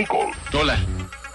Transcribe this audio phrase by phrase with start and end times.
[0.00, 0.30] Michael.
[0.54, 0.78] Hola.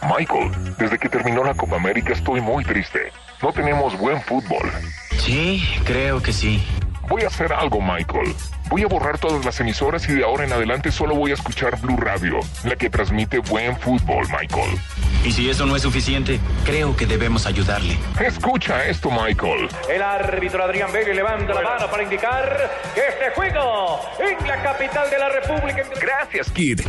[0.01, 3.11] Michael, desde que terminó la Copa América estoy muy triste.
[3.43, 4.71] No tenemos buen fútbol.
[5.19, 6.65] Sí, creo que sí.
[7.07, 8.33] Voy a hacer algo, Michael.
[8.67, 11.79] Voy a borrar todas las emisoras y de ahora en adelante solo voy a escuchar
[11.79, 14.79] Blue Radio, la que transmite buen fútbol, Michael.
[15.23, 17.99] Y si eso no es suficiente, creo que debemos ayudarle.
[18.19, 19.69] Escucha esto, Michael.
[19.87, 25.07] El árbitro Adrián Bailey levanta la mano para indicar que este juego en la capital
[25.11, 25.83] de la República.
[26.01, 26.81] Gracias, Kid.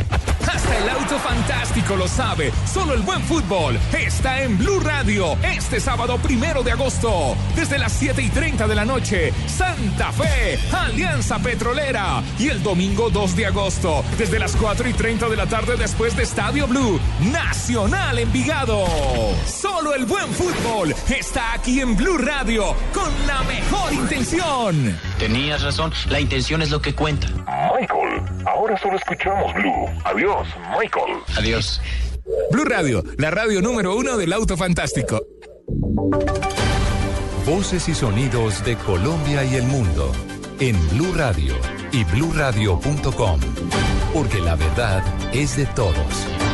[0.47, 2.51] Hasta el auto fantástico lo sabe.
[2.71, 7.35] Solo el buen fútbol está en Blue Radio este sábado primero de agosto.
[7.55, 12.23] Desde las 7 y 30 de la noche, Santa Fe, Alianza Petrolera.
[12.39, 16.15] Y el domingo 2 de agosto, desde las 4 y 30 de la tarde después
[16.15, 16.99] de Estadio Blue,
[17.31, 18.85] Nacional Envigado.
[19.45, 24.97] Solo el buen fútbol está aquí en Blue Radio con la mejor intención.
[25.19, 27.27] Tenías razón, la intención es lo que cuenta.
[27.27, 29.89] Michael, ahora solo escuchamos Blue.
[30.05, 30.36] Adiós,
[30.77, 31.21] Michael.
[31.37, 31.81] Adiós.
[32.51, 35.21] Blue Radio, la radio número uno del auto fantástico.
[37.45, 40.11] Voces y sonidos de Colombia y el mundo
[40.59, 41.55] en Blue Radio
[41.91, 43.39] y bluradio.com,
[44.13, 46.46] porque la verdad es de todos.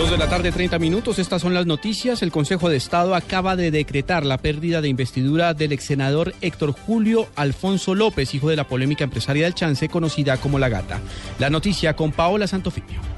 [0.00, 1.18] Dos de la tarde, 30 minutos.
[1.18, 2.22] Estas son las noticias.
[2.22, 6.72] El Consejo de Estado acaba de decretar la pérdida de investidura del ex senador Héctor
[6.72, 11.00] Julio Alfonso López, hijo de la polémica empresaria del Chance, conocida como La Gata.
[11.38, 13.09] La noticia con Paola Santofimio.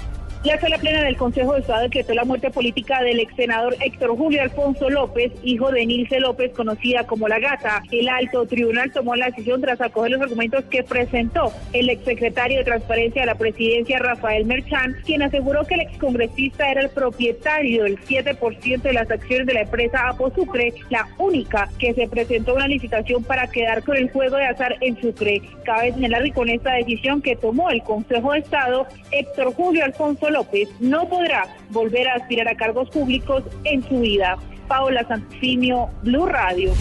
[0.44, 4.16] La sala plena del Consejo de Estado decretó la muerte política del ex senador Héctor
[4.16, 7.80] Julio Alfonso López, hijo de Nilce López, conocida como La Gata.
[7.92, 12.64] El alto tribunal tomó la decisión tras acoger los argumentos que presentó el exsecretario de
[12.64, 18.00] Transparencia de la Presidencia, Rafael Merchán, quien aseguró que el excongresista era el propietario del
[18.00, 22.66] 7% de las acciones de la empresa Apo Sucre, la única que se presentó una
[22.66, 25.40] licitación para quedar con el juego de azar en Sucre.
[25.64, 30.31] Cabe señalar que con esta decisión que tomó el Consejo de Estado, Héctor Julio Alfonso
[30.32, 34.38] López no podrá volver a aspirar a cargos públicos en su vida.
[34.66, 36.72] Paola Santofimio, Blue Radio.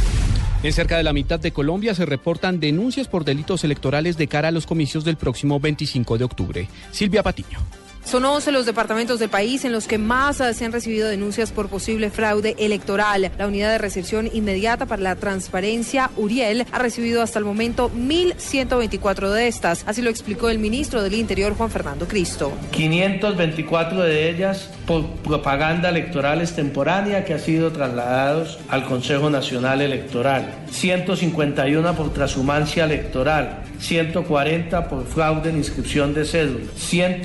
[0.63, 4.49] En cerca de la mitad de Colombia se reportan denuncias por delitos electorales de cara
[4.49, 6.67] a los comicios del próximo 25 de octubre.
[6.91, 7.59] Silvia Patiño.
[8.03, 11.69] Son 11 los departamentos del país en los que más se han recibido denuncias por
[11.69, 13.31] posible fraude electoral.
[13.37, 19.29] La unidad de recepción inmediata para la transparencia, Uriel, ha recibido hasta el momento 1.124
[19.29, 19.83] de estas.
[19.87, 22.51] Así lo explicó el ministro del Interior, Juan Fernando Cristo.
[22.71, 30.65] 524 de ellas por propaganda electoral extemporánea que ha sido trasladados al Consejo Nacional Electoral.
[30.71, 33.63] 151 por transhumancia electoral.
[33.79, 36.65] 140 por fraude en inscripción de cédula.
[36.75, 37.21] 100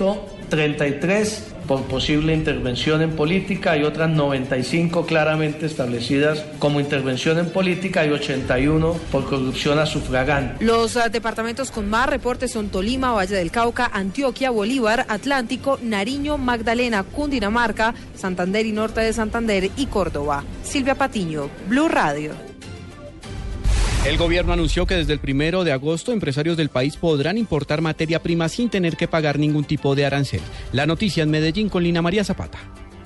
[0.49, 8.07] 33 por posible intervención en política y otras 95 claramente establecidas como intervención en política
[8.07, 10.65] y 81 por corrupción a sufragante.
[10.65, 16.39] Los uh, departamentos con más reportes son Tolima, Valle del Cauca, Antioquia, Bolívar, Atlántico, Nariño,
[16.39, 20.45] Magdalena, Cundinamarca, Santander y Norte de Santander y Córdoba.
[20.63, 22.56] Silvia Patiño, Blue Radio.
[24.07, 28.23] El gobierno anunció que desde el primero de agosto empresarios del país podrán importar materia
[28.23, 30.41] prima sin tener que pagar ningún tipo de arancel.
[30.71, 32.57] La noticia en Medellín con Lina María Zapata.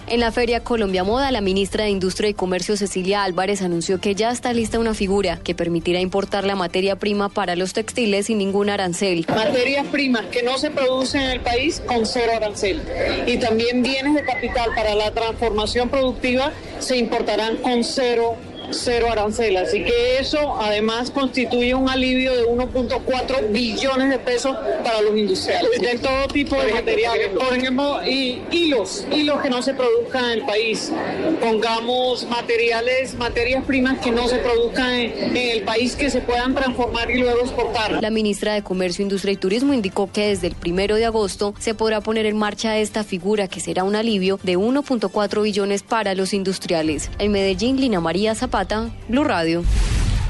[0.09, 4.15] En la Feria Colombia Moda, la ministra de Industria y Comercio Cecilia Álvarez anunció que
[4.15, 8.37] ya está lista una figura que permitirá importar la materia prima para los textiles sin
[8.37, 9.25] ningún arancel.
[9.29, 12.83] Materias primas que no se producen en el país con cero arancel.
[13.27, 18.37] Y también bienes de capital para la transformación productiva se importarán con cero
[18.73, 19.57] cero arancel.
[19.57, 25.81] Así que eso además constituye un alivio de 1.4 billones de pesos para los industriales.
[25.81, 27.29] De todo tipo de materiales.
[27.31, 30.93] Por ejemplo, y hilos, hilos que no se produzcan en el país.
[31.41, 36.55] Pongamos materiales, materias primas que no se produzcan en, en el país que se puedan
[36.55, 38.03] transformar y luego exportar.
[38.03, 41.75] La ministra de Comercio, Industria y Turismo indicó que desde el primero de agosto se
[41.75, 46.35] podrá poner en marcha esta figura que será un alivio de 1.4 billones para los
[46.35, 47.11] industriales.
[47.19, 48.60] En Medellín, Lina María Zapata
[49.09, 49.65] Blue Radio.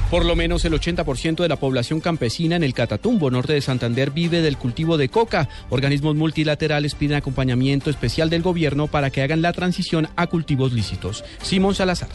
[0.09, 4.11] Por lo menos el 80% de la población campesina en el Catatumbo, norte de Santander,
[4.11, 5.49] vive del cultivo de coca.
[5.69, 11.23] Organismos multilaterales piden acompañamiento especial del gobierno para que hagan la transición a cultivos lícitos.
[11.41, 12.09] Simón Salazar.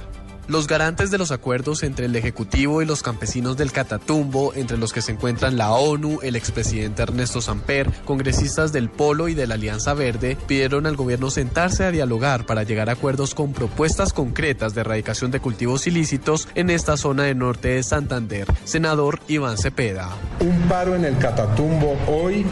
[0.49, 4.93] Los garantes de los acuerdos entre el Ejecutivo y los campesinos del Catatumbo, entre los
[4.93, 9.55] que se encuentran la ONU, el expresidente Ernesto Samper, congresistas del Polo y de la
[9.55, 14.73] Alianza Verde, pidieron al gobierno sentarse a dialogar para llegar a acuerdos con propuestas concretas
[14.73, 18.47] de erradicación de cultivos ilícitos en esta zona del norte de Santander.
[18.63, 20.11] Senador Iván Cepeda.
[20.39, 22.47] Un paro en el Catatumbo hoy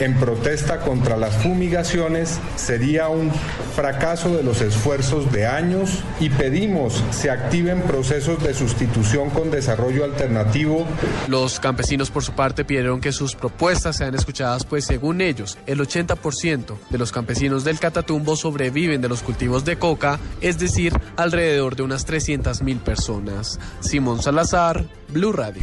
[0.00, 3.30] en protesta contra las fumigaciones sería un
[3.74, 10.04] fracaso de los esfuerzos de años y pedimos se activen procesos de sustitución con desarrollo
[10.04, 10.86] alternativo.
[11.28, 15.80] Los campesinos por su parte pidieron que sus propuestas sean escuchadas pues según ellos el
[15.80, 21.76] 80% de los campesinos del Catatumbo sobreviven de los cultivos de coca, es decir, alrededor
[21.76, 23.58] de unas 300 mil personas.
[23.80, 25.62] Simón Salazar, Blue Radio.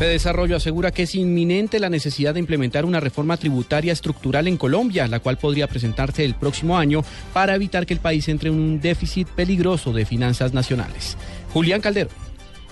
[0.00, 5.06] Desarrollo asegura que es inminente la necesidad de implementar una reforma tributaria estructural en Colombia,
[5.06, 8.80] la cual podría presentarse el próximo año para evitar que el país entre en un
[8.80, 11.16] déficit peligroso de finanzas nacionales.
[11.52, 12.10] Julián Caldero.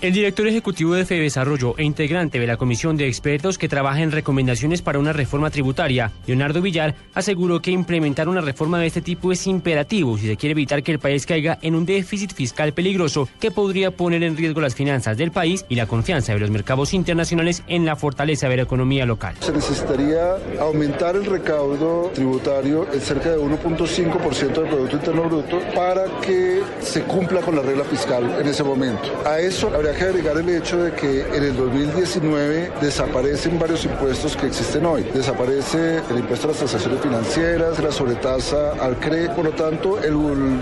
[0.03, 4.11] El director ejecutivo de Desarrollo e integrante de la comisión de expertos que trabaja en
[4.11, 9.31] recomendaciones para una reforma tributaria, Leonardo Villar, aseguró que implementar una reforma de este tipo
[9.31, 13.29] es imperativo si se quiere evitar que el país caiga en un déficit fiscal peligroso
[13.39, 16.93] que podría poner en riesgo las finanzas del país y la confianza de los mercados
[16.93, 19.35] internacionales en la fortaleza de la economía local.
[19.39, 26.03] Se necesitaría aumentar el recaudo tributario en cerca de 1.5% del Producto Interno Bruto para
[26.19, 29.23] que se cumpla con la regla fiscal en ese momento.
[29.25, 34.35] A eso habría que agregar el hecho de que en el 2019 desaparecen varios impuestos
[34.35, 35.03] que existen hoy.
[35.13, 39.29] Desaparece el impuesto a las transacciones financieras, la sobretasa al CRE.
[39.29, 40.13] Por lo tanto, el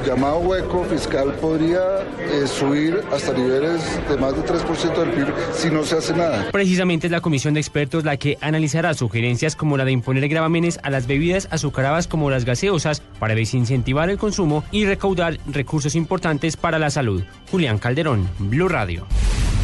[0.06, 1.80] llamado hueco fiscal podría
[2.20, 6.50] eh, subir hasta niveles de más de 3% del PIB si no se hace nada.
[6.52, 10.80] Precisamente es la comisión de expertos la que analizará sugerencias como la de imponer gravámenes
[10.84, 16.58] a las bebidas azucaradas como las gaseosas para desincentivar el consumo y recaudar recursos importantes
[16.58, 17.24] para la salud.
[17.50, 19.06] Julián Calderón, Blue Radio.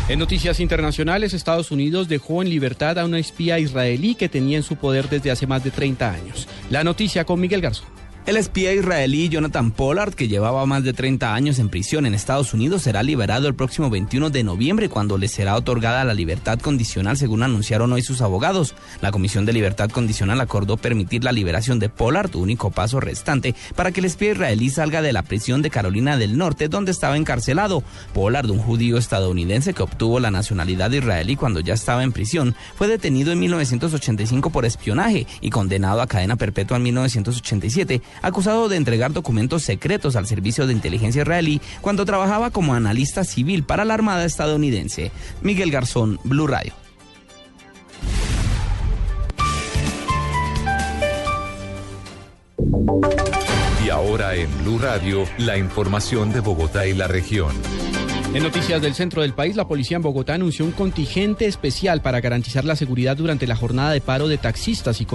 [0.10, 4.64] En noticias internacionales, Estados Unidos dejó en libertad a una espía israelí que tenía en
[4.64, 6.48] su poder desde hace más de 30 años.
[6.70, 7.90] La noticia con Miguel Garzón.
[8.28, 12.54] El espía israelí Jonathan Pollard, que llevaba más de 30 años en prisión en Estados
[12.54, 17.16] Unidos, será liberado el próximo 21 de noviembre cuando le será otorgada la libertad condicional,
[17.16, 18.76] según anunciaron hoy sus abogados.
[19.00, 23.94] La Comisión de Libertad Condicional acordó permitir la liberación de Pollard, único paso restante para
[23.94, 27.82] que el espía israelí salga de la prisión de Carolina del Norte, donde estaba encarcelado.
[28.14, 32.90] Pollard, un judío estadounidense que obtuvo la nacionalidad israelí cuando ya estaba en prisión, fue
[32.90, 39.14] detenido en 1985 por espionaje y condenado a cadena perpetua en 1987 acusado de entregar
[39.14, 44.26] documentos secretos al servicio de inteligencia israelí cuando trabajaba como analista civil para la Armada
[44.26, 45.12] estadounidense.
[45.42, 46.74] Miguel Garzón, Blue Radio.
[53.86, 57.54] Y ahora en Blue Radio, la información de Bogotá y la región.
[58.38, 62.22] En noticias del centro del país, la policía en Bogotá anunció un contingente especial para
[62.22, 65.08] garantizar la seguridad durante la jornada de paro de taxistas y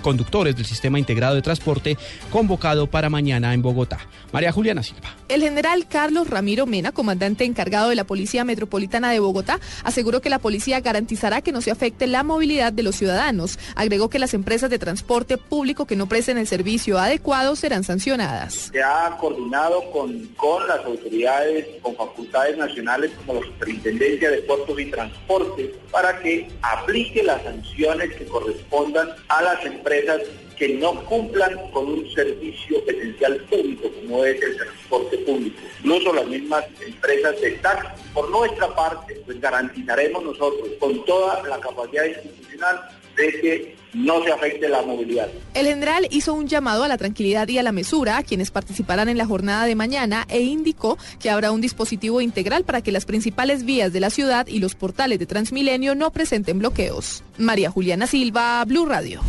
[0.00, 1.98] conductores del sistema integrado de transporte
[2.32, 3.98] convocado para mañana en Bogotá.
[4.32, 5.14] María Juliana Silva.
[5.28, 10.30] El general Carlos Ramiro Mena, comandante encargado de la Policía Metropolitana de Bogotá, aseguró que
[10.30, 13.58] la policía garantizará que no se afecte la movilidad de los ciudadanos.
[13.74, 18.70] Agregó que las empresas de transporte público que no presten el servicio adecuado serán sancionadas.
[18.72, 22.69] Se ha coordinado con, con las autoridades, con facultades nacionales
[23.16, 29.42] como la Superintendencia de Puertos y Transportes para que aplique las sanciones que correspondan a
[29.42, 30.22] las empresas
[30.56, 35.58] que no cumplan con un servicio esencial público como es el transporte público.
[35.78, 37.88] Incluso las mismas empresas de taxi.
[38.12, 42.90] Por nuestra parte, pues garantizaremos nosotros con toda la capacidad institucional
[43.20, 45.28] de que no se afecte la movilidad.
[45.54, 49.08] El general hizo un llamado a la tranquilidad y a la mesura a quienes participarán
[49.08, 53.04] en la jornada de mañana e indicó que habrá un dispositivo integral para que las
[53.04, 57.22] principales vías de la ciudad y los portales de Transmilenio no presenten bloqueos.
[57.38, 59.20] María Juliana Silva, Blue Radio.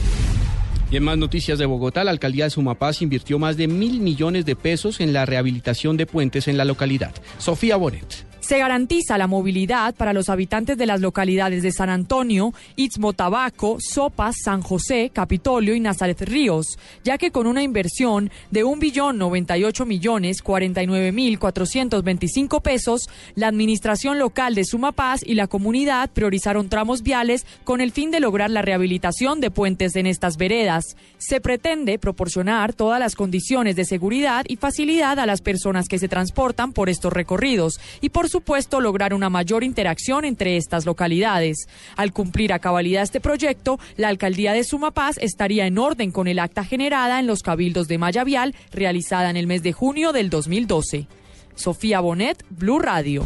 [0.91, 4.45] Y en más noticias de Bogotá, la alcaldía de Sumapaz invirtió más de mil millones
[4.45, 7.13] de pesos en la rehabilitación de puentes en la localidad.
[7.37, 8.30] Sofía Bonet.
[8.41, 13.77] Se garantiza la movilidad para los habitantes de las localidades de San Antonio, Istmo Tabaco,
[13.79, 20.41] Sopas, San José, Capitolio y Nazaret Ríos, ya que con una inversión de 1.098 millones
[20.41, 27.45] 49 mil 425 pesos, la administración local de Sumapaz y la comunidad priorizaron tramos viales
[27.63, 30.97] con el fin de lograr la rehabilitación de puentes en estas veredas.
[31.19, 36.07] Se pretende proporcionar todas las condiciones de seguridad y facilidad a las personas que se
[36.07, 41.67] transportan por estos recorridos y por supuesto lograr una mayor interacción entre estas localidades.
[41.95, 46.39] Al cumplir a cabalidad este proyecto, la alcaldía de Sumapaz estaría en orden con el
[46.39, 50.29] acta generada en los cabildos de Maya Vial realizada en el mes de junio del
[50.29, 51.07] 2012.
[51.55, 53.23] Sofía Bonet, Blue Radio.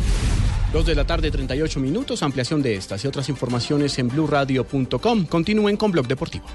[0.73, 2.21] Dos de la tarde, 38 minutos.
[2.21, 5.25] Ampliación de estas y otras informaciones en bluradio.com.
[5.25, 6.45] Continúen con Blog Deportivo.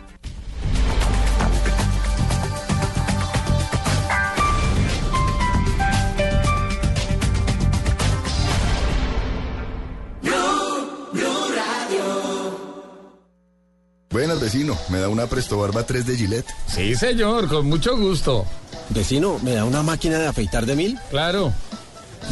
[14.12, 14.76] Buenas, vecino.
[14.88, 16.52] ¿Me da una Presto Barba 3 de Gillette?
[16.66, 18.44] Sí, señor, con mucho gusto.
[18.88, 20.98] Vecino, ¿me da una máquina de afeitar de mil?
[21.10, 21.52] Claro.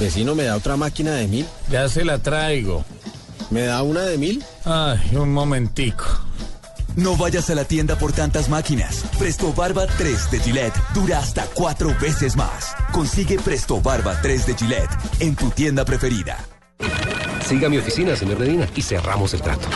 [0.00, 1.46] Vecino, ¿me da otra máquina de mil?
[1.70, 2.84] Ya se la traigo.
[3.50, 4.44] ¿Me da una de mil?
[4.64, 6.04] Ay, un momentico.
[6.96, 9.04] No vayas a la tienda por tantas máquinas.
[9.16, 12.74] Presto Barba 3 de Gillette dura hasta cuatro veces más.
[12.92, 16.44] Consigue Presto Barba 3 de Gillette en tu tienda preferida.
[17.46, 19.68] Siga mi oficina, señor Medina, y cerramos el trato.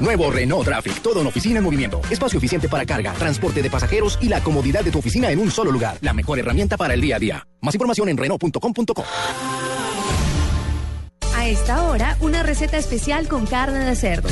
[0.00, 2.00] Nuevo Renault Traffic, todo en oficina en movimiento.
[2.10, 5.50] Espacio eficiente para carga, transporte de pasajeros y la comodidad de tu oficina en un
[5.50, 5.96] solo lugar.
[6.00, 7.46] La mejor herramienta para el día a día.
[7.60, 9.04] Más información en Renault.com.co.
[11.36, 14.30] A esta hora, una receta especial con carne de cerdo.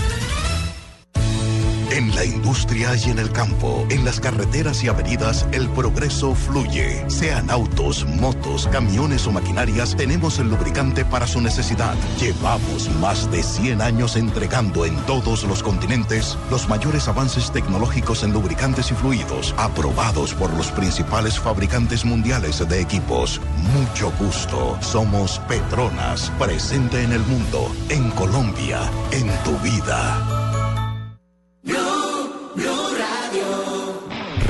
[2.19, 7.09] La industria y en el campo, en las carreteras y avenidas, el progreso fluye.
[7.09, 11.95] Sean autos, motos, camiones o maquinarias, tenemos el lubricante para su necesidad.
[12.19, 18.33] Llevamos más de 100 años entregando en todos los continentes los mayores avances tecnológicos en
[18.33, 23.39] lubricantes y fluidos, aprobados por los principales fabricantes mundiales de equipos.
[23.73, 24.77] Mucho gusto.
[24.81, 30.38] Somos Petronas, presente en el mundo, en Colombia, en tu vida.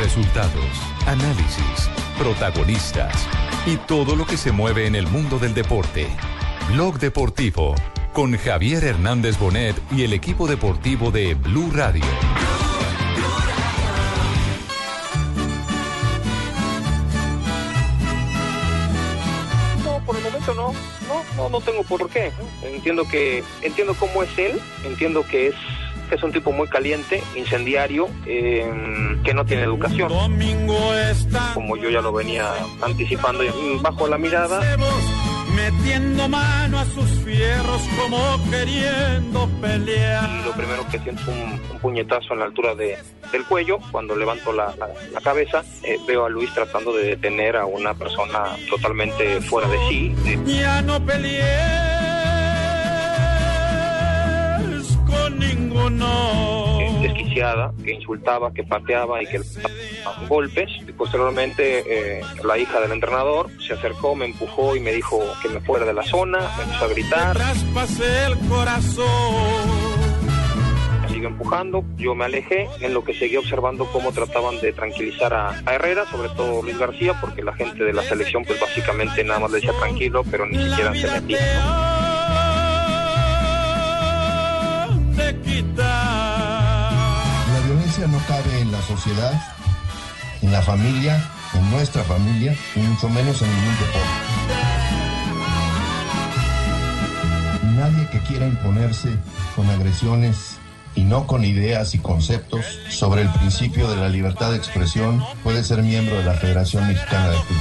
[0.09, 0.65] Resultados,
[1.05, 1.87] análisis,
[2.17, 3.13] protagonistas
[3.67, 6.07] y todo lo que se mueve en el mundo del deporte.
[6.73, 7.75] Blog Deportivo
[8.11, 12.03] con Javier Hernández Bonet y el equipo deportivo de Blue Radio.
[19.83, 20.73] No, por el momento no,
[21.37, 22.31] no, no, tengo por qué.
[22.63, 25.55] Entiendo que, entiendo cómo es él, entiendo que es
[26.09, 28.67] que es un tipo muy caliente, incendiario, eh,
[29.23, 30.11] que no tiene educación.
[31.53, 32.51] Como yo ya lo venía
[32.81, 33.43] anticipando
[33.81, 34.59] bajo la mirada.
[35.55, 38.17] Metiendo mano a sus fierros como
[38.49, 40.29] queriendo pelear.
[40.29, 42.97] Y lo primero que siento es un, un puñetazo en la altura de,
[43.31, 43.79] del cuello.
[43.91, 47.93] Cuando levanto la, la, la cabeza, eh, veo a Luis tratando de detener a una
[47.93, 50.15] persona totalmente fuera de sí.
[50.45, 51.98] Ya no peleé
[55.29, 56.99] ninguno.
[57.01, 60.69] Desquiciada, que insultaba, que pateaba y que daba golpes.
[60.87, 61.83] Y posteriormente,
[62.19, 65.85] eh, la hija del entrenador se acercó, me empujó y me dijo que me fuera
[65.85, 67.37] de la zona, me empezó a gritar.
[67.37, 69.05] Traspasé el corazón.
[71.07, 75.49] Siguió empujando, yo me alejé, en lo que seguí observando cómo trataban de tranquilizar a,
[75.65, 79.39] a, Herrera, sobre todo Luis García, porque la gente de la selección, pues básicamente nada
[79.39, 81.39] más le decía tranquilo, pero ni siquiera se metía.
[81.65, 81.98] ¿no?
[87.49, 89.33] La violencia no cabe en la sociedad,
[90.41, 94.07] en la familia, en nuestra familia, y mucho menos en ningún deporte.
[97.75, 99.09] Nadie que quiera imponerse
[99.55, 100.57] con agresiones
[100.95, 105.63] y no con ideas y conceptos sobre el principio de la libertad de expresión puede
[105.63, 107.59] ser miembro de la Federación Mexicana de Fútbol.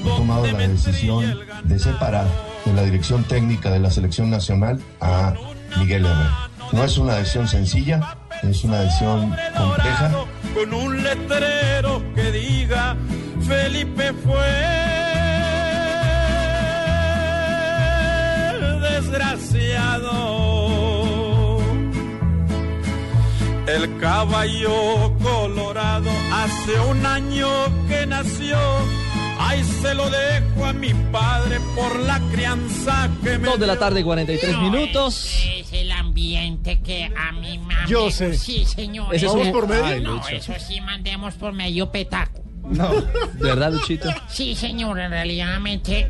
[0.00, 2.26] He tomado la decisión de separar
[2.64, 5.34] de la dirección técnica de la selección nacional a
[5.78, 6.50] Miguel Herrera.
[6.72, 10.10] No es una decisión sencilla, es una decisión compleja.
[10.54, 12.96] Con un letrero que diga
[13.46, 14.38] Felipe fue
[18.80, 20.24] desgraciado.
[23.66, 27.48] El caballo colorado hace un año
[27.88, 28.58] que nació
[29.46, 33.46] Ay, se lo dejo a mi padre por la crianza que me.
[33.48, 35.30] Dos de la tarde, 43 no, minutos.
[35.56, 37.84] Es el ambiente que a mi mamá.
[37.86, 38.36] Yo sé.
[38.38, 39.14] Sí, señor.
[39.14, 39.84] ¿Eso Vamos es por medio?
[39.84, 40.28] Ay, no, Lucho.
[40.30, 42.42] eso sí, mandemos por medio petaco.
[42.66, 43.04] No, ¿de
[43.42, 44.08] verdad, Luchito?
[44.26, 45.58] Sí, señor, en realidad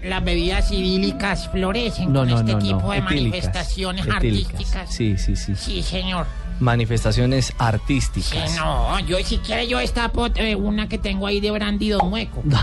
[0.04, 2.90] las bebidas idílicas florecen No, con no, este no, tipo no.
[2.92, 3.14] de Etílicas.
[3.32, 4.52] manifestaciones Etílicas.
[4.54, 4.94] artísticas.
[4.94, 5.56] Sí, sí, sí.
[5.56, 6.26] Sí, señor.
[6.60, 8.54] manifestaciones Sí, artísticas.
[8.56, 12.44] no, yo si quiere yo destapo eh, una que tengo ahí de brandy dos muecos.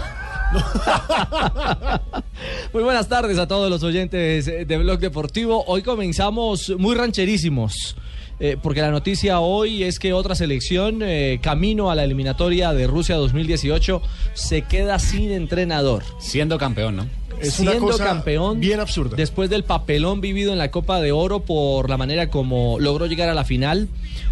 [2.73, 5.63] Muy buenas tardes a todos los oyentes de Blog Deportivo.
[5.67, 7.95] Hoy comenzamos muy rancherísimos.
[8.39, 12.87] eh, porque la noticia hoy es que otra selección, eh, camino a la eliminatoria de
[12.87, 14.01] Rusia 2018,
[14.33, 16.03] se queda sin entrenador.
[16.19, 17.07] Siendo campeón, ¿no?
[17.39, 19.15] Es una siendo cosa campeón bien absurda.
[19.15, 23.29] después del papelón vivido en la Copa de Oro por la manera como logró llegar
[23.29, 23.87] a la final.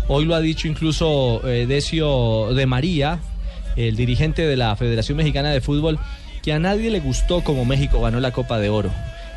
[0.07, 3.19] Hoy lo ha dicho incluso eh, Decio de María,
[3.87, 5.99] el dirigente de la Federación Mexicana de Fútbol,
[6.43, 8.91] que a nadie le gustó como México ganó la Copa de Oro.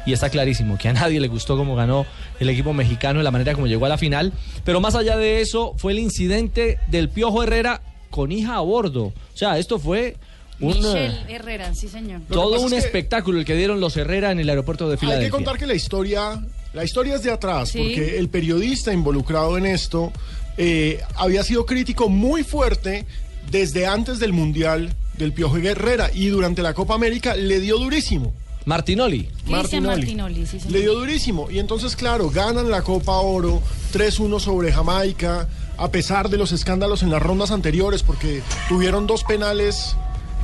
[0.05, 2.07] Y está clarísimo que a nadie le gustó cómo ganó
[2.41, 4.33] el equipo mexicano y la manera como llegó a la final.
[4.65, 7.81] Pero más allá de eso, fue el incidente del Piojo Herrera
[8.11, 9.05] con hija a bordo.
[9.05, 10.17] O sea, esto fue
[10.61, 12.21] un, Michelle Herrera, sí señor.
[12.29, 14.97] todo un es que- espectáculo el que dieron los Herrera en el aeropuerto de Hay
[14.97, 15.31] que Filadelfia.
[15.31, 16.41] contar que la historia,
[16.75, 17.79] la historia es de atrás, Sí.
[17.79, 20.13] porque el periodista involucrado en esto
[20.59, 23.07] eh, había sido crítico muy fuerte
[23.53, 28.33] desde antes del Mundial del Piojo Herrera y durante la Copa América le dio durísimo.
[28.65, 29.29] Martinoli.
[29.47, 30.59] Cristian Martinoli, sí.
[30.69, 31.51] Le dio durísimo.
[31.51, 33.61] Y entonces, claro, ganan la Copa Oro
[33.93, 39.25] 3-1 sobre Jamaica, a pesar de los escándalos en las rondas anteriores, porque tuvieron dos
[39.25, 39.97] penales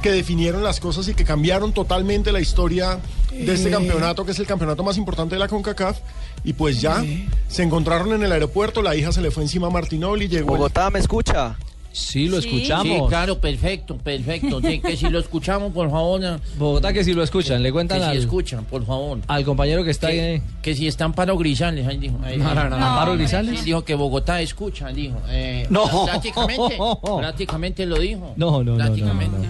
[0.02, 2.98] que definieron las cosas y que cambiaron totalmente la historia
[3.32, 3.72] de este Eh.
[3.72, 5.98] campeonato, que es el campeonato más importante de la CONCACAF.
[6.44, 7.04] Y pues ya,
[7.48, 10.52] se encontraron en el aeropuerto, la hija se le fue encima a Martinoli, llegó...
[10.52, 11.56] el- Bogotá, ¿me escucha?
[11.98, 12.48] Sí, lo Sí.
[12.48, 12.96] escuchamos.
[12.98, 14.60] Sí, claro, perfecto, perfecto.
[14.60, 16.22] Sí, que si lo escuchamos, por favor.
[16.24, 19.18] eh, Bogotá que si lo escuchan, le Que cuentan si al, escuchan, por favor.
[19.26, 20.42] al compañero que está que, ahí.
[20.62, 22.18] que si están Paro Grisales, ahí dijo.
[22.24, 22.54] ahí No, dijo.
[22.54, 22.86] no, no, no.
[22.86, 23.58] ¿Amparo Grisales?
[23.58, 25.20] Sí, dijo que Bogotá escucha, dijo.
[25.28, 26.04] Eh, No.
[26.06, 26.78] Prácticamente,
[27.18, 28.32] prácticamente lo dijo.
[28.36, 29.48] No, no, no, no, Prácticamente.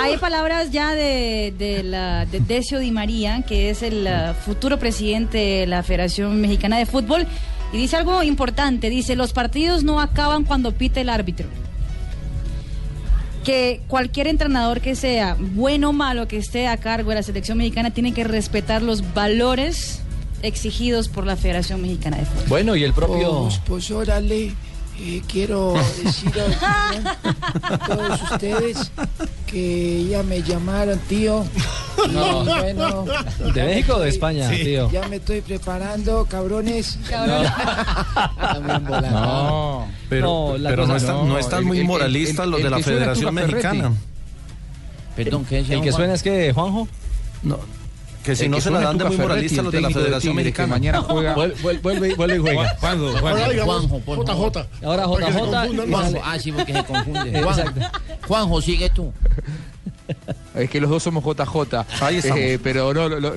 [0.00, 4.78] Hay palabras ya de, de, la, de Decio Di María, que es el uh, futuro
[4.78, 7.26] presidente de la Federación Mexicana de Fútbol,
[7.74, 11.48] y dice algo importante, dice, los partidos no acaban cuando pite el árbitro.
[13.42, 17.58] Que cualquier entrenador que sea, bueno o malo, que esté a cargo de la selección
[17.58, 20.00] mexicana, tiene que respetar los valores
[20.42, 22.44] exigidos por la Federación Mexicana de Fútbol.
[22.46, 23.42] Bueno, y el propio...
[23.42, 24.54] Pues, pues órale,
[25.00, 28.92] eh, quiero decir a, a todos ustedes
[29.48, 31.44] que ya me llamaron tío.
[32.12, 32.44] No.
[32.44, 33.04] bueno,
[33.54, 34.64] ¿De México o de España, Sí.
[34.64, 34.90] tío?
[34.90, 36.98] Ya me estoy preparando, cabrones.
[39.10, 42.50] No, pero, No, la pero no, están, no no, están el- muy el- moralistas el-
[42.50, 43.34] los de la es Federación.
[43.34, 43.92] Mexicana.
[45.16, 46.00] Perdón, ¿qué decía El que Juan?
[46.00, 46.88] suena es que, Juanjo.
[47.42, 47.58] No,
[48.24, 49.90] que si El no que se la suena dan de muy el los de la
[49.90, 50.68] Federación Mexicana.
[50.68, 52.76] mañana juega- Vuelve- vuelve- vuelve- y juega.
[52.80, 54.52] Juanjo, por favor.
[54.52, 54.66] JJ.
[54.84, 55.88] Ahora JJ.
[55.90, 57.30] Juanjo, ah, sí, porque se confunde.
[57.38, 57.80] Exacto.
[57.80, 59.12] Juanjo, Juanjo, sigue tú.
[60.54, 61.84] Es que los dos somos JJ.
[62.00, 62.20] Ahí.
[62.36, 63.34] Eh, pero no, lo, lo-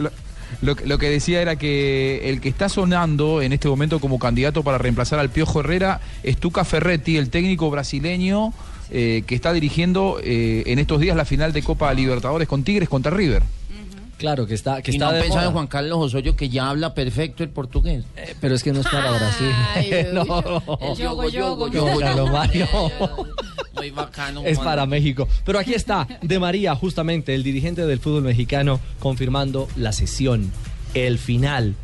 [0.62, 4.64] lo- lo que decía era que el que está sonando en este momento como candidato
[4.64, 8.54] para reemplazar al Piojo Herrera es Tuca Ferretti, el técnico brasileño
[8.90, 12.88] eh, que está dirigiendo eh, en estos días la final de Copa Libertadores con Tigres
[12.88, 13.44] contra River.
[14.18, 15.52] Claro, que está, que y está no de pensaba en.
[15.52, 18.04] Juan Carlos Osorio que ya habla perfecto el portugués.
[18.16, 19.52] Eh, pero es que no es para Brasil.
[20.14, 20.24] no,
[20.82, 22.68] El yogo, yogo, no, Carlos Mario.
[23.76, 24.42] Muy bacano.
[24.44, 25.28] Es para México.
[25.46, 30.52] Pero aquí está, De María, justamente, el dirigente del fútbol mexicano, confirmando la sesión,
[30.96, 31.76] el final,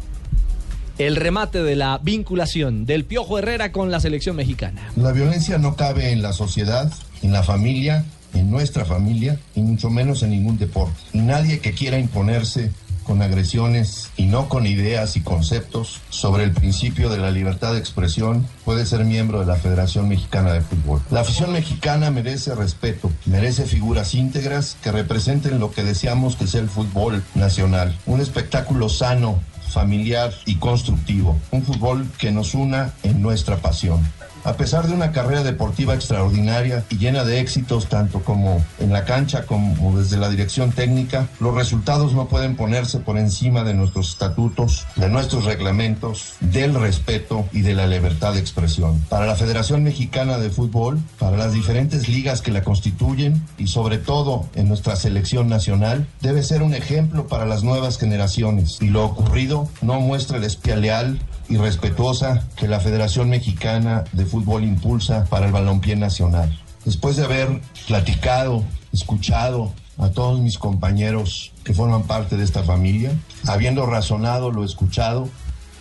[0.97, 4.91] el remate de la vinculación del Piojo Herrera con la selección mexicana.
[4.95, 6.91] La violencia no cabe en la sociedad,
[7.21, 10.95] en la familia, en nuestra familia y mucho menos en ningún deporte.
[11.13, 12.71] Y nadie que quiera imponerse
[13.03, 17.79] con agresiones y no con ideas y conceptos sobre el principio de la libertad de
[17.79, 21.01] expresión puede ser miembro de la Federación Mexicana de Fútbol.
[21.11, 26.61] La afición mexicana merece respeto, merece figuras íntegras que representen lo que deseamos que sea
[26.61, 33.21] el fútbol nacional, un espectáculo sano, familiar y constructivo, un fútbol que nos una en
[33.21, 34.01] nuestra pasión.
[34.45, 39.05] A pesar de una carrera deportiva extraordinaria y llena de éxitos tanto como en la
[39.05, 44.09] cancha como desde la dirección técnica, los resultados no pueden ponerse por encima de nuestros
[44.09, 48.99] estatutos, de nuestros reglamentos, del respeto y de la libertad de expresión.
[49.07, 53.97] Para la Federación Mexicana de Fútbol, para las diferentes ligas que la constituyen y sobre
[53.97, 59.05] todo en nuestra selección nacional, debe ser un ejemplo para las nuevas generaciones y lo
[59.05, 65.25] ocurrido no muestra el espía leal y respetuosa que la Federación Mexicana de Fútbol impulsa
[65.25, 66.57] para el balompié nacional.
[66.85, 73.11] Después de haber platicado, escuchado a todos mis compañeros que forman parte de esta familia,
[73.47, 75.29] habiendo razonado lo escuchado,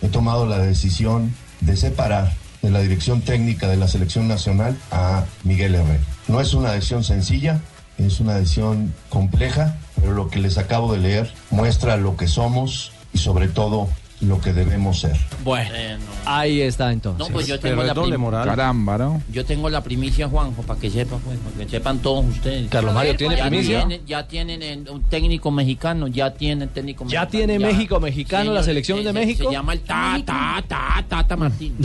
[0.01, 5.25] he tomado la decisión de separar de la dirección técnica de la selección nacional a
[5.43, 6.03] Miguel Herrera.
[6.27, 7.61] No es una decisión sencilla,
[7.97, 12.91] es una decisión compleja, pero lo que les acabo de leer muestra lo que somos
[13.13, 13.89] y sobre todo
[14.27, 15.17] lo que debemos ser.
[15.43, 15.69] Bueno,
[16.25, 17.19] ahí está entonces.
[17.27, 19.21] No, pues yo tengo la prim- Caramba, ¿no?
[19.31, 22.69] Yo tengo la primicia, Juanjo, para que sepan, pues, para que sepan todos ustedes.
[22.69, 23.79] Carlos Mario, ¿tiene ya primicia?
[23.79, 27.29] Tienen, ya tienen eh, un técnico mexicano, ya tienen técnico ¿Ya mexicano.
[27.31, 29.49] tiene México mexicano, la selección se- de se- México?
[29.49, 31.75] Se llama el Tata, Tata, Tata Martín.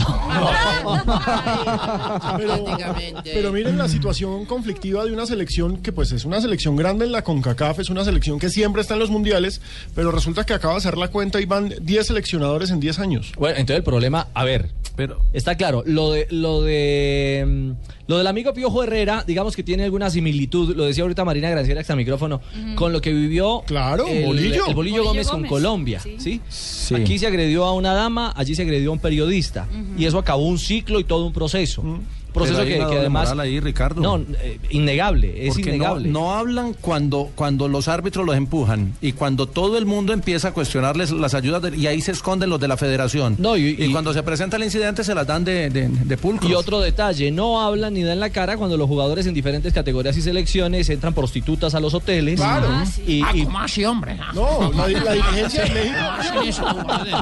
[2.37, 3.31] Pero, Prácticamente.
[3.33, 7.11] pero miren la situación conflictiva de una selección que pues es una selección grande en
[7.11, 9.61] la CONCACAF, es una selección que siempre está en los mundiales,
[9.95, 13.31] pero resulta que acaba de hacer la cuenta y van 10 seleccionadores en 10 años.
[13.37, 17.71] Bueno, entonces el problema, a ver, pero está claro, lo de lo de mm,
[18.07, 21.81] lo del amigo Piojo Herrera, digamos que tiene alguna similitud, lo decía ahorita Marina Granciera
[21.81, 22.41] hasta el micrófono,
[22.75, 24.67] con lo que vivió Claro, el Bolillo.
[24.67, 26.41] el Bolillo Bolillo Gómez, con Colombia, sí.
[26.49, 26.95] ¿sí?
[26.95, 30.45] Aquí se agredió a una dama, allí se agredió a un periodista y eso acabó
[30.45, 31.81] un ciclo y todo un proceso.
[31.81, 31.99] Pero
[32.35, 34.01] hay que, además ahí, Ricardo.
[34.01, 36.09] No, eh, innegable, es Porque no- innegable.
[36.09, 40.51] No, hablan cuando, cuando los árbitros los empujan y cuando todo el mundo empieza a
[40.53, 43.37] cuestionarles las ayudas de- y ahí se esconden los de la federación.
[43.57, 46.49] y, cuando se presenta el incidente se las dan de, de, de pulcros.
[46.49, 50.15] Y otro detalle, no hablan ni dan la cara cuando los jugadores en diferentes categorías
[50.17, 52.35] y selecciones entran prostitutas a los hoteles.
[52.39, 52.67] Claro.
[52.69, 54.17] Ah, y, Ah, y- ¿cómo así, hombre?
[54.21, 54.31] Ah.
[54.33, 56.65] No, la, la dirigencia en México.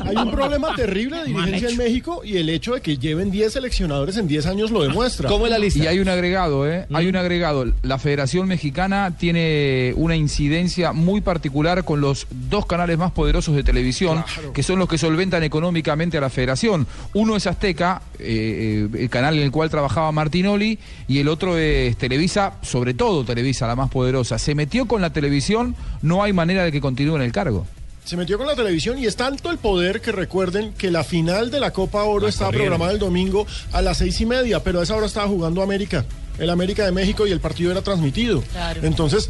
[0.06, 3.54] Hay un problema terrible de dirigencia en México y el hecho de que lleven 10
[3.54, 4.84] seleccionadores en 10 años lo
[5.28, 5.84] ¿Cómo es la lista?
[5.84, 6.86] Y hay un agregado, ¿eh?
[6.94, 7.66] Hay un agregado.
[7.82, 13.64] La Federación Mexicana tiene una incidencia muy particular con los dos canales más poderosos de
[13.64, 16.88] televisión, que son los que solventan económicamente a la Federación.
[17.14, 21.58] Uno es Azteca, eh, eh, el canal en el cual trabajaba Martinoli, y el otro
[21.58, 24.40] es Televisa, sobre todo Televisa, la más poderosa.
[24.40, 27.66] Se metió con la televisión, no hay manera de que continúe en el cargo.
[28.08, 31.52] Se metió con la televisión y es tanto el poder que recuerden que la final
[31.52, 32.68] de la Copa Oro estaba corrieron.
[32.68, 36.06] programada el domingo a las seis y media, pero a esa hora estaba jugando América,
[36.40, 38.42] el América de México y el partido era transmitido.
[38.54, 38.80] Claro.
[38.84, 39.30] Entonces,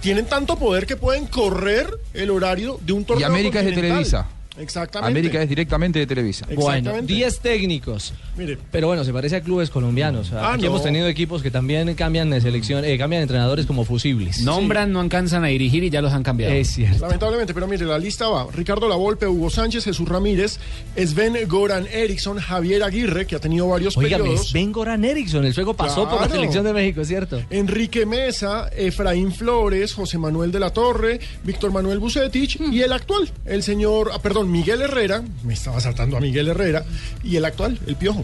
[0.00, 3.28] tienen tanto poder que pueden correr el horario de un torneo.
[3.28, 4.02] América es de continental.
[4.02, 4.28] Televisa.
[4.58, 5.10] Exactamente.
[5.10, 6.46] América es directamente de Televisa.
[6.54, 8.12] Bueno, 10 técnicos.
[8.36, 8.58] Mire.
[8.70, 10.32] Pero bueno, se parece a clubes colombianos.
[10.32, 10.68] Ah, Aquí no.
[10.68, 14.42] hemos tenido equipos que también cambian de selección, eh, cambian de entrenadores como fusibles.
[14.42, 16.54] Nombran, no alcanzan a dirigir y ya los han cambiado.
[16.54, 17.00] Es cierto.
[17.00, 18.46] Lamentablemente, pero mire, la lista va.
[18.52, 20.58] Ricardo Lavolpe, Hugo Sánchez, Jesús Ramírez,
[20.96, 24.50] Sven Goran Eriksson, Javier Aguirre, que ha tenido varios Oiga, periodos.
[24.50, 27.42] Sven Goran Eriksson, el sueco pasó por la selección de México, es cierto.
[27.50, 33.30] Enrique Mesa, Efraín Flores, José Manuel de la Torre, Víctor Manuel Bucetich y el actual,
[33.44, 36.84] el señor, ah, perdón, Miguel Herrera, me estaba saltando a Miguel Herrera,
[37.22, 38.22] y el actual, el Piojo.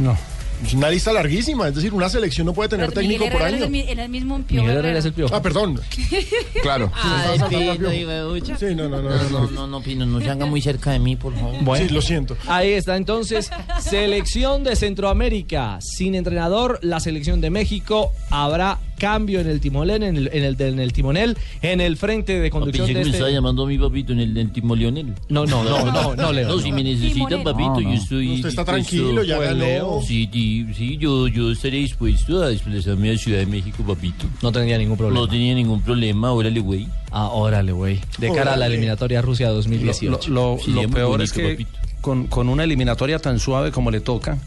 [0.00, 0.16] No.
[0.64, 3.40] Es una lista larguísima, es decir, una selección no puede tener Pero técnico Miguel por
[3.48, 3.76] Herrera año.
[3.76, 5.00] es el el, mismo Piojo Herrera.
[5.32, 5.80] Ah, perdón.
[6.62, 6.92] Claro.
[6.94, 7.94] Ah, Estaba de saltando a pino, Piojo.
[7.94, 8.58] hijo de pucha.
[8.58, 9.40] Sí, no, no, no, No, no.
[9.40, 11.56] no, no, no, Pino, no se haga muy cerca de mí, por favor.
[11.62, 11.88] Bueno.
[11.88, 12.36] Sí, lo siento.
[12.46, 19.48] Ahí está entonces, selección de Centroamérica, sin entrenador, la selección de México, habrá cambio en
[19.48, 22.92] el timonel, en el, en el, en el timonel, en el frente de conducción Pensé
[22.92, 23.16] que de me este...
[23.16, 25.14] estaba llamando a mi papito en el, Timo Leonel.
[25.28, 26.60] No, no, no, no, no, Leo, No, no.
[26.62, 27.42] si me necesitan, Timonel.
[27.42, 27.90] papito, No, no.
[27.90, 28.34] yo estoy.
[28.36, 29.56] Usted está tranquilo, ya Pues.
[29.56, 30.00] Leo.
[30.06, 34.26] Sí, sí, sí, yo, yo estaré dispuesto a desplazarme a Ciudad de México, papito.
[34.42, 35.20] No tendría ningún problema.
[35.20, 36.86] No tenía ningún problema, órale, güey.
[37.10, 37.98] Ah, órale, güey.
[38.18, 38.66] De cara a la Órale.
[38.74, 40.28] eliminatoria Rusia 2018.
[40.30, 41.70] Lo, lo- Sí, lo es muy peor bonito, es que papito.
[42.00, 44.38] con, con una eliminatoria tan suave como le toca,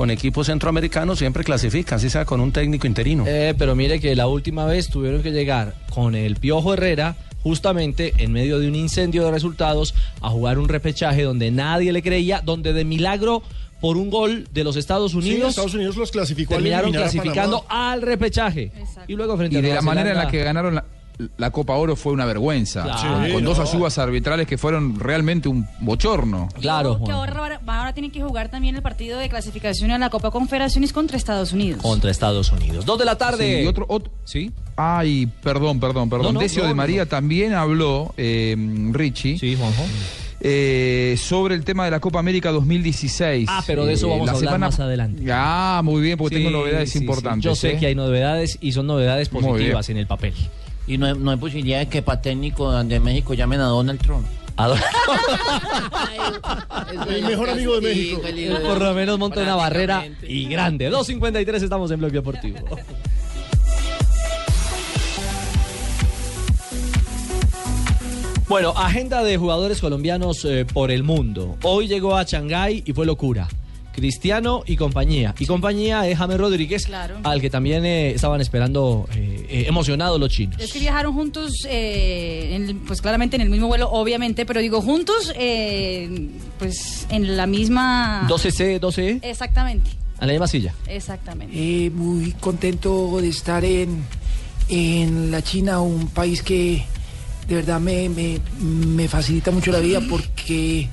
[0.00, 3.24] con equipos centroamericanos siempre clasifican, así sea con un técnico interino.
[3.26, 8.14] Eh, pero mire que la última vez tuvieron que llegar con el Piojo Herrera justamente
[8.16, 12.40] en medio de un incendio de resultados a jugar un repechaje donde nadie le creía,
[12.40, 13.42] donde de milagro
[13.82, 17.66] por un gol de los Estados Sí, Unidos Estados Unidos los clasificó al terminaron clasificando
[17.68, 18.72] al repechaje.
[19.06, 20.84] Y luego frente Y a de la manera en la que ganaron la,
[21.36, 22.82] la Copa Oro fue una vergüenza.
[22.82, 23.32] Claro.
[23.34, 26.48] con dos ayudas arbitrales que fueron realmente un bochorno.
[26.60, 30.30] Claro, Que ahora, ahora tienen que jugar también el partido de clasificación a la Copa
[30.30, 31.82] Confederaciones contra Estados Unidos.
[31.82, 32.84] Contra Estados Unidos.
[32.84, 33.58] Dos de la tarde.
[33.58, 34.50] Sí, y otro, otro- ¿Sí?
[34.76, 36.26] Ay, perdón, perdón, perdón.
[36.28, 36.76] No, no, Decio no, de no.
[36.76, 38.56] María también habló, eh,
[38.92, 39.38] Richie.
[39.38, 39.82] Sí, Juanjo.
[40.42, 43.46] eh, sobre el tema de la Copa América 2016.
[43.50, 45.22] Ah, pero de eso Eh, vamos a hablar semana- más adelante.
[45.30, 47.04] Ah, muy bien, porque Sí, tengo novedades sí, sí.
[47.04, 47.44] importantes.
[47.44, 47.76] Yo sé ¿eh?
[47.78, 50.32] que hay novedades y son novedades positivas en el papel.
[50.90, 54.02] Y no hay, no hay posibilidad de que para técnico de México llamen a Donald
[54.02, 54.26] Trump.
[57.08, 58.20] El mejor amigo de México.
[58.62, 60.90] Por lo menos monta una barrera y grande.
[60.90, 62.58] 2.53 estamos en Bloque Deportivo.
[68.48, 71.56] Bueno, agenda de jugadores colombianos eh, por el mundo.
[71.62, 73.46] Hoy llegó a Shanghái y fue locura.
[73.92, 75.34] Cristiano y compañía.
[75.38, 77.18] Y compañía es James Rodríguez, Claro.
[77.22, 80.60] al que también eh, estaban esperando eh, eh, emocionados los chinos.
[80.60, 84.60] Es que viajaron juntos, eh, en el- pues claramente en el mismo vuelo, obviamente, pero
[84.60, 88.26] digo juntos, eh, pues en la misma...
[88.28, 90.74] 12C, 12E, Exactamente, a la misma silla.
[90.86, 91.54] exactamente.
[91.56, 94.02] Eh, muy contento de estar en,
[94.68, 96.84] en la China, un país que
[97.48, 100.88] de verdad me, me, me facilita mucho la vida porque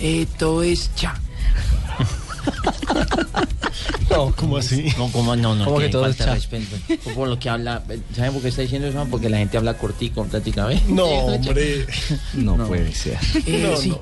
[0.00, 1.20] eh, todo es cha.
[4.10, 4.86] No, ¿cómo así?
[4.96, 5.64] No, como no, no.
[5.66, 6.76] ¿Cómo que todo falta respeto.
[7.14, 7.82] Por lo que habla,
[8.16, 9.06] ¿saben por qué está diciendo eso?
[9.10, 10.82] Porque la gente habla cortico prácticamente.
[10.88, 11.86] No, hombre.
[12.34, 13.18] No, puede ser.
[13.46, 14.00] Eh, No, sí, no.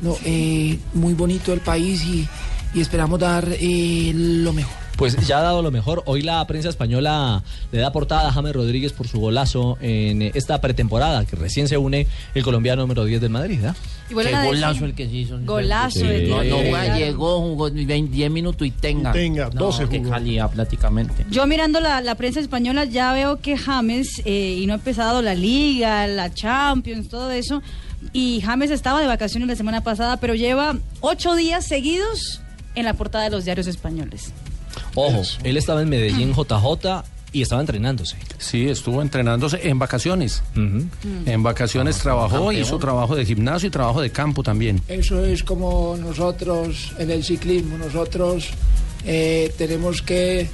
[0.00, 2.26] no, eh, muy bonito el país y,
[2.72, 4.87] y esperamos dar eh, lo mejor.
[4.98, 6.02] Pues ya ha dado lo mejor.
[6.06, 10.60] Hoy la prensa española le da portada a James Rodríguez por su golazo en esta
[10.60, 13.64] pretemporada, que recién se une el colombiano número 10 del Madrid.
[13.64, 13.76] ¿ah?
[14.10, 15.38] Y Qué golazo el que se hizo.
[15.44, 16.06] Golazo Sí.
[16.06, 19.12] el No, no, juega, llegó, jugó 20, 10 minutos y tenga.
[19.12, 20.10] Tenga, No, 12 qué jugó.
[20.10, 21.24] calidad prácticamente.
[21.30, 25.22] Yo mirando la, la prensa española ya veo que James, eh, y no ha empezado
[25.22, 27.62] la liga, la Champions, todo eso,
[28.12, 32.40] y James estaba de vacaciones la semana pasada, pero lleva ocho días seguidos
[32.74, 34.32] en la portada de los diarios españoles.
[34.94, 38.16] Ojo, él estaba en Medellín JJ y estaba entrenándose.
[38.38, 40.42] Sí, estuvo entrenándose en vacaciones.
[40.54, 42.62] En vacaciones trabajó, campeón.
[42.62, 44.80] hizo trabajo de gimnasio y trabajo de campo también.
[44.88, 48.48] Eso es como nosotros en el ciclismo, nosotros
[49.04, 50.48] eh, tenemos que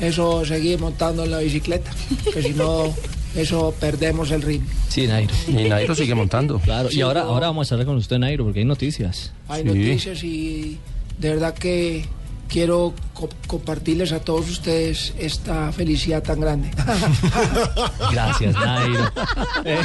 [0.00, 1.90] eso seguir montando en la bicicleta,
[2.32, 2.92] que si no
[3.36, 4.68] eso perdemos el ritmo.
[4.88, 5.32] Sí, Nairo.
[5.48, 6.58] Y Nairo sigue montando.
[6.58, 7.30] Claro, y ahora, no.
[7.30, 9.32] ahora vamos a hablar con usted, Nairo, porque hay noticias.
[9.48, 10.78] Hay noticias y
[11.18, 12.04] de verdad que
[12.48, 16.70] quiero co- compartirles a todos ustedes esta felicidad tan grande.
[18.12, 19.10] Gracias, Nairo.
[19.64, 19.78] Eh,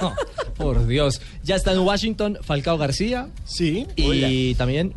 [0.00, 0.14] no,
[0.56, 1.20] por Dios.
[1.42, 3.28] Ya está en Washington Falcao García.
[3.44, 3.86] Sí.
[3.96, 4.94] Y también.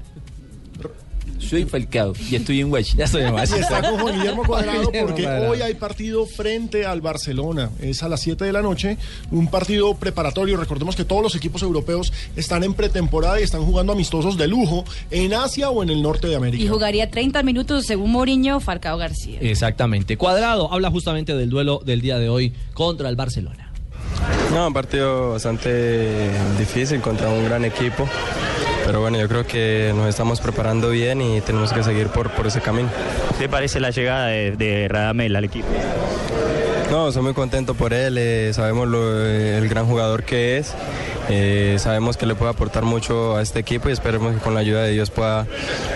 [1.42, 3.00] Soy Falcao y estoy en Washington.
[3.00, 7.02] Ya estoy en Y está con Juan Guillermo Cuadrado porque hoy hay partido frente al
[7.02, 7.70] Barcelona.
[7.82, 8.98] Es a las 7 de la noche,
[9.32, 10.58] un partido preparatorio.
[10.58, 14.86] Recordemos que todos los equipos europeos están en pretemporada y están jugando amistosos de lujo
[15.10, 16.64] en Asia o en el norte de América.
[16.64, 19.40] Y jugaría 30 minutos, según Mourinho, Falcao García.
[19.42, 20.18] Exactamente.
[20.18, 23.71] Cuadrado habla justamente del duelo del día de hoy contra el Barcelona.
[24.54, 28.08] No, un partido bastante difícil contra un gran equipo.
[28.86, 32.48] Pero bueno, yo creo que nos estamos preparando bien y tenemos que seguir por, por
[32.48, 32.90] ese camino.
[33.40, 35.68] ¿Qué parece la llegada de, de Radamel al equipo?
[36.92, 40.74] No, soy muy contento por él, eh, sabemos lo- el gran jugador que es,
[41.30, 44.60] eh, sabemos que le puede aportar mucho a este equipo y esperemos que con la
[44.60, 45.48] ayuda de Dios pueda,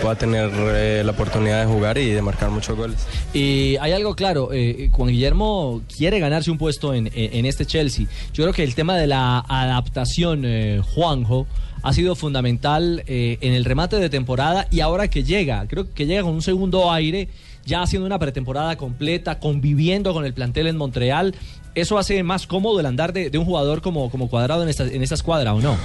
[0.02, 3.06] pueda tener eh, la oportunidad de jugar y de marcar muchos goles.
[3.34, 8.06] Y hay algo claro, eh, Juan Guillermo quiere ganarse un puesto en, en- este Chelsea.
[8.34, 11.46] Yo creo que el tema de la adaptación, eh, Juanjo,
[11.84, 16.06] ha sido fundamental eh, en el remate de temporada y ahora que llega, creo que
[16.08, 17.28] llega con un segundo aire,
[17.66, 21.36] ya haciendo una pretemporada completa, conviviendo con el plantel en Montreal.
[21.74, 24.86] ¿Eso hace más cómodo el andar de, de un jugador como, como cuadrado en esta,
[24.86, 25.76] en esta escuadra o no?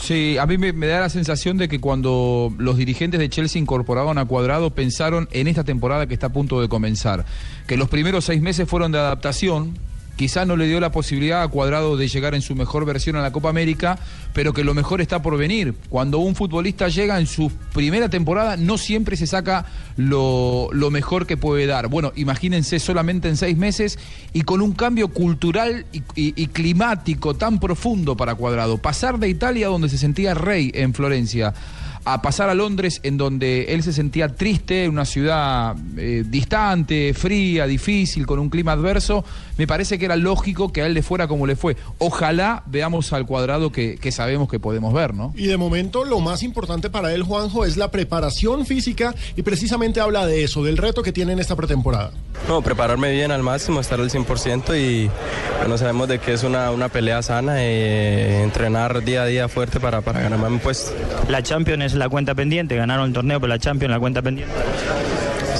[0.00, 3.60] Sí, a mí me, me da la sensación de que cuando los dirigentes de Chelsea
[3.60, 7.26] incorporaron a Cuadrado pensaron en esta temporada que está a punto de comenzar,
[7.66, 9.74] que los primeros seis meses fueron de adaptación,
[10.20, 13.22] quizá no le dio la posibilidad a Cuadrado de llegar en su mejor versión a
[13.22, 13.98] la Copa América,
[14.34, 15.74] pero que lo mejor está por venir.
[15.88, 19.64] Cuando un futbolista llega en su primera temporada, no siempre se saca
[19.96, 21.88] lo, mejor que puede dar.
[21.88, 23.98] Bueno, imagínense solamente en seis meses
[24.34, 28.76] y con un cambio cultural y climático tan profundo para Cuadrado.
[28.76, 31.54] Pasar de Italia, donde se sentía rey en Florencia,
[32.04, 37.14] a pasar a Londres, en donde él se sentía triste, en una ciudad eh, distante,
[37.14, 39.24] fría, difícil, con un clima adverso,
[39.58, 41.76] me parece que era lógico que a él le fuera como le fue.
[41.98, 45.32] Ojalá veamos al cuadrado que, que sabemos que podemos ver, ¿no?
[45.36, 50.00] Y de momento lo más importante para él, Juanjo, es la preparación física y precisamente
[50.00, 52.12] habla de eso, del reto que tiene en esta pretemporada.
[52.48, 55.10] No, prepararme bien al máximo, estar al 100% y
[55.58, 59.78] bueno, sabemos de que es una, una pelea sana, eh, entrenar día a día fuerte
[59.78, 60.92] para, para ganarme mi puesto.
[61.28, 64.52] La Champions es la cuenta pendiente, ganaron el torneo, pero la Champions la cuenta pendiente.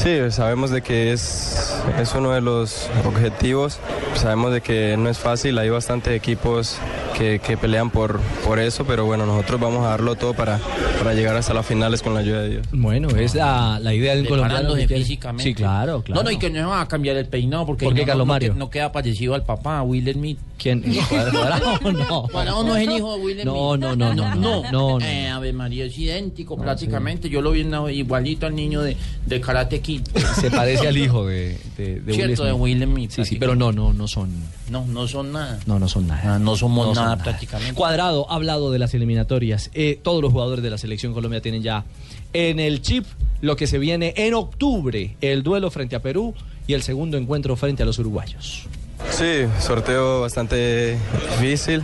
[0.03, 3.79] Sí, sabemos de que es, es uno de los objetivos,
[4.15, 6.79] sabemos de que no es fácil, hay bastantes equipos
[7.19, 10.59] que, que pelean por, por eso, pero bueno, nosotros vamos a darlo todo para,
[10.99, 12.67] para llegar hasta las finales con la ayuda de Dios.
[12.73, 14.75] Bueno, es la, la idea de un colombiano.
[14.75, 15.43] Que físicamente.
[15.43, 16.23] Sí, claro, claro.
[16.23, 18.07] No, no, y que no se va a cambiar el peinado porque ¿Por qué, no,
[18.07, 18.49] Carlos no, Mario?
[18.49, 20.39] No, que- no queda parecido al papá, a Will Smith.
[20.61, 20.83] ¿Quién?
[21.09, 21.79] ¿Cuadrado?
[21.93, 22.29] no.
[22.31, 23.45] Cuadrado no es el hijo de Will.
[23.45, 25.01] No, no, no, no, no, no, no.
[25.05, 27.29] Eh, Ave María es idéntico prácticamente.
[27.31, 28.97] Yo lo vi en- igualito al niño de,
[29.27, 30.03] de Karate Kid.
[30.41, 33.11] Se parece al hijo de, de, de Cierto, de Will Smith.
[33.13, 34.31] Sí, sí, pero no, no, no son.
[34.69, 35.59] No, no son nada.
[35.67, 36.35] No, no son nada.
[36.35, 37.25] Ah, no somos No nada, nada.
[37.25, 37.75] prácticamente.
[37.75, 39.71] Cuadrado ha hablado de las eliminatorias.
[39.75, 41.85] Eh, todos los jugadores de la selección Colombia tienen ya
[42.33, 43.07] en el chip
[43.41, 46.35] lo que se viene en octubre, el duelo frente a Perú
[46.67, 48.67] y el segundo encuentro frente a los uruguayos.
[49.11, 50.97] Sí, sorteo bastante
[51.41, 51.83] difícil.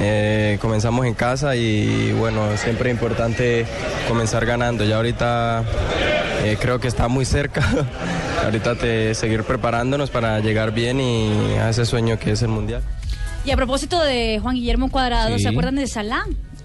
[0.00, 3.66] Eh, comenzamos en casa y bueno, siempre es importante
[4.08, 4.84] comenzar ganando.
[4.84, 5.64] Ya ahorita
[6.44, 7.62] eh, creo que está muy cerca.
[8.44, 12.82] ahorita te seguir preparándonos para llegar bien y a ese sueño que es el mundial.
[13.44, 15.42] Y a propósito de Juan Guillermo Cuadrado, Sí.
[15.42, 16.24] ¿se acuerdan de Salah?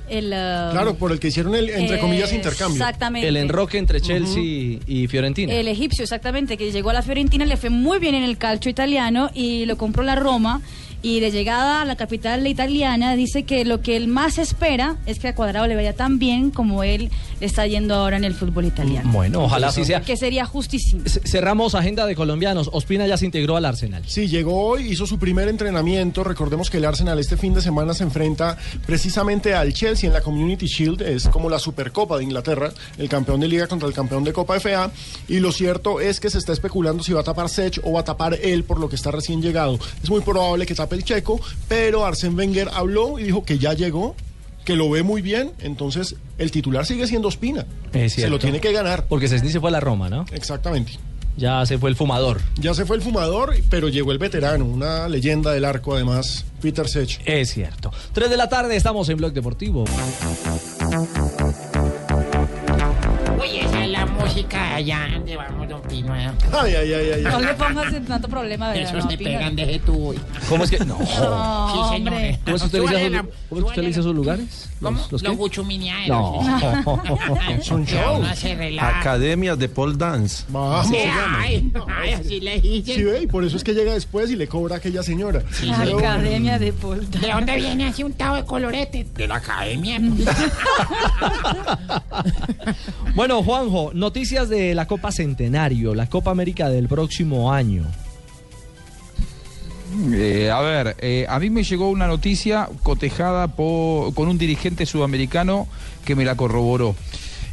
[0.10, 2.82] El, uh, Claro, por el que hicieron el, entre Eh, comillas, intercambio.
[2.82, 3.28] exactamente.
[3.28, 5.54] El enroque entre Chelsea y Fiorentina.
[5.54, 8.70] El egipcio, exactamente, que llegó a la Fiorentina, le fue muy bien en el calcio
[8.72, 10.62] italiano y lo compró la Roma.
[11.04, 15.20] Y de llegada a la capital italiana, dice que lo que él más espera es
[15.20, 18.34] que a Cuadrado le vaya tan bien como él le está yendo ahora en el
[18.34, 19.10] fútbol italiano.
[19.14, 20.02] Bueno, ojalá así sea.
[20.02, 21.04] Que sería justísimo.
[21.06, 22.70] C- Cerramos agenda de colombianos.
[22.74, 24.04] Ospina ya se integró al Arsenal.
[24.08, 26.24] Sí, llegó hoy, hizo su primer entrenamiento.
[26.24, 28.58] Recordemos que el Arsenal este fin de semana se enfrenta
[28.88, 31.02] precisamente al Chelsea en la Community Shield.
[31.04, 34.60] Es como la Supercopa de Inglaterra, el campeón de liga contra el campeón de Copa
[34.60, 34.92] FA.
[35.28, 38.00] Y lo cierto es que se está especulando si va a tapar Sech o va
[38.00, 39.78] a tapar él por lo que está recién llegado.
[40.02, 43.74] Es muy probable que tape el checo, pero Arsène Wenger habló y dijo que ya
[43.74, 44.16] llegó,
[44.66, 45.52] que lo ve muy bien.
[45.60, 47.66] Entonces el titular sigue siendo Ospina.
[48.10, 49.06] Se lo tiene que ganar.
[49.08, 50.26] Porque Cesni se fue a la Roma, ¿no?
[50.32, 50.94] Exactamente.
[51.38, 52.42] Ya se fue el fumador.
[52.56, 56.88] Ya se fue el fumador, pero llegó el veterano, una leyenda del arco además, Peter
[56.90, 57.22] Sech.
[57.26, 57.92] Es cierto.
[58.14, 59.86] 3 de la tarde, estamos en Blog Deportivo.
[64.08, 66.16] Música allá donde vamos, don Pino.
[66.16, 66.30] ¿eh?
[66.52, 67.22] Ay, ay, ay, ay.
[67.24, 68.96] No le pongas tanto problema, ¿verdad?
[68.98, 70.10] Esos te pegan de tú.
[70.10, 70.20] hoy.
[70.50, 70.80] ¿Cómo es que.?
[70.86, 70.98] No.
[71.28, 72.14] No, Sí, señor.
[72.14, 72.40] hombre.
[72.46, 74.04] ¿Cómo es que usted le dice sus- la- cómo es que usted le dice a
[74.04, 74.70] sus lugares?
[74.82, 75.00] ¿Cómo?
[75.12, 76.08] ¿Los, Los, buchumineados.
[76.08, 76.84] No.
[77.64, 78.20] Son shows.
[78.20, 79.00] uno se relaja.
[79.00, 80.44] Academias de pole dance.
[80.50, 80.88] Vamos.
[80.88, 82.96] Sí, ay, ay, así le dicen.
[82.96, 85.42] Sí, ve, y por eso es que llega después y le cobra a aquella señora.
[85.84, 87.10] Pero- Academia de Paul.
[87.10, 89.06] ¿De dónde viene así un tao de colorete?
[89.16, 90.00] De la academia.
[93.16, 97.84] Bueno, Juanjo, noticias de la Copa Centenario, la Copa América del próximo año.
[100.14, 104.86] Eh, a ver, eh, a mí me llegó una noticia cotejada po- con un dirigente
[104.86, 105.68] sudamericano
[106.06, 106.96] que me la corroboró.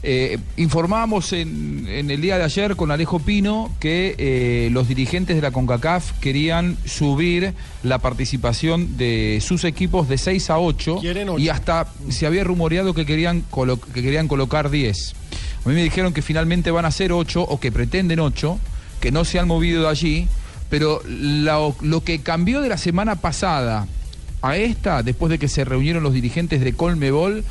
[0.06, 5.34] Eh, informábamos en, en el día de ayer con Alejo Pino que eh, los dirigentes
[5.36, 11.30] de la CONCACAF querían subir la participación de sus equipos de 6 a 8 Quieren
[11.30, 11.38] ocho.
[11.38, 15.14] y hasta se había rumoreado que querían, colo- que querían colocar 10.
[15.64, 18.58] A mí me dijeron que finalmente van a ser 8 o que pretenden 8,
[19.00, 20.28] que no se han movido de allí,
[20.68, 23.86] pero lo, lo que cambió de la semana pasada
[24.42, 27.44] a esta, después de que se reunieron los dirigentes de Colmebol,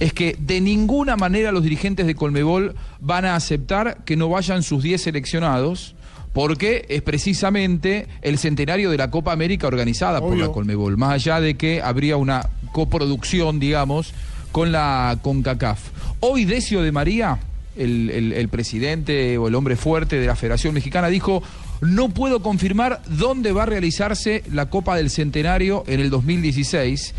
[0.00, 4.62] es que de ninguna manera los dirigentes de Colmebol van a aceptar que no vayan
[4.62, 5.94] sus 10 seleccionados,
[6.32, 11.40] porque es precisamente el centenario de la Copa América organizada por la Colmebol, más allá
[11.40, 14.14] de que habría una coproducción, digamos,
[14.52, 15.80] con la CONCACAF.
[16.20, 17.38] Hoy Decio de María,
[17.78, 21.42] el, presidente o el hombre fuerte de la Federación Mexicana, dijo,
[21.80, 27.14] no puedo confirmar dónde va a realizarse la Copa del Centenario en el 2016.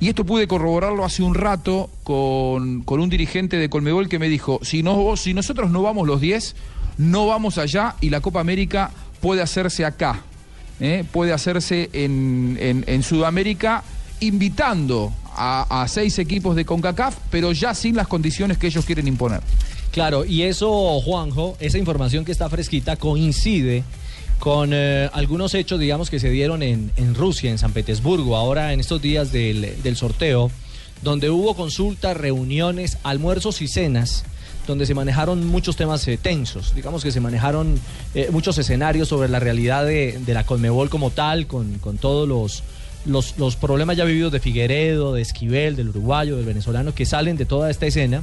[0.00, 4.28] Y esto pude corroborarlo hace un rato con, con un dirigente de Colmebol que me
[4.28, 6.54] dijo, si, no, si nosotros no vamos los 10,
[6.98, 8.90] no vamos allá y la Copa América
[9.20, 10.22] puede hacerse acá.
[10.80, 11.04] ¿eh?
[11.10, 13.82] Puede hacerse en, en- Sudamérica
[14.20, 19.40] invitando a seis equipos de CONCACAF, pero ya sin las condiciones que ellos quieren imponer.
[19.98, 23.82] Claro, y eso, Juanjo, esa información que está fresquita coincide
[24.38, 28.72] con eh, algunos hechos, digamos, que se dieron en, en Rusia, en San Petersburgo, ahora
[28.72, 30.52] en estos días del, sorteo,
[31.02, 34.24] donde hubo consultas, reuniones, almuerzos y cenas,
[34.68, 37.74] donde se manejaron muchos temas eh, tensos, digamos que se manejaron
[38.14, 42.62] eh, muchos escenarios sobre la realidad de, la Conmebol como tal, con, todos los,
[43.04, 47.36] los, los problemas ya vividos de Figueredo, de Esquivel, del uruguayo, del venezolano, que salen
[47.36, 48.22] de toda esta escena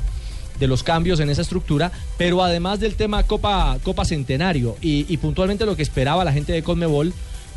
[0.60, 5.65] de los cambios en esa estructura, pero además del tema Copa, Copa Centenario y, puntualmente
[5.65, 7.13] lo que esperaba la gente de Conmebol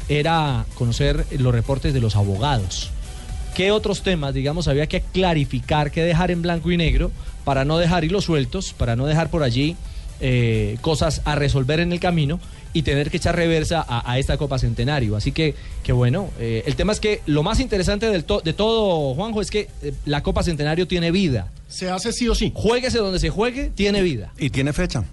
[0.09, 2.91] era conocer los reportes de los abogados.
[3.55, 7.11] ¿Qué otros temas, digamos, había que clarificar, que dejar en blanco y negro
[7.45, 9.77] para no dejar hilos sueltos, para no dejar por allí
[10.21, 12.41] eh, cosas a resolver en el camino
[12.73, 15.17] y tener que echar reversa a, a esta Copa Centenario?
[15.17, 18.53] Así que, que bueno, eh, el tema es que lo más interesante del to- de
[18.53, 21.51] todo, Juanjo, es que eh, la Copa Centenario tiene vida.
[21.69, 22.53] Se hace sí o sí.
[22.55, 24.33] Juéguese donde se juegue, tiene vida.
[24.39, 25.05] Y tiene fecha.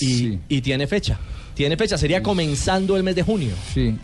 [0.00, 1.18] Y, y tiene fecha.
[1.54, 3.52] Tiene fecha, sería comenzando el mes de junio.
[3.74, 3.96] Sí.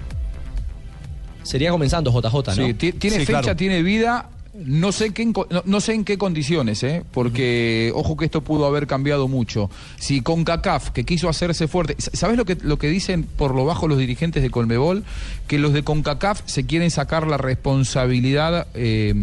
[1.42, 2.66] Sería comenzando JJ, ¿no?
[2.66, 4.28] Sí, ti- tiene fecha, tiene vida.
[4.64, 7.04] No sé, qué en co- no, sé en qué condiciones, ¿eh?
[7.12, 9.70] porque ojo que esto pudo haber cambiado mucho.
[9.98, 13.64] Si con CACAF, que quiso hacerse fuerte, ¿sabes lo que, lo que dicen por lo
[13.64, 15.04] bajo los dirigentes de Colmebol?
[15.46, 19.14] Que los de CONCACAF se quieren sacar la responsabilidad eh,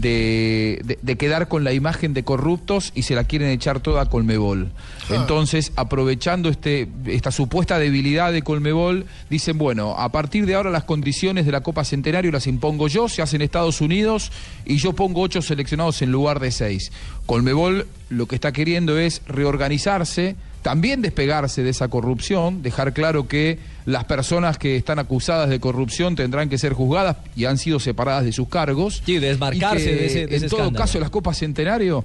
[0.00, 4.02] de, de- de quedar con la imagen de corruptos y se la quieren echar toda
[4.02, 4.68] a Colmebol.
[5.10, 10.84] Entonces, aprovechando este, esta supuesta debilidad de Colmebol, dicen, bueno, a partir de ahora las
[10.84, 14.32] condiciones de la Copa Centenario las impongo yo, se hacen en Estados Unidos
[14.64, 16.90] y yo pongo ocho seleccionados en lugar de seis.
[17.26, 20.36] Colmebol lo que está queriendo es reorganizarse,
[20.66, 26.16] también despegarse de esa corrupción, dejar claro que las personas que están acusadas de corrupción
[26.16, 29.00] tendrán que ser juzgadas y han sido separadas de sus cargos.
[29.06, 30.84] Sí, desmarcarse Y que, de ese, de ese En todo escándalo.
[30.84, 32.04] caso, las Copas Centenario,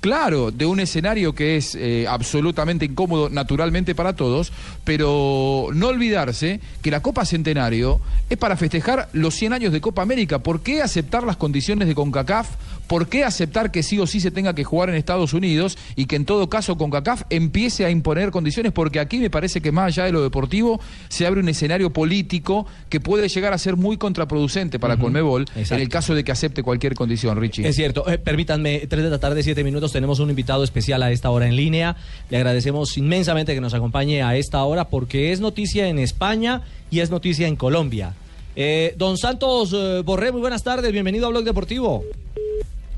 [0.00, 4.52] claro, de un escenario que es eh, absolutamente incómodo naturalmente para todos,
[4.84, 8.00] pero no olvidarse que la Copa Centenario
[8.30, 10.38] es para festejar los 100 años de Copa América.
[10.38, 12.46] ¿Por qué aceptar las condiciones de CONCACAF?
[12.86, 16.06] ¿Por qué aceptar que sí o sí se tenga que jugar en Estados Unidos y
[16.06, 18.72] que en todo caso CONCACAF empiece a imponer condiciones?
[18.72, 22.66] Porque aquí me parece que más allá de lo deportivo se abre un escenario político
[22.88, 26.62] que puede llegar a ser muy contraproducente para Conmebol en el caso de que acepte
[26.62, 27.66] cualquier condición, Richie.
[27.66, 28.08] Es cierto.
[28.08, 29.92] Eh, permítanme, 3 de la tarde, 7 minutos.
[29.92, 31.96] Tenemos un invitado especial a esta hora en línea.
[32.30, 37.00] Le agradecemos inmensamente que nos acompañe a esta hora porque es noticia en España y
[37.00, 38.14] es noticia en Colombia.
[38.54, 40.90] Eh, don Santos eh, Borré, muy buenas tardes.
[40.92, 42.04] Bienvenido a Blog Deportivo.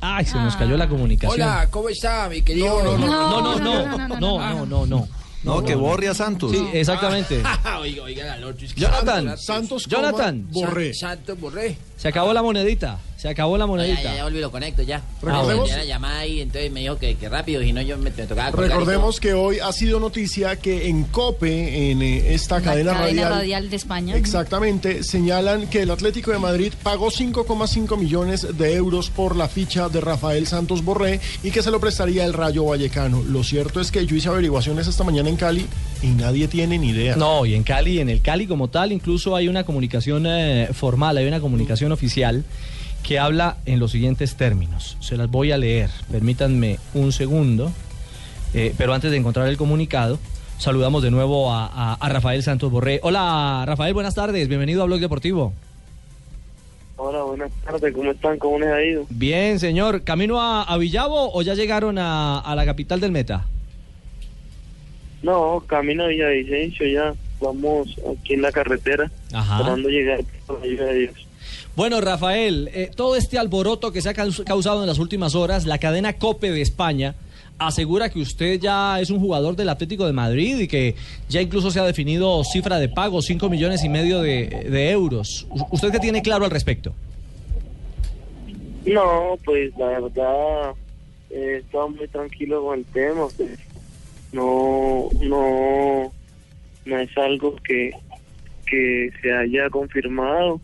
[0.00, 1.40] Ay, se nos cayó la comunicación.
[1.40, 2.82] Hola, ¿cómo está, mi querido?
[2.82, 5.08] No, no, no, no, no, no, no, no.
[5.44, 6.50] No, que borre a Santos.
[6.50, 7.42] Sí, exactamente.
[7.80, 10.46] oiga, oiga, que- Jonathan, Santos, Jonathan.
[10.50, 10.92] Borré.
[10.94, 11.76] Santos Borré.
[11.98, 12.98] Se acabó la monedita.
[13.16, 14.02] Se acabó la Ya, monedita.
[14.04, 15.02] ya, ya volví, lo conecto ya.
[15.20, 17.98] Recordemos- Ah, ya la llamada ahí, entonces me dijo que, que rápido, si no yo
[17.98, 22.58] me, me tocaba Recordemos que hoy ha sido noticia que en COPE, en eh, esta
[22.60, 24.16] La cadena, cadena radial, radial de España.
[24.16, 29.88] Exactamente, señalan que el Atlético de Madrid pagó 5,5 millones de euros por la ficha
[29.88, 33.24] de Rafael Santos Borré y que se lo prestaría el Rayo Vallecano.
[33.24, 35.66] Lo cierto es que yo hice averiguaciones esta mañana en Cali
[36.02, 37.16] y nadie tiene ni idea.
[37.16, 41.16] No, y en Cali, en el Cali como tal, incluso hay una comunicación eh, formal,
[41.16, 42.44] hay una comunicación oficial
[43.02, 44.96] que habla en los siguientes términos.
[45.00, 45.90] Se las voy a leer.
[46.10, 47.72] Permítanme un segundo.
[48.54, 50.18] Eh, pero antes de encontrar el comunicado,
[50.58, 52.98] saludamos de nuevo a, a- a Rafael Santos Borré.
[53.02, 54.48] Hola, Rafael, buenas tardes.
[54.48, 55.52] Bienvenido a Blog Deportivo.
[56.96, 58.38] Hola, buenas tardes, ¿cómo están?
[58.38, 59.06] ¿Cómo les ha ido?
[59.10, 60.02] Bien, señor.
[60.02, 63.46] ¿Camino a, a Villavo o ya llegaron a, a la capital del Meta?
[65.22, 67.14] No, camino a Villavicencio ya.
[67.40, 69.58] Vamos aquí en la carretera, Ajá.
[69.58, 71.27] esperando llegar por ayuda de Dios.
[71.78, 75.64] Bueno, Rafael, eh, todo este alboroto que se ha caus- causado en las últimas horas,
[75.64, 77.14] la cadena COPE de España
[77.56, 80.96] asegura que usted ya es un jugador del Atlético de Madrid y que
[81.28, 85.46] ya incluso se ha definido cifra de pago, 5 millones y medio de, euros.
[85.70, 86.92] ¿Usted qué tiene claro al respecto?
[88.84, 90.72] No, pues la verdad,
[91.30, 93.28] estaba muy tranquilo con el tema.
[94.32, 96.12] no, no,
[96.86, 97.92] no es algo que,
[98.66, 100.60] que se haya confirmado.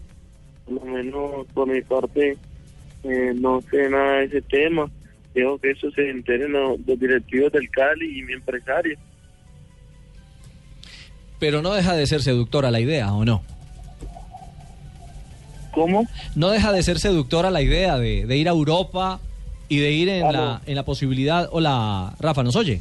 [0.64, 2.36] Por lo menos por mi parte,
[3.04, 4.90] eh, no sé nada de ese tema.
[5.34, 8.96] Dejo que eso se enteren los, los directivos del Cali y mi empresario.
[11.38, 13.42] Pero no deja de ser seductora la idea, ¿o no?
[15.72, 16.06] ¿Cómo?
[16.36, 19.20] No deja de ser seductora la idea de, de ir a Europa
[19.68, 21.48] y de ir en la, en la posibilidad...
[21.50, 22.80] Hola, Rafa, ¿nos oye?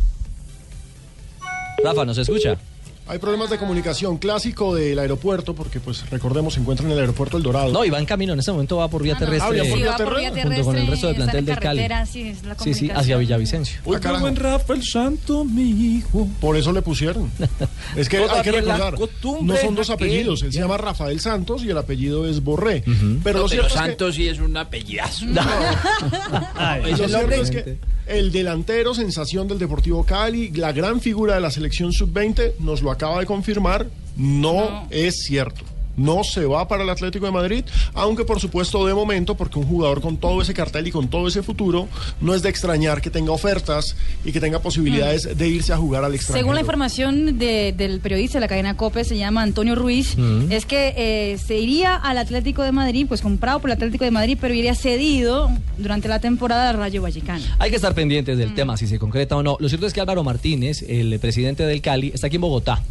[1.83, 2.57] Rafa, ¿nos escucha?
[3.05, 7.35] Hay problemas de comunicación clásico del aeropuerto, porque pues recordemos se encuentra en el aeropuerto
[7.35, 7.71] El Dorado.
[7.73, 9.59] No, y va en camino, en este momento va por vía terrestre.
[9.59, 10.63] Ah, ¿ya por Sí, vía va por vía terrestre?
[10.63, 11.81] Junto con el resto del plantel del Cali.
[12.09, 12.33] sí,
[12.63, 13.17] Sí, sí, hacia.
[13.17, 13.79] Villavicencio.
[13.85, 14.21] Ah, carajo.
[14.21, 16.27] buen Rafael Santo, mi hijo.
[16.39, 17.29] Por eso le pusieron.
[17.95, 18.95] Es que hay que recordar,
[19.41, 20.41] no son dos apellidos.
[20.43, 22.83] Él se llama Rafael Santos y el apellido es Borré.
[22.85, 25.25] Pero No, lo pero cierto es que- Santos sí es un apellidazo.
[26.95, 27.41] Cierto hombre.
[27.41, 27.77] es que
[28.07, 32.91] el delantero sensación del Deportivo Cali, la gran figura de la selección sub-20, nos lo
[32.93, 35.72] acaba de confirmar, no, es cierto.
[35.95, 37.63] No se va para el Atlético de Madrid,
[37.93, 41.27] aunque por supuesto de momento, porque un jugador con todo ese cartel y con todo
[41.27, 41.87] ese futuro,
[42.19, 46.03] no es de extrañar que tenga ofertas y que tenga posibilidades de irse a jugar
[46.03, 46.43] al extranjero.
[46.43, 50.51] Según la información de- del periodista de la cadena COPE, se llama Antonio Ruiz, Mm.
[50.51, 54.11] es que eh, se iría al Atlético de Madrid, pues comprado por el Atlético de
[54.11, 57.43] Madrid, pero iría cedido durante la temporada al Rayo Vallecano.
[57.59, 58.39] Hay que estar pendientes Mm.
[58.39, 59.57] del tema, si se concreta o no.
[59.59, 62.81] Lo cierto es que Álvaro Martínez, el presidente del Cali, está aquí en Bogotá.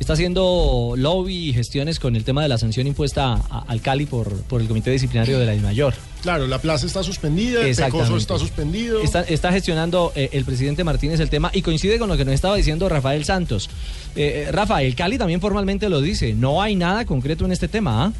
[0.00, 4.06] Está haciendo lobby y gestiones con el tema de la sanción impuesta a- al Cali
[4.06, 5.92] por, por el Comité Disciplinario de la DIMAYOR.
[6.22, 7.76] Claro, la plaza está suspendida, el.
[7.76, 9.02] Pecoso está suspendido.
[9.02, 12.32] Está, está gestionando eh, el presidente Martínez el tema y coincide con lo que nos
[12.32, 13.68] estaba diciendo Rafael Santos.
[14.16, 16.32] Eh, eh, Rafa, el Cali también formalmente lo dice.
[16.32, 18.12] No hay nada concreto en este tema, ¿ah?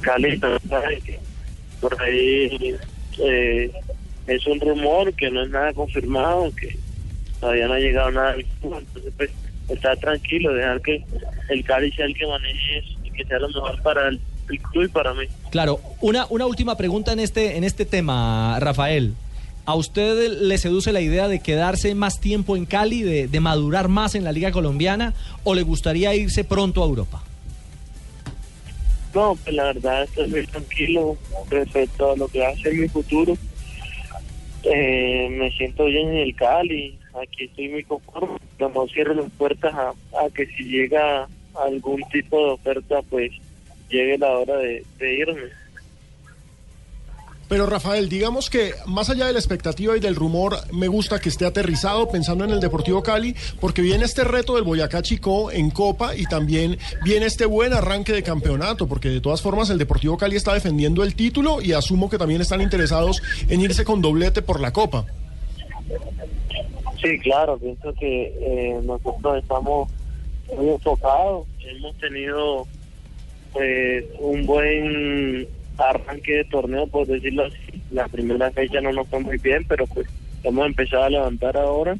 [0.00, 0.40] Cali,
[1.80, 2.74] por ahí
[3.18, 3.70] eh,
[4.26, 6.78] es un rumor que no es nada confirmado, que
[7.40, 8.36] todavía no ha llegado nada.
[8.62, 9.30] Entonces, pues,
[9.68, 11.04] estar tranquilo, dejar que
[11.48, 14.60] el Cali sea el que maneje eso y que sea lo mejor para el, el
[14.60, 15.26] club y para mí.
[15.50, 19.14] Claro, una, una última pregunta en este, en este tema, Rafael.
[19.66, 23.88] ¿A usted le seduce la idea de quedarse más tiempo en Cali, de, de madurar
[23.88, 25.12] más en la Liga Colombiana,
[25.44, 27.22] o le gustaría irse pronto a Europa?
[29.14, 31.18] No, pues la verdad estoy muy tranquilo
[31.50, 33.36] respecto a lo que va a ser mi futuro.
[34.62, 38.38] Eh, me siento bien en el Cali, aquí estoy muy conforme.
[38.58, 39.94] No cierro las puertas a,
[40.34, 43.30] que si llega algún tipo de oferta, pues
[43.88, 45.50] llegue la hora de, de irme.
[47.48, 51.30] Pero Rafael, digamos que más allá de la expectativa y del rumor, me gusta que
[51.30, 55.70] esté aterrizado pensando en el Deportivo Cali, porque viene este reto del Boyacá Chico en
[55.70, 60.18] Copa y también viene este buen arranque de campeonato, porque de todas formas el Deportivo
[60.18, 64.42] Cali está defendiendo el título y asumo que también están interesados en irse con doblete
[64.42, 65.06] por la Copa.
[67.00, 69.90] Sí, claro, pienso que eh, nosotros estamos
[70.56, 72.66] muy enfocados, hemos tenido
[73.52, 75.46] pues un buen
[75.78, 77.82] arranque de torneo, por decirlo así.
[77.90, 80.08] La primera fecha no nos fue muy bien, pero pues
[80.42, 81.96] hemos empezado a levantar ahora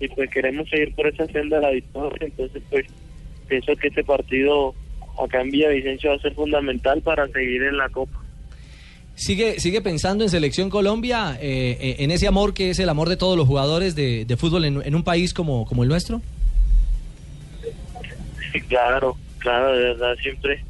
[0.00, 2.18] y pues queremos seguir por esa senda de la victoria.
[2.26, 2.86] Entonces, pues
[3.48, 4.74] pienso que este partido
[5.22, 8.22] acá en Villavicencio va a ser fundamental para seguir en la Copa.
[9.18, 13.08] ¿Sigue, sigue pensando en Selección Colombia, eh, eh, en ese amor que es el amor
[13.08, 16.22] de todos los jugadores de, de fútbol en, un país como, como el nuestro?
[18.68, 20.62] Claro, claro, de verdad, siempre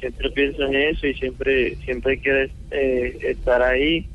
[0.00, 4.06] siempre pienso en eso y siempre siempre quiero eh, estar ahí.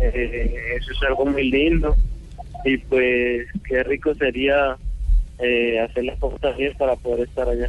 [0.00, 1.96] Eh, eso es algo muy lindo
[2.64, 4.76] y pues qué rico sería
[5.38, 7.68] eh, hacer las cosas bien para poder estar allá.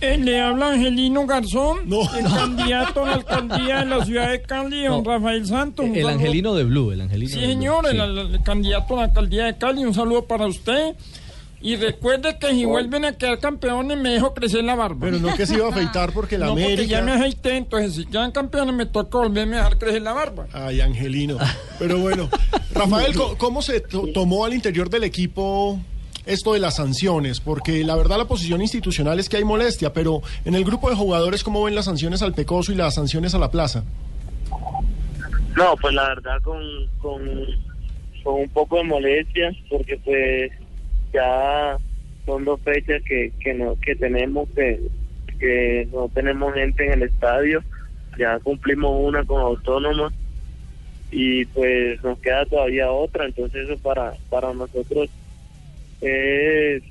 [0.00, 1.78] Eh, le habla Angelino Garzón,
[2.18, 5.10] el candidato a la alcaldía de la ciudad de Cali, don No.
[5.10, 5.86] Rafael Santos.
[5.94, 7.52] El angelino de Blue, el angelino Sí, de Blue.
[7.54, 7.96] señor, Sí.
[7.96, 10.94] el, el candidato a la alcaldía de Cali, un saludo para usted.
[11.62, 14.98] Y recuerde que si vuelven a quedar campeones me dejo crecer la barba.
[15.00, 17.56] Pero no que se iba a afeitar porque la no, porque ya América- me afeité,
[17.56, 20.46] entonces si quedan campeones me toca volverme a dejar crecer la barba.
[20.52, 21.38] Ay, Angelino.
[21.78, 22.28] Pero bueno,
[22.74, 25.80] Rafael, ¿cómo se to- tomó al interior del equipo
[26.26, 27.40] esto de las sanciones?
[27.40, 30.96] Porque la verdad la posición institucional es que hay molestia, pero en el grupo de
[30.96, 33.84] jugadores, ¿cómo ven las sanciones al Pecoso y las sanciones a la Plaza?
[35.56, 36.60] No, pues la verdad con,
[37.00, 37.22] con,
[38.24, 40.52] un poco de molestia, porque pues
[41.12, 41.78] ya
[42.26, 44.80] son dos fechas que, que, no, que tenemos, que,
[45.38, 47.62] que no tenemos gente en el estadio,
[48.18, 50.12] ya cumplimos una con autónoma
[51.10, 55.08] y pues nos queda todavía otra, entonces eso para, para nosotros
[56.00, 56.82] es,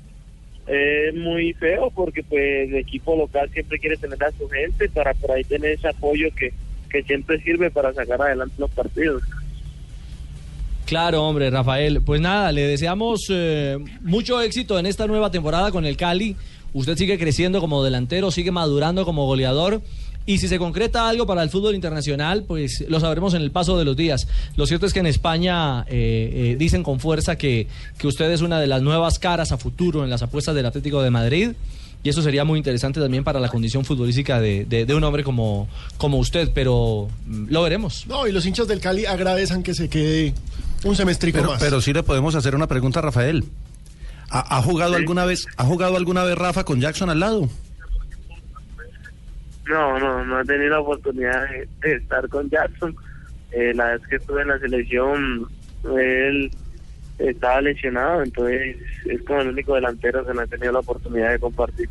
[0.66, 5.14] es muy feo porque pues el equipo local siempre quiere tener a su gente para
[5.14, 6.52] por ahí tener ese apoyo que,
[6.90, 9.22] que siempre sirve para sacar adelante los partidos.
[10.86, 12.00] Claro, hombre, Rafael.
[12.02, 16.36] Pues nada, le deseamos eh, mucho éxito en esta nueva temporada con el Cali.
[16.72, 19.82] Usted sigue creciendo como delantero, sigue madurando como goleador.
[20.26, 23.78] Y si se concreta algo para el fútbol internacional, pues lo sabremos en el paso
[23.78, 24.26] de los días.
[24.56, 25.86] Lo cierto es que en España eh,
[26.52, 30.02] eh, dicen con fuerza que, que usted es una de las nuevas caras a futuro
[30.02, 31.50] en las apuestas del Atlético de Madrid.
[32.02, 35.24] Y eso sería muy interesante también para la condición futbolística de, de- de un hombre
[35.24, 35.66] como,
[35.96, 38.04] como usted, pero mm, lo veremos.
[38.08, 40.34] No, y los hinchas del Cali agradecen que se quede
[40.84, 41.60] un semestrico Pero, más.
[41.60, 43.44] pero sí le podemos hacer una pregunta a Rafael.
[44.28, 47.48] ¿Ha, ha jugado alguna vez, ha jugado alguna vez Rafa con Jackson al lado?
[49.68, 52.94] No, no, no he tenido la oportunidad de, de estar con Jackson.
[53.52, 55.48] Eh, la vez que estuve en la selección,
[55.96, 56.50] él
[57.18, 61.38] estaba lesionado, entonces es como el único delantero que no he tenido la oportunidad de
[61.38, 61.88] compartir.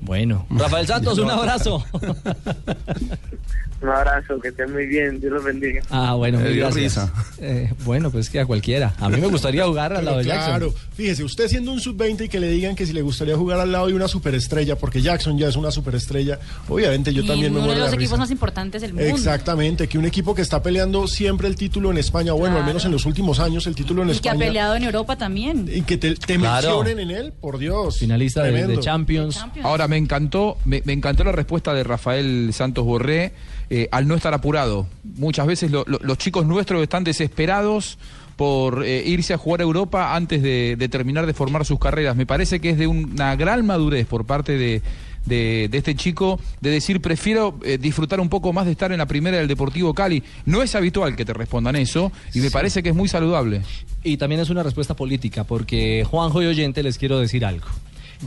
[0.00, 1.84] Bueno, Rafael Santos, un abrazo.
[3.82, 5.82] Un abrazo, que estén muy bien, Dios los bendiga.
[5.90, 6.74] Ah, bueno, gracias.
[6.74, 7.12] risa.
[7.40, 8.94] Eh, bueno, pues que a cualquiera.
[8.98, 10.88] A mí me gustaría jugar al lado de claro, Jackson.
[10.94, 13.70] fíjese, usted siendo un sub-20 y que le digan que si le gustaría jugar al
[13.72, 17.58] lado de una superestrella, porque Jackson ya es una superestrella, obviamente yo y también me
[17.58, 18.16] uno de muero de los la equipos risa.
[18.22, 19.06] más importantes del mundo.
[19.08, 22.84] Exactamente, que un equipo que está peleando siempre el título en España, bueno, al menos
[22.86, 24.46] en los últimos años el título en Y que ha España.
[24.46, 25.68] peleado en Europa también.
[25.70, 26.78] Y que te, te Claro.
[26.78, 27.98] mencionen en él, por Dios.
[27.98, 29.44] Finalista de Champions.
[29.62, 33.32] Ahora, me encantó, me, me encantó la respuesta de Rafael Santos Borré
[33.70, 34.86] eh, al no estar apurado.
[35.16, 37.98] Muchas veces lo- lo- los chicos nuestros están desesperados
[38.36, 42.16] por eh, irse a jugar a Europa antes de, de terminar de formar sus carreras.
[42.16, 44.82] Me parece que es de una gran madurez por parte de,
[45.24, 48.98] de- de este chico de decir prefiero eh, disfrutar un poco más de estar en
[48.98, 50.22] la primera del Deportivo Cali.
[50.44, 53.62] No es habitual que te respondan eso y me parece que es muy saludable.
[54.04, 57.66] Y también es una respuesta política, porque Juanjo y Oyente les quiero decir algo.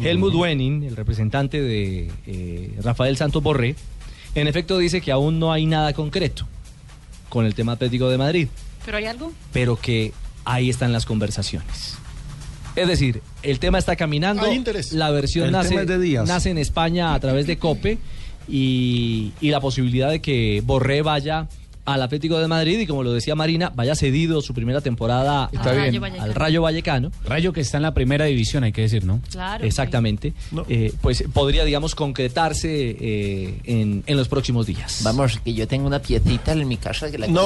[0.04, 3.76] Helmut Wenning, el representante de eh, Rafael Santos Borré,
[4.36, 6.48] en efecto dice que aún no hay nada concreto
[7.30, 8.48] con el tema Atlético de Madrid,
[8.86, 9.32] ¿Pero hay algo?
[9.54, 10.14] pero que
[10.46, 11.96] ahí están las conversaciones.
[12.76, 14.94] Es decir, el tema está caminando, Hay interés.
[14.94, 17.98] la versión El nace, de nace en España a través de COPE
[18.48, 21.48] y, y la posibilidad de que Borré vaya
[21.94, 25.72] al Atlético de Madrid y como lo decía Marina, vaya cedido su primera temporada Está
[25.72, 25.86] al, bien.
[25.88, 26.24] Rayo Vallecano.
[26.24, 27.12] al Rayo Vallecano.
[27.26, 29.22] Rayo que está en la primera división, hay que decir, ¿no?
[29.32, 29.64] Claro.
[29.66, 30.34] Exactamente.
[30.68, 32.70] Eh, pues podría, digamos, concretarse
[33.00, 35.02] eh, en, en los próximos días.
[35.04, 37.46] Vamos, que yo tengo una piecita en mi casa que la No,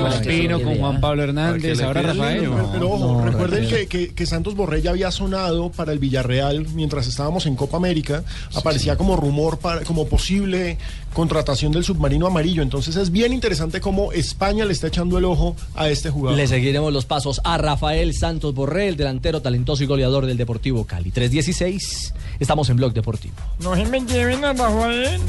[0.00, 2.40] Con Espino, con Juan Pablo Hernández, ahora Rafael.
[2.40, 6.66] Pero, pero ojo, recuerden que, que- que Santos Borré ya había sonado para el Villarreal
[6.74, 8.22] mientras estábamos en Copa América.
[8.54, 10.78] Aparecía como rumor, para, como posible
[11.12, 12.62] contratación del submarino amarillo.
[12.62, 16.38] Entonces es bien interesante cómo España le está echando el ojo a este jugador.
[16.38, 20.84] Le seguiremos los pasos a Rafael Santos Borré, el delantero talentoso y goleador del Deportivo
[20.84, 21.10] Cali.
[21.10, 23.34] 316, estamos en Blog Deportivo.
[23.60, 25.20] No se me lleven a Rafael.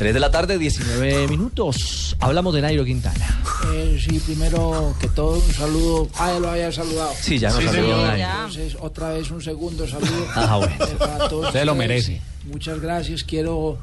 [0.00, 2.16] 3 de la tarde, 19 minutos.
[2.20, 3.39] Hablamos de Nairo Quintana.
[3.72, 6.08] Eh, sí, primero que todo, un saludo.
[6.16, 7.12] Ah, ya lo había saludado.
[7.20, 8.06] Sí, ya nos Sí, saludó.
[8.06, 8.28] Nairo.
[8.28, 10.26] Entonces, otra vez un segundo saludo.
[10.34, 10.74] Ah, bueno.
[10.84, 12.20] Eh, para todos Usted lo merece.
[12.50, 13.22] Muchas gracias.
[13.24, 13.76] Quiero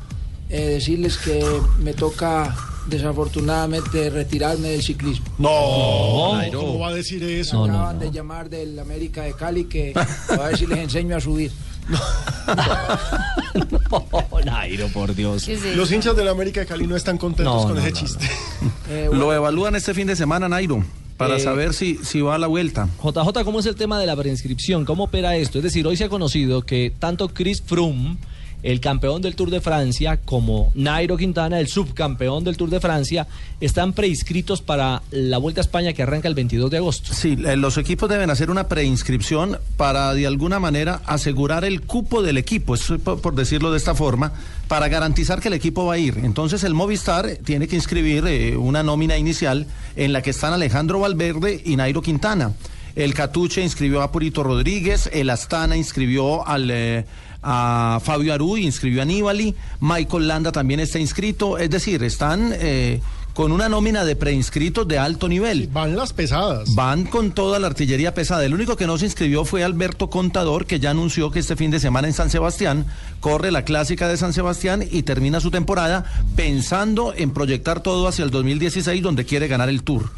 [0.49, 1.45] eh, decirles que
[1.80, 2.55] me toca
[2.88, 5.25] desafortunadamente retirarme del ciclismo.
[5.38, 6.61] No, Nairo.
[6.61, 7.65] ¿cómo va a decir eso?
[7.67, 9.93] Me acaban de llamar del América de Cali que
[10.30, 11.51] a ver si les enseño a subir.
[14.51, 15.47] Nairo, por Dios.
[15.75, 17.95] Los hinchas de la América de Cali no están contentos No, con no, ese no,
[17.97, 18.29] chiste.
[19.11, 20.83] Lo evalúan este fin de semana, Nairo,
[21.17, 22.87] para Eh, saber si, si va a la vuelta.
[23.03, 24.85] JJ, ¿cómo es el tema de la preinscripción?
[24.85, 25.59] ¿Cómo opera esto?
[25.59, 28.17] Es decir, hoy se ha conocido que tanto Chris Froome,
[28.63, 33.27] el campeón del Tour de Francia, como Nairo Quintana, el subcampeón del Tour de Francia,
[33.61, 37.13] están preinscritos para la Vuelta a España que arranca el 22 de agosto.
[37.13, 42.21] Sí, eh, los equipos deben hacer una preinscripción para de alguna manera asegurar el cupo
[42.23, 44.33] del equipo, por decirlo de esta forma,
[44.67, 46.19] para garantizar que el equipo va a ir.
[46.23, 50.99] Entonces el Movistar tiene que inscribir eh, una nómina inicial en la que están Alejandro
[50.99, 52.53] Valverde y Nairo Quintana.
[52.95, 56.71] El Catuche inscribió a Purito Rodríguez, el Astana inscribió al...
[56.71, 57.05] eh,
[57.43, 63.01] a Fabio Aru, inscribió a Nibali, Michael Landa también está inscrito, es decir, están eh,
[63.38, 65.69] con una nómina de preinscritos de alto nivel.
[65.71, 66.73] van las pesadas.
[66.73, 68.43] Van con toda la artillería pesada.
[68.43, 71.69] El único que no se inscribió fue Alberto Contador, que ya anunció que este fin
[71.69, 72.88] de semana en San Sebastián
[73.19, 78.25] corre la clásica de San Sebastián y termina su temporada pensando en proyectar todo hacia
[78.25, 80.09] el 2016, donde quiere ganar el Tour.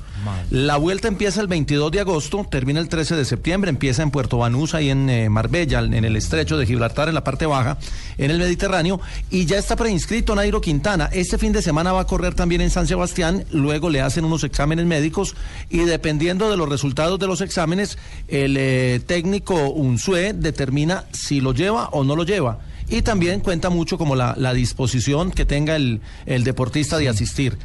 [0.51, 4.37] La vuelta empieza el 22 de agosto, termina el 13 de septiembre, empieza en Puerto
[4.37, 7.77] Banús, ahí en eh, Marbella, en el estrecho de Gibraltar, en la parte baja,
[8.17, 8.99] en el Mediterráneo,
[9.29, 11.09] y ya está preinscrito Nairo Quintana.
[11.11, 14.43] Este fin de semana va a correr también en San Sebastián, luego le hacen unos
[14.43, 15.35] exámenes médicos
[15.69, 17.97] y dependiendo de los resultados de los exámenes,
[18.27, 22.59] el eh, técnico Unsue determina si lo lleva o no lo lleva.
[22.89, 27.57] Y también cuenta mucho como la, la disposición que tenga el, el deportista de asistir.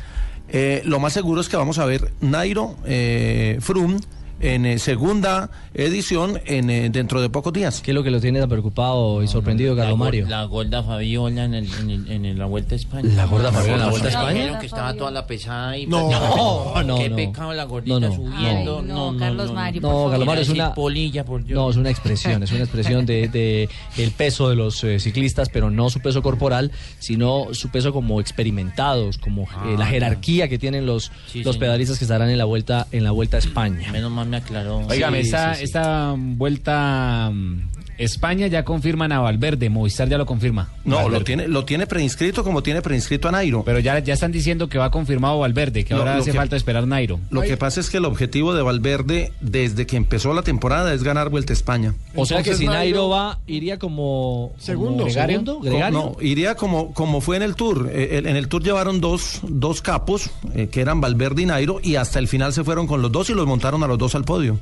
[0.57, 3.99] Eh, lo más seguro es que vamos a ver Nairo eh, Frum
[4.45, 7.81] en eh, segunda edición en, eh, dentro de pocos días.
[7.81, 10.27] ¿Qué es lo que lo tiene tan preocupado y sorprendido, Carlos Mario?
[10.29, 13.09] La gorda Fabiola en, el, en, el- en la Vuelta a España.
[13.17, 14.59] ¿La gorda Fabiola en la Vuelta a España?
[14.59, 15.87] Que estaba toda la pesada ahí.
[15.87, 16.11] No,
[16.85, 17.17] no, Qué no.
[17.17, 18.15] pecado la gordita No, no.
[18.15, 18.83] subiendo.
[18.83, 20.05] No, no, no, Carlos no, Mario, no.
[20.05, 21.57] No, Carlos Mario es una polilla, por Dios.
[21.57, 25.49] No, es una expresión, es una expresión de, de el peso de los eh, ciclistas,
[25.49, 30.49] pero no su peso corporal, sino su peso como experimentados, como eh, la Ah, jerarquía
[30.49, 33.41] que tienen los, Sí, los pedalistas que estarán en la vuelta en la vuelta a
[33.41, 33.91] España.
[33.93, 34.79] Menos mal me aclaró.
[34.87, 35.65] Óigame, Sí, esta, sí, sí.
[35.65, 37.69] esta vuelta mm,
[37.99, 40.69] España ya confirman a Valverde, Movistar ya lo confirma.
[40.85, 41.19] No, Valverde.
[41.19, 43.63] lo tiene, lo tiene preinscrito como tiene preinscrito a Nairo.
[43.65, 46.37] Pero ya, ya están diciendo que va confirmado Valverde, que Lo- ahora lo hace que-
[46.37, 47.21] falta esperar Nairo.
[47.31, 51.03] Lo que pasa es que el objetivo de Valverde desde que empezó la temporada es
[51.03, 51.95] ganar Vuelta a España.
[52.17, 55.39] O sea que si Nairo Nairo- va, iría como Segundo, como gregario.
[55.41, 55.61] segundo.
[55.61, 55.99] gregario.
[55.99, 57.91] No, iría como, como fue en el Tour.
[57.93, 61.97] Eh, en el Tour llevaron dos, dos capos, eh, que eran Valverde y Nairo, y
[61.97, 64.25] hasta el final se fueron con los dos y los montaron a los dos al
[64.25, 64.59] podio.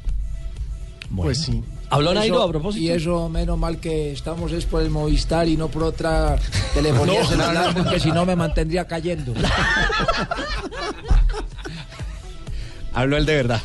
[1.14, 1.62] Pues sí.
[1.92, 2.82] ¿Habló Nairo a propósito?
[2.84, 6.36] Y eso, menos mal que estamos es por el Movistar y no por otra
[6.74, 7.26] telefonía No.
[7.26, 9.32] celular, porque si no me mantendría cayendo.
[12.94, 13.60] Habló él de verdad.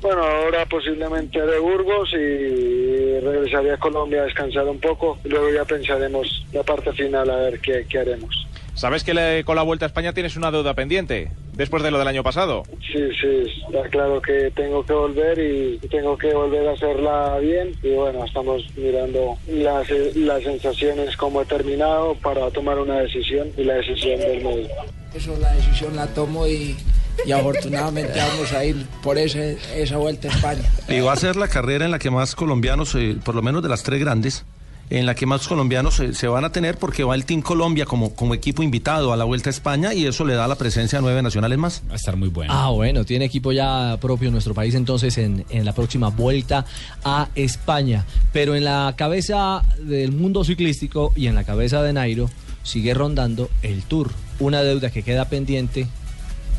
[0.00, 5.18] Bueno, ahora posiblemente de Burgos y regresaría a Colombia a descansar un poco.
[5.24, 8.45] y Luego ya pensaremos la parte final a ver qué, qué haremos.
[8.76, 11.30] ¿Sabes que le- con la Vuelta a España tienes una deuda pendiente?
[11.54, 12.62] Después de lo del año pasado.
[12.92, 17.72] Sí, sí, está claro que tengo que volver y tengo que volver a hacerla bien.
[17.82, 23.64] Y bueno, estamos mirando las, las sensaciones como he terminado para tomar una decisión y
[23.64, 24.68] la decisión del medio.
[25.14, 26.76] Eso la decisión la tomo y,
[27.24, 30.70] y afortunadamente vamos a ir por ese, esa vuelta a España.
[30.90, 33.62] Y va a ser la carrera en la que más colombianos, eh, por lo menos
[33.62, 34.44] de las tres grandes,
[34.90, 37.86] en la que más colombianos se, se van a tener porque va el Team Colombia
[37.86, 40.98] como, como equipo invitado a la Vuelta a España y eso le da la presencia
[40.98, 41.82] a nueve nacionales más.
[41.88, 42.52] Va a estar muy bueno.
[42.54, 46.64] Ah, bueno, tiene equipo ya propio en nuestro país entonces en, en la próxima vuelta
[47.04, 48.04] a España.
[48.32, 52.30] Pero en la cabeza del mundo ciclístico y en la cabeza de Nairo
[52.62, 54.10] sigue rondando el Tour.
[54.38, 55.86] Una deuda que queda pendiente,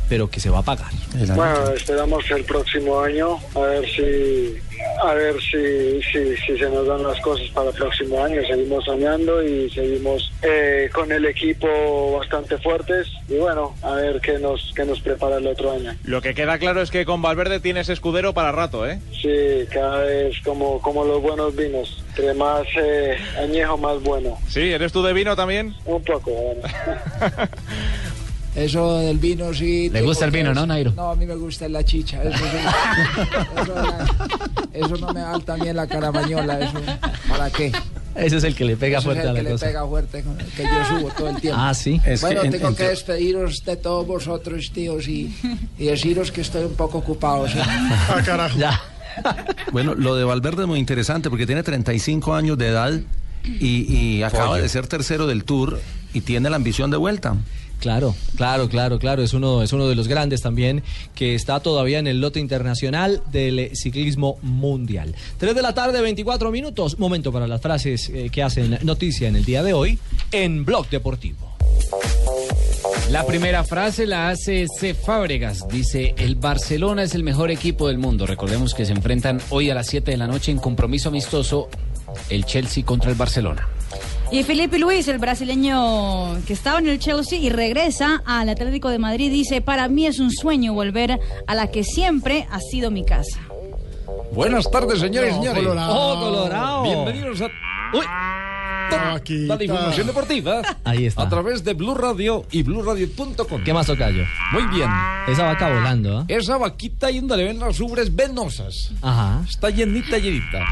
[0.10, 0.92] pero que se va a pagar.
[1.36, 4.58] Bueno, esperamos el próximo año a ver si
[5.04, 8.42] a ver si, si, si se nos dan las cosas para el próximo año.
[8.48, 14.40] Seguimos soñando y seguimos eh, con el equipo bastante fuertes y bueno, a ver qué
[14.40, 15.96] nos qué nos prepara el otro año.
[16.04, 19.00] Lo que queda claro es que con Valverde tienes escudero para rato, ¿eh?
[19.22, 22.04] Sí, cada vez como, como los buenos vinos.
[22.10, 24.38] Entre más eh, añejo, más bueno.
[24.48, 25.76] Sí, ¿eres tú de vino también?
[25.86, 26.62] Un poco, bueno.
[28.58, 29.90] Eso del vino sí.
[29.90, 30.92] ¿Le gusta el vino, no, es- Nairo?
[30.96, 32.22] No, a mí me gusta la chicha.
[32.24, 32.58] Eso, sí.
[34.74, 36.60] eso, no me da también la carabañola.
[36.60, 36.80] Eso,
[37.30, 37.72] ¿Para qué?
[38.16, 39.66] Ese es el que le pega Ese es fuerte el a que la le cosa.
[39.68, 40.24] pega fuerte,
[40.56, 41.60] que yo subo todo el tiempo.
[41.62, 42.02] Ah, sí.
[42.04, 45.36] Es bueno, que en- tengo que entre- despediros de todos vosotros, tíos, y,
[45.78, 47.48] y deciros que estoy un poco ocupado.
[47.48, 47.60] ¿sí?
[48.10, 48.58] Ah, carajo.
[48.58, 48.82] Ya.
[49.72, 53.00] Bueno, lo de Valverde es muy interesante porque tiene 35 años de edad
[53.44, 55.80] y, y acaba de ser tercero del Tour
[56.14, 57.36] y tiene la ambición de vuelta.
[57.80, 59.24] Claro, claro, claro, claro.
[59.24, 60.84] Es uno, es uno de los grandes también
[61.16, 65.16] que está todavía en el lote internacional del ciclismo mundial.
[65.38, 66.98] 3 de la tarde, 24 minutos.
[67.00, 70.00] Momento para las frases eh, que hacen noticia en el día de hoy
[70.32, 71.56] en Blog Deportivo.
[73.12, 74.94] La primera frase la hace C.
[74.94, 75.66] Fábregas.
[75.70, 78.26] Dice, el Barcelona es el mejor equipo del mundo.
[78.26, 81.70] Recordemos que se enfrentan hoy a las 7 de la noche en compromiso amistoso
[82.30, 83.68] el Chelsea contra el Barcelona.
[84.30, 89.00] Y Felipe Luis, el brasileño que estaba en el Chelsea y regresa al Atlético de
[89.00, 91.18] Madrid, dice, para mí es un sueño volver
[91.48, 93.40] a la que siempre ha sido mi casa.
[94.34, 95.64] Buenas tardes, señores y No, señores.
[95.64, 95.94] Colorado.
[95.96, 96.84] ¡Oh, Colorado!
[96.84, 97.46] Bienvenidos a
[97.94, 98.06] Uy,
[98.90, 99.56] Paquita.
[99.56, 101.24] la información deportiva Ahí está.
[101.24, 103.64] a través de Blue Radio y BlueRadio.com.
[103.64, 104.24] ¿Qué más tocayo?
[104.52, 104.90] Muy bien.
[105.28, 106.26] Esa vaca volando, ¿ah?
[106.28, 108.92] Esa vaquita donde le ven las ubres venosas.
[109.02, 109.42] Ajá.
[109.48, 110.66] Está llenita, llenita.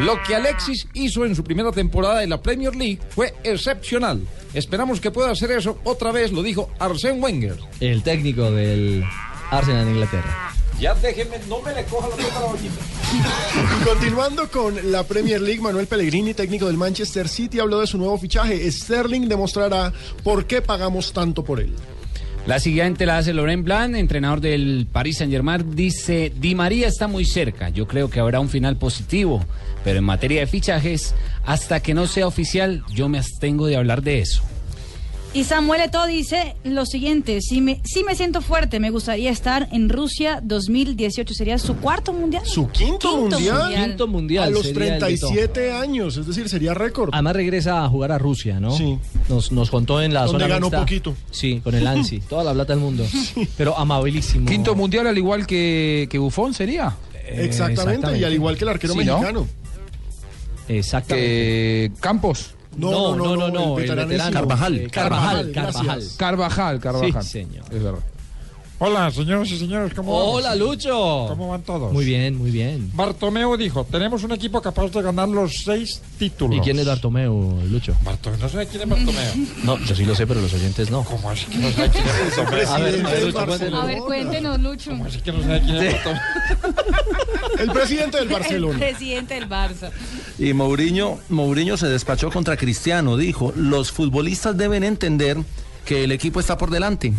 [0.00, 4.20] Lo que Alexis hizo en su primera temporada en la Premier League fue excepcional.
[4.54, 7.56] Esperamos que pueda hacer eso otra vez, lo dijo Arsène Wenger.
[7.80, 9.04] El técnico del
[9.50, 10.52] Arsenal en Inglaterra.
[10.80, 12.74] Ya déjeme, no me le coja la pelota a la vaquita.
[13.80, 17.98] Y continuando con la Premier League, Manuel Pellegrini, técnico del Manchester City, habló de su
[17.98, 18.70] nuevo fichaje.
[18.70, 21.74] Sterling demostrará por qué pagamos tanto por él.
[22.46, 25.74] La siguiente la hace Laurent Blanc, entrenador del Paris Saint-Germain.
[25.74, 27.68] Dice, Di María está muy cerca.
[27.70, 29.44] Yo creo que habrá un final positivo.
[29.84, 31.14] Pero en materia de fichajes,
[31.44, 34.42] hasta que no sea oficial, yo me abstengo de hablar de eso.
[35.38, 39.68] Y Samuel Eto'o dice lo siguiente, si me, si me siento fuerte, me gustaría estar
[39.70, 42.42] en Rusia 2018, sería su cuarto mundial.
[42.44, 43.72] Su quinto, mundial.
[43.72, 45.28] Quinto mundial A los sería el de Eto'o.
[45.28, 47.10] 37 años, es decir, sería récord.
[47.12, 48.72] Además regresa a jugar a Rusia, ¿no?
[48.76, 48.98] Sí.
[49.28, 50.80] Nos, nos contó en la Donde zona ganó mixta.
[50.80, 51.14] poquito.
[51.30, 52.18] Sí, con el ANSI.
[52.28, 53.06] Toda la plata del mundo.
[53.56, 54.44] Pero amabilísimo.
[54.48, 56.96] Quinto mundial al igual que, que Bufón sería.
[57.28, 59.12] Exactamente, y al igual que el arquero Sí, ¿no?
[59.20, 59.46] mexicano.
[60.66, 61.24] Exactamente.
[61.28, 62.54] Que Campos.
[62.76, 64.32] No, no, no, no, el el veterano.
[64.32, 64.90] Carvajal.
[64.90, 66.02] Carvajal, Carvajal.
[66.16, 67.22] Carvajal, Carvajal.
[67.24, 67.64] Sí, señor.
[67.70, 68.00] Es verdad.
[68.80, 70.34] Hola, señoras y señores, ¿cómo vamos?
[70.36, 71.26] Hola, Lucho.
[71.28, 71.92] ¿Cómo van todos?
[71.92, 72.88] Muy bien, muy bien.
[72.94, 76.58] Bartomeu dijo, tenemos un equipo capaz de ganar los seis títulos.
[76.58, 77.96] ¿Y quién es Bartomeu, Lucho?
[78.04, 79.46] Bartomeu, no sé quién es Bartomeu.
[79.64, 81.02] No, yo sí lo sé, pero los oyentes no.
[81.02, 82.46] ¿Cómo así que no sabe quién es Bartomeu?
[82.46, 83.48] A ver, a ver, del Lucho, Barcelona.
[83.48, 83.82] cuéntenos.
[83.82, 84.90] A ver, cuéntenos, Lucho.
[84.92, 86.20] ¿Cómo así que no sabe quién es Bartomeu?
[87.58, 88.78] El presidente del El Barcelona.
[88.78, 89.90] presidente del Barça.
[90.38, 93.16] Y Mourinho, Mourinho se despachó contra Cristiano.
[93.16, 95.36] Dijo, los futbolistas deben entender
[95.84, 97.12] que el equipo está por delante.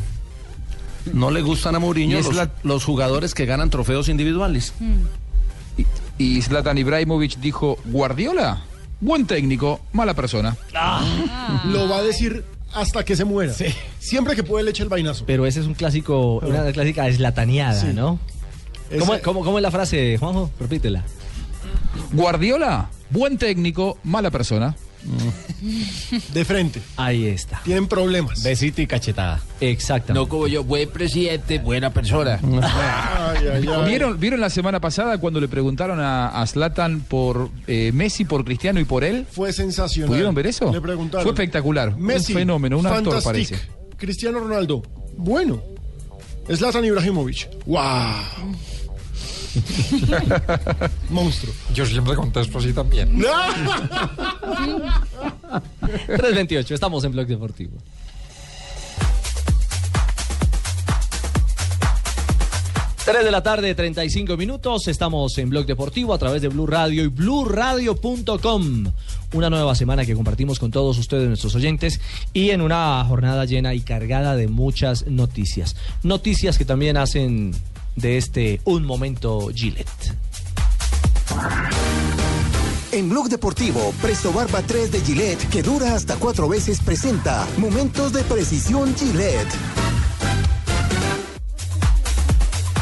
[1.14, 4.74] No le gustan a Mourinho Y es los, la- los jugadores que ganan trofeos individuales.
[6.18, 8.64] Y Zlatan Ibrahimovic dijo, Guardiola,
[9.00, 10.58] buen técnico, mala persona.
[11.66, 12.44] Lo va a decir
[12.74, 13.54] hasta que se muera.
[14.00, 15.24] Siempre que puede le echa el vainazo.
[15.26, 17.88] Pero ese es un clásico, una clásica eslataneada, Sí.
[17.94, 18.20] ¿no?
[18.90, 20.52] Ese- ¿Cómo, cómo, cómo es la frase, Juanjo?
[20.60, 21.04] Repítela.
[22.12, 24.76] Guardiola, buen técnico, mala persona.
[26.34, 26.82] De frente.
[26.98, 27.62] Ahí está.
[27.64, 28.44] Tienen problemas.
[28.44, 29.42] Besito y cachetada.
[29.60, 30.14] Exactamente.
[30.14, 32.40] No como yo, buen presidente, buena persona.
[32.44, 33.90] Ay, ay, ay.
[33.90, 38.44] ¿Vieron, ¿Vieron la semana pasada cuando le preguntaron a, a Zlatan por eh, Messi, por
[38.44, 39.26] Cristiano y por él?
[39.30, 40.10] Fue sensacional.
[40.10, 40.72] ¿Pudieron ver eso?
[40.72, 41.24] Le preguntaron.
[41.24, 41.96] Fue espectacular.
[41.98, 43.60] Messi, un fenómeno, un actor parece.
[43.98, 44.84] Cristiano Ronaldo,
[45.18, 45.62] bueno.
[46.52, 47.82] Zlatan Ibrahimovic, wow.
[51.10, 51.54] Monstruo.
[51.74, 53.20] Yo siempre contesto así también.
[56.08, 57.78] 328, estamos en Blog Deportivo.
[63.06, 64.88] Tres de la tarde, 35 minutos.
[64.88, 68.86] Estamos en Blog Deportivo a través de Blue Radio y BlueRadio.com.
[69.34, 72.00] una nueva semana que compartimos con todos ustedes, nuestros oyentes,
[72.34, 75.76] y en una jornada llena y cargada de muchas noticias.
[76.04, 77.56] Noticias que también hacen
[78.00, 80.16] de este un momento Gillette.
[82.92, 88.14] En Blog Deportivo, Presto Barba 3 de Gillette, que dura hasta cuatro veces, presenta Momentos
[88.14, 89.54] de Precisión Gillette.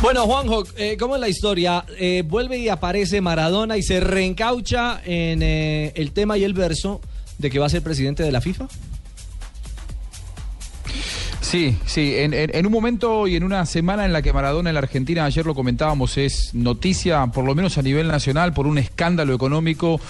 [0.02, 1.84] Bueno, Juanjo, eh, ¿cómo es la historia?
[1.98, 7.02] Eh, vuelve y aparece Maradona y se reencaucha en eh, el tema y el verso
[7.40, 8.68] de que va a ser presidente de la FIFA.
[11.50, 14.74] Sí, sí, en, en- un momento y en una semana en la que Maradona en
[14.74, 18.78] la Argentina, ayer lo comentábamos, es noticia, por lo menos a nivel nacional, por un
[18.78, 20.02] escándalo económico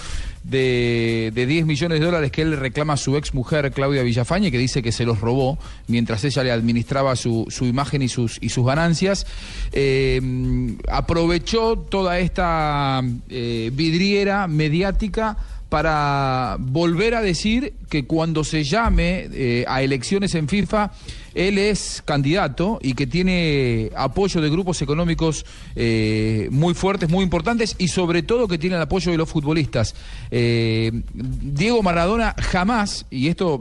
[0.42, 4.50] de, de 10 millones de dólares que él reclama a su ex mujer, Claudia Villafañe,
[4.50, 8.38] que dice que se los robó mientras ella le administraba su, su imagen y sus,
[8.40, 9.24] y sus ganancias.
[9.70, 10.20] Eh,
[10.90, 15.36] aprovechó toda esta eh, vidriera mediática
[15.68, 20.92] para volver a decir que cuando se llame eh, a elecciones en FIFA,
[21.34, 25.44] él es candidato y que tiene apoyo de grupos económicos
[25.76, 29.94] eh, muy fuertes, muy importantes y sobre todo que tiene el apoyo de los futbolistas.
[30.30, 33.60] Eh, Diego Maradona jamás, y esto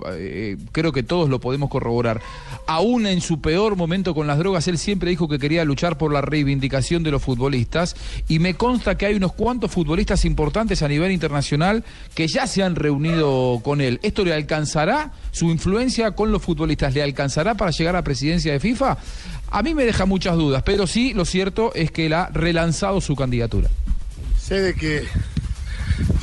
[0.72, 2.22] creo que todos lo podemos corroborar,
[2.68, 6.13] aún en su peor momento con las drogas, él siempre dijo que quería luchar por
[6.13, 7.95] la reivindicación de los futbolistas
[8.28, 12.63] y me consta que hay unos cuantos futbolistas importantes a nivel internacional que ya se
[12.63, 13.99] han reunido con él.
[14.03, 16.93] ¿Esto le alcanzará su influencia con los futbolistas?
[16.93, 18.97] ¿Le alcanzará para llegar a presidencia de FIFA?
[19.49, 22.99] A mí me deja muchas dudas, pero sí lo cierto es que él ha relanzado
[22.99, 23.70] su candidatura.
[24.38, 25.03] Sé de que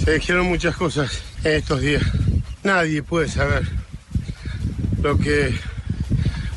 [0.04, 2.02] se dijeron muchas cosas en estos días.
[2.62, 3.66] Nadie puede saber
[5.02, 5.54] lo que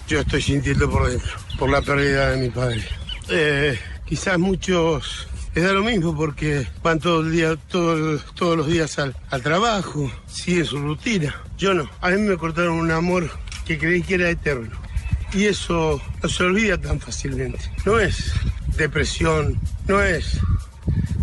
[0.07, 2.83] yo estoy sintiendo por dentro, por la pérdida de mi padre.
[3.29, 8.67] Eh, quizás muchos les da lo mismo porque van todo el día, todo- todos los
[8.67, 11.35] días al, trabajo, siguen su rutina.
[11.57, 11.89] Yo no.
[12.01, 13.29] A mí me cortaron un amor
[13.65, 14.69] que creí que era eterno.
[15.33, 17.59] Y eso no se olvida tan fácilmente.
[17.85, 18.31] No es
[18.77, 20.39] depresión, no es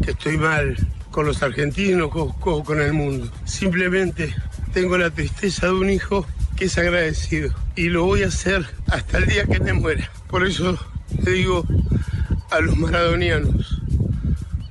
[0.05, 0.76] que estoy mal
[1.11, 3.30] con los argentinos o con el mundo.
[3.47, 4.35] Simplemente
[4.74, 6.26] tengo la tristeza de un hijo
[6.57, 10.11] que es agradecido y lo voy a hacer hasta el día que me muera.
[10.28, 10.78] Por eso
[11.24, 11.64] le digo
[12.50, 13.80] a los maradonianos,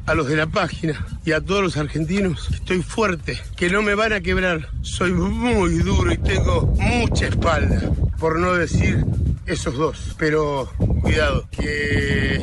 [0.06, 3.82] a los de la página y a todos los argentinos que estoy fuerte, que no
[3.82, 4.70] me van a quebrar.
[4.82, 9.06] Soy muy duro y tengo mucha espalda, por no decir
[9.46, 10.16] esos dos.
[10.18, 10.72] Pero
[11.02, 12.42] cuidado, que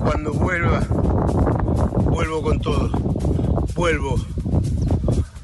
[0.00, 0.80] cuando vuelva,
[2.04, 2.90] vuelvo con todo.
[3.74, 4.16] Vuelvo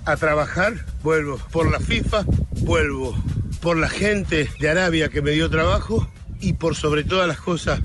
[0.09, 2.25] a trabajar, vuelvo por la FIFA,
[2.63, 3.15] vuelvo
[3.61, 6.09] por la gente de Arabia que me dio trabajo
[6.41, 7.81] y por sobre todas las cosas,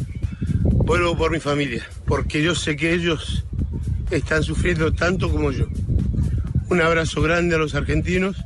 [0.64, 3.44] vuelvo por mi familia, porque yo sé que ellos
[4.10, 5.66] están sufriendo tanto como yo.
[6.70, 8.38] Un abrazo grande a los argentinos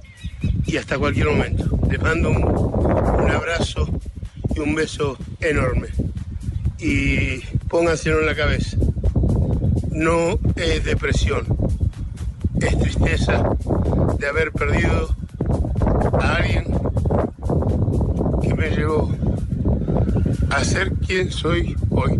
[0.65, 1.79] y hasta cualquier momento.
[1.87, 3.87] Les mando un, abrazo
[4.55, 5.89] y un beso enorme.
[6.79, 8.75] Y pónganselo en la cabeza.
[9.91, 11.45] No es depresión,
[12.61, 13.43] es tristeza
[14.19, 15.15] de haber perdido
[16.19, 16.65] a alguien
[18.41, 19.11] que me llevó
[20.49, 22.19] a ser quien soy hoy.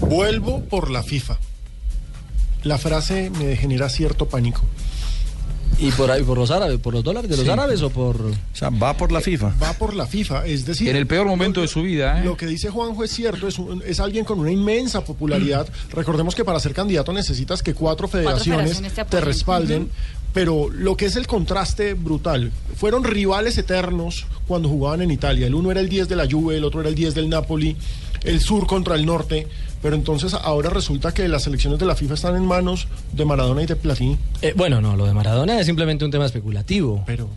[0.00, 1.38] Vuelvo por la FIFA.
[2.62, 4.62] La frase me genera cierto pánico.
[5.78, 7.50] ¿Y por ahí, por los árabes, por los dólares de los Sí.
[7.50, 8.16] árabes o por...?
[8.20, 9.52] O sea, va por la FIFA.
[9.62, 10.88] Va por la FIFA, es decir...
[10.88, 12.24] En el peor momento de su vida, ¿eh?
[12.24, 15.68] Lo que dice Juanjo es cierto, es, un- es alguien con una inmensa popularidad.
[15.92, 19.90] Recordemos que para ser candidato necesitas que cuatro federaciones, federaciones te respalden.
[20.34, 25.46] Pero lo que es el contraste brutal, fueron rivales eternos cuando jugaban en Italia.
[25.46, 27.76] El uno era el 10 de la Juve, el otro era el 10 del Napoli,
[28.24, 29.46] el sur contra el norte.
[29.82, 33.62] Pero entonces ahora resulta que las elecciones de la FIFA están en manos de Maradona
[33.62, 34.18] y de Platini.
[34.42, 37.02] Eh, bueno, no, lo de Maradona es simplemente un tema especulativo.
[37.06, 37.28] Pero...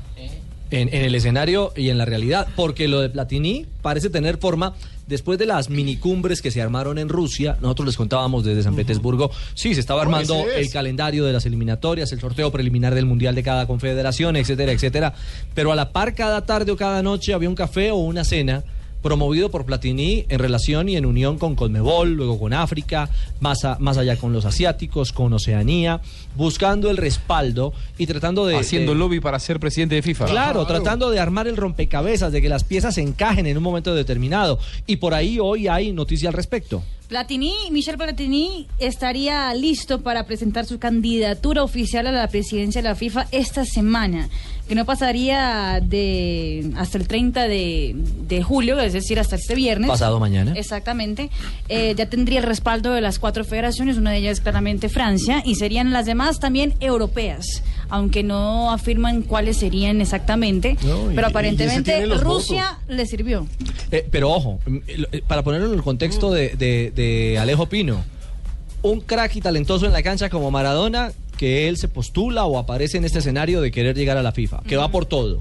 [0.71, 4.73] En, en el escenario y en la realidad, porque lo de Platini parece tener forma
[5.05, 7.57] después de las minicumbres que se armaron en Rusia.
[7.61, 10.65] Nosotros les contábamos desde San Petersburgo, sí, se estaba armando es.
[10.65, 15.13] el calendario de las eliminatorias, el sorteo preliminar del Mundial de cada confederación, etcétera, etcétera.
[15.53, 18.63] Pero a la par, cada tarde o cada noche había un café o una cena
[19.01, 23.77] promovido por Platini en relación y en unión con Conmebol, luego con África, más, a-
[23.79, 26.01] más allá con los asiáticos, con Oceanía,
[26.35, 28.57] buscando el respaldo y tratando de...
[28.57, 30.25] Haciendo de- lobby para ser presidente de FIFA.
[30.25, 34.59] Claro, tratando de armar el rompecabezas, de que las piezas encajen en un momento determinado.
[34.87, 36.83] Y por ahí hoy hay noticia al respecto.
[37.12, 42.95] Platini, Michel Platini estaría listo para presentar su candidatura oficial a la presidencia de la
[42.95, 44.30] FIFA esta semana.
[44.72, 49.89] que no pasaría de hasta el 30 de, de julio, es decir, hasta este viernes.
[49.89, 50.53] Pasado mañana.
[50.55, 51.30] Exactamente.
[51.68, 55.43] Eh, ya tendría el respaldo de las cuatro federaciones, una de ellas es claramente Francia,
[55.45, 61.27] y serían las demás también europeas, aunque no afirman cuáles serían exactamente, No, y- pero
[61.27, 63.45] aparentemente Rusia le sirvió.
[63.91, 68.03] Eh, pero ojo, mm, eh, para ponerlo en el contexto de, de- de Alejo Pino,
[68.81, 72.97] un crack y talentoso en la cancha como Maradona, que él se postula o aparece
[72.97, 75.39] en este escenario de querer llegar a la FIFA, que va por todo.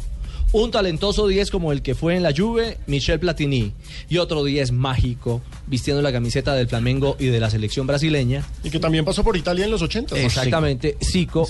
[0.52, 3.72] Un talentoso 10 como el que fue en la Juve, Michel Platini,
[4.08, 8.44] y otro 10 mágico, vistiendo la camiseta del Flamengo y de la selección brasileña.
[8.64, 10.18] Y que también pasó por Italia en los 80.
[10.18, 11.46] Exactamente, Zico,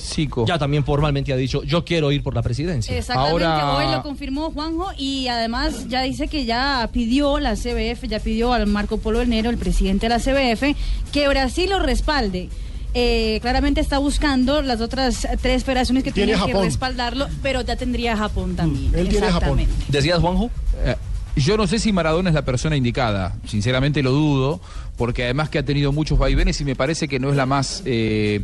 [0.46, 2.94] ya también formalmente ha dicho, yo quiero ir por la presidencia.
[2.94, 8.20] Exactamente, hoy lo confirmó Juanjo y además ya dice que ya pidió la CBF, ya
[8.20, 10.76] pidió al Marco Polo Nero, el presidente de la CBF,
[11.10, 12.50] que Brasil lo respalde.
[12.94, 17.76] Eh, claramente está buscando las otras tres federaciones que Tiene tienen que respaldarlo, pero ya
[17.76, 18.92] tendría Japón también.
[18.94, 19.60] Él tiene Japón.
[19.60, 19.84] Exactamente.
[19.88, 20.50] ¿Decías, Juanjo?
[20.84, 20.96] Eh,
[21.36, 24.60] yo no sé si Maradona es la persona indicada, sinceramente lo dudo,
[24.96, 27.82] porque además que ha tenido muchos vaivenes y me parece que no es la más
[27.86, 28.42] eh,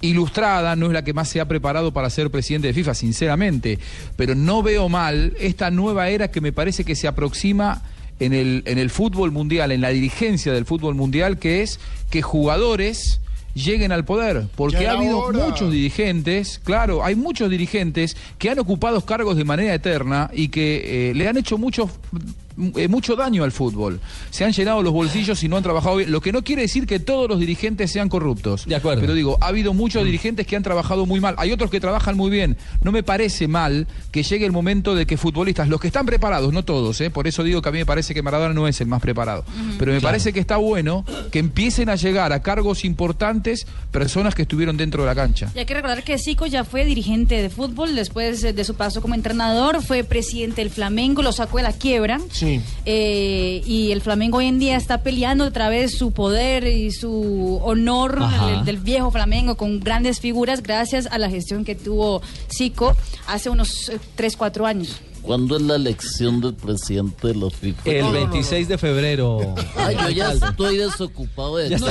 [0.00, 3.78] ilustrada, no es la que más se ha preparado para ser presidente de FIFA, sinceramente,
[4.16, 7.82] pero no veo mal esta nueva era que me parece que se aproxima
[8.18, 11.78] en el, en el fútbol mundial, en la dirigencia del fútbol mundial, que es
[12.10, 13.20] que jugadores
[13.54, 15.46] lleguen al poder, porque Ya ha habido hora.
[15.46, 21.10] muchos dirigentes, claro, hay muchos dirigentes que han ocupado cargos de manera eterna y que
[21.10, 22.18] eh, le han hecho mucho, eh,
[22.56, 24.00] mucho daño al fútbol.
[24.30, 26.86] Se han llenado los bolsillos y no han trabajado bien, lo que no quiere decir
[26.86, 28.64] que todos los dirigentes sean corruptos.
[28.66, 29.00] De acuerdo.
[29.00, 32.16] Pero digo, ha habido muchos dirigentes que han trabajado muy mal, hay otros que trabajan
[32.16, 32.56] muy bien.
[32.82, 36.52] No me parece mal que llegue el momento de que futbolistas, los que están preparados,
[36.52, 37.10] no todos, ¿eh?
[37.10, 39.44] por eso digo que a mí me parece que Maradona no es el más preparado,
[39.78, 40.12] pero me Claro.
[40.12, 45.02] parece que está bueno que empiecen a llegar a cargos importantes personas que estuvieron dentro
[45.02, 45.50] de la cancha.
[45.54, 48.74] Y hay que recordar que Zico ya fue dirigente de fútbol después eh, de su
[48.74, 52.20] paso como entrenador, fue presidente del Flamengo, lo sacó de la quiebra.
[52.30, 52.43] Sí.
[52.86, 57.60] Eh, y el Flamengo hoy en día está peleando otra vez su poder y su
[57.62, 62.96] honor del, del viejo Flamengo con grandes figuras gracias a la gestión que tuvo Zico
[63.26, 65.00] hace unos 3, 4 años.
[65.24, 67.90] ¿Cuándo es la elección del presidente de la FIFA?
[67.90, 69.54] El 26 de febrero.
[69.74, 71.88] Ay, yo ya estoy desocupado de todo.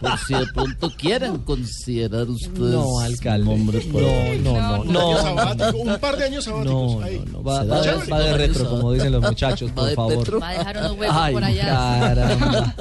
[0.00, 3.44] Por si de pronto quieren considerar ustedes No, alcalde.
[3.44, 5.54] nombre para- No, no, no.
[5.54, 5.72] No.
[5.78, 7.02] un par de años sabáticos.
[7.46, 8.10] Va, ¿Será va de- chévere?
[8.10, 10.42] va de retro, como dicen los muchachos, Va por de favor.
[10.42, 11.64] Va a dejar unos huevos Ay, por allá.
[11.66, 12.74] caramba.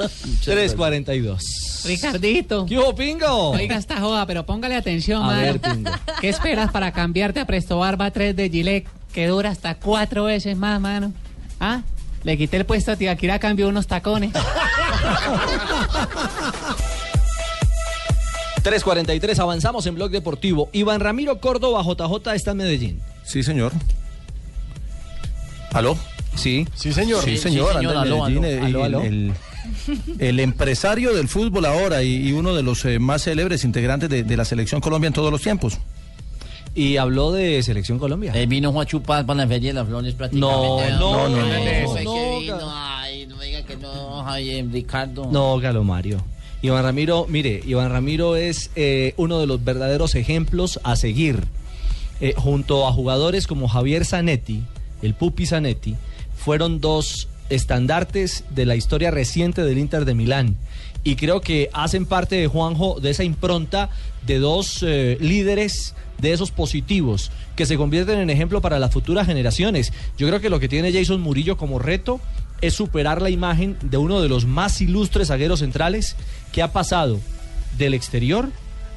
[0.46, 1.82] 342.
[1.86, 2.66] Ricardito.
[2.66, 3.50] ¿Qué hubo, Pingo?
[3.50, 5.92] Oiga esta joda, pero póngale atención, A ver, Pingo.
[6.22, 10.58] ¿Qué esperas para cambiarte a Presto Barba 3 de Gillette, que dura hasta cuatro veces
[10.58, 11.14] más, mano?
[11.60, 11.82] ¿Ah?
[12.24, 14.32] Le quité el puesto a Tibaquira a cambio de unos tacones.
[18.64, 20.70] 343, avanzamos en Blog Deportivo.
[20.72, 23.02] Iván Ramiro Córdoba, JJ, está en Medellín.
[23.26, 23.74] Sí, señor.
[25.74, 25.98] ¿Aló?
[26.36, 26.68] Sí.
[26.74, 27.24] Sí, señor.
[27.24, 27.76] Sí, señor.
[27.78, 29.02] anda en aló, Medellín, aló, eh, aló, y aló.
[29.02, 29.34] El,
[30.20, 34.24] el empresario del fútbol ahora y, y uno de los eh, más célebres integrantes de,
[34.24, 35.78] de la selección Colombia en todos los tiempos.
[36.76, 38.32] Y habló de Selección Colombia.
[38.36, 40.92] Eh, vino Juan Chupaz para la Feria de las Flores prácticamente.
[41.00, 45.30] No, no, no, no, no, no, que vino, ay, no diga que no, ay, Ricardo.
[45.32, 46.24] No, Galo Mario.
[46.64, 51.44] Iván Ramiro, mire, Iván Ramiro es eh, uno de los verdaderos ejemplos a seguir.
[52.22, 54.64] Eh, junto a jugadores como Javier Zanetti,
[55.02, 55.98] el Pupi Zanetti,
[56.38, 60.56] fueron dos estandartes de la historia reciente del Inter de Milán.
[61.04, 63.90] Y creo que hacen parte de Juanjo de esa impronta
[64.26, 69.28] de dos eh, líderes de esos positivos que se convierten en ejemplo para las futuras
[69.28, 69.92] generaciones.
[70.18, 72.20] Yo creo que lo que tiene Jason Murillo como reto
[72.62, 76.16] es superar la imagen de uno de los más ilustres zagueros centrales
[76.54, 77.20] que ha pasado
[77.78, 78.50] del exterior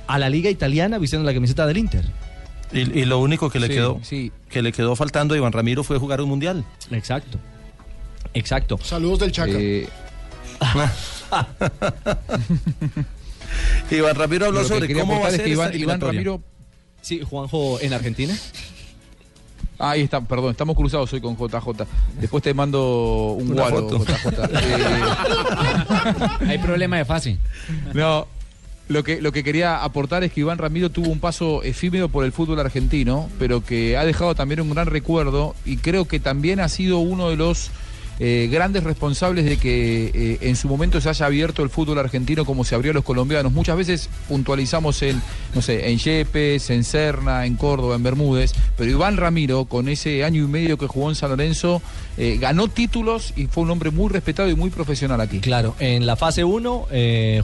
[0.07, 2.05] a la liga italiana vistiendo la camiseta del Inter.
[2.73, 4.33] Y, y lo único que le Sí, quedó sí.
[4.51, 6.65] que le quedó faltando a Iván Ramiro fue jugar un mundial.
[6.91, 7.39] Exacto.
[8.35, 8.79] Exacto.
[8.83, 9.53] Saludos del Chaca.
[9.55, 9.89] Eh,
[13.91, 16.21] Iván Ramiro habló sobre cómo va a es ser que Iván, esta Iván eliminatoria.
[16.21, 16.43] Ramiro
[17.07, 18.37] Sí, Juanjo en Argentina.
[19.79, 21.87] Ahí está, perdón, estamos cruzados hoy con JJ.
[22.21, 24.05] Después te mando un Una guaro, foto.
[24.05, 24.41] JJ.
[26.41, 27.39] Eh, Hay problema de fase.
[27.95, 28.27] No,
[28.89, 32.25] lo que, lo que quería aportar es que Iván Ramiro tuvo un paso efímero por
[32.25, 36.59] el fútbol argentino, pero que ha dejado también un gran recuerdo y creo que también
[36.59, 37.71] ha sido uno de los
[38.19, 42.45] eh, grandes responsables de que eh, en su momento se haya abierto el fútbol argentino
[42.45, 43.53] como se abrió a los colombianos.
[43.53, 45.21] Muchas veces puntualizamos en,
[45.55, 50.25] no sé, en Yepes, en Serna, en Córdoba, en Bermúdez, pero Iván Ramiro, con ese
[50.25, 51.83] año y medio que jugó en San Lorenzo,
[52.17, 55.41] eh, ganó títulos y fue un hombre muy respetado y muy profesional aquí.
[55.41, 56.87] Claro, en la fase 1,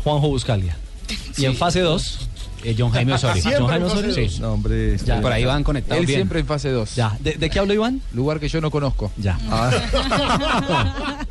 [0.03, 0.77] Juanjo Buscalia.
[1.37, 2.29] Y en fase 2,
[2.65, 3.43] Eh, John Jaime Osorio.
[3.43, 4.15] Siempre John Jaime Osorio.
[4.15, 4.39] Sí.
[4.41, 6.19] No, hombre, Ya, por ahí van conectados Él bien.
[6.21, 6.95] siempre en fase 2.
[6.95, 7.17] Ya.
[7.21, 8.01] ¿De, de qué hablo, Iván?
[8.13, 9.11] Lugar que yo no conozco.
[9.19, 9.39] Ya.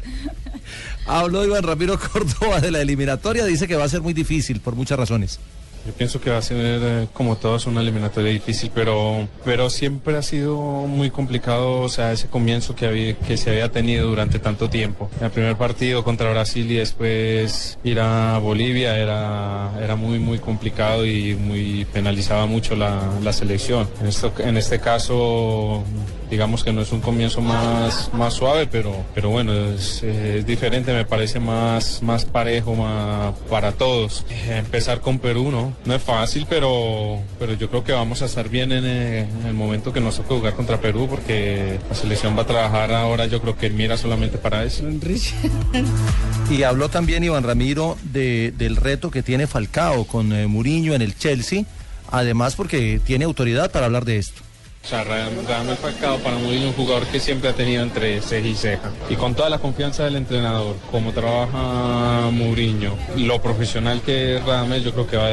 [1.07, 4.75] Habló Iván Ramiro Córdoba de la eliminatoria, dice que va a ser muy difícil por
[4.75, 5.39] muchas razones.
[5.85, 10.15] Yo pienso que va a ser, eh, como todos, una eliminatoria difícil, pero, pero siempre
[10.15, 14.39] ha sido muy complicado, o sea, ese comienzo que, había, que se había tenido durante
[14.39, 15.09] tanto tiempo.
[15.19, 21.05] El primer partido contra Brasil y después ir a Bolivia era, era muy, muy complicado
[21.05, 23.89] y muy penalizaba mucho la, la selección.
[24.01, 25.83] En, esto, en este caso,
[26.31, 30.01] digamos que no es un comienzo más, más suave, pero, pero bueno, es,
[30.47, 34.25] diferente, me parece más, más parejo más para todos.
[34.29, 35.73] Eh, Empezar con Perú, ¿no?
[35.85, 39.53] No es fácil, pero, pero yo creo que vamos a estar bien en, eh, el
[39.53, 43.41] momento que nos toque jugar contra Perú, porque la selección va a trabajar ahora, yo
[43.41, 44.83] creo que mira solamente para eso.
[46.49, 51.01] Y habló también Iván Ramiro de- del reto que tiene Falcao con eh, Muriño en
[51.01, 51.63] el Chelsea,
[52.11, 54.41] además porque tiene autoridad para hablar de esto.
[54.83, 58.19] O sea, Ra- Radamel Falcao para Mourinho es un jugador que siempre ha tenido entre
[58.21, 58.91] ceja y ceja.
[59.11, 64.83] Y con toda la confianza del entrenador, como trabaja Mourinho, lo profesional que es Radamel,
[64.83, 65.27] yo creo que va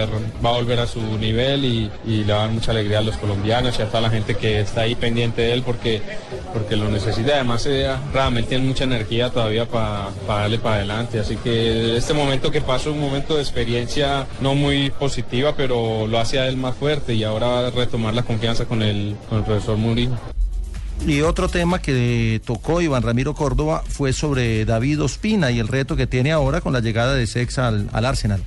[0.51, 3.78] a, volver a su nivel y, le va a dar mucha alegría a los colombianos
[3.78, 6.03] y a toda la gente que está ahí pendiente de él porque,
[6.53, 7.34] porque lo necesita.
[7.36, 11.20] Además, eh, Radamel tiene mucha energía todavía para darle para adelante.
[11.20, 16.18] Así que este momento que pasó un momento de experiencia no muy positiva, pero lo
[16.18, 19.45] hace a él más fuerte y ahora va a retomar la confianza con el, el
[19.45, 20.18] profesor Mourinho.
[21.07, 25.95] Y otro tema que tocó Iván Ramiro Córdoba fue sobre David Ospina y el reto
[25.95, 28.43] que tiene ahora con la llegada de Sex al, al Arsenal.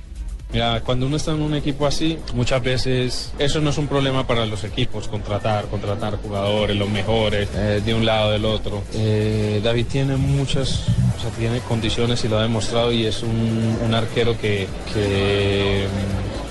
[0.52, 4.26] Mira, cuando uno está en un equipo así, muchas veces eso no es un problema
[4.26, 8.82] para los equipos, contratar, contratar jugadores, los mejores, eh, de un lado, del otro.
[8.92, 13.78] Eh, David tiene muchas, o sea, tiene condiciones y lo ha demostrado y es un,
[13.82, 15.86] un arquero que, que,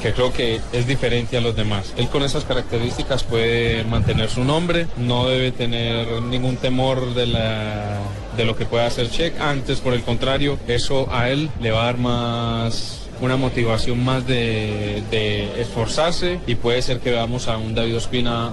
[0.02, 1.94] que creo que es diferente a los demás.
[1.98, 8.00] Él con esas características puede mantener su nombre, no debe tener ningún temor de la
[8.36, 9.40] de lo que pueda hacer Check.
[9.40, 14.26] Antes, por el contrario, eso a él le va a dar más una motivación más
[14.26, 18.52] de, de esforzarse y puede ser que veamos a un David Ospina,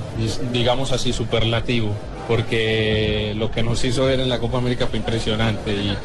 [0.52, 1.94] digamos así, superlativo,
[2.28, 5.96] porque lo que nos hizo ver en la Copa América fue impresionante y,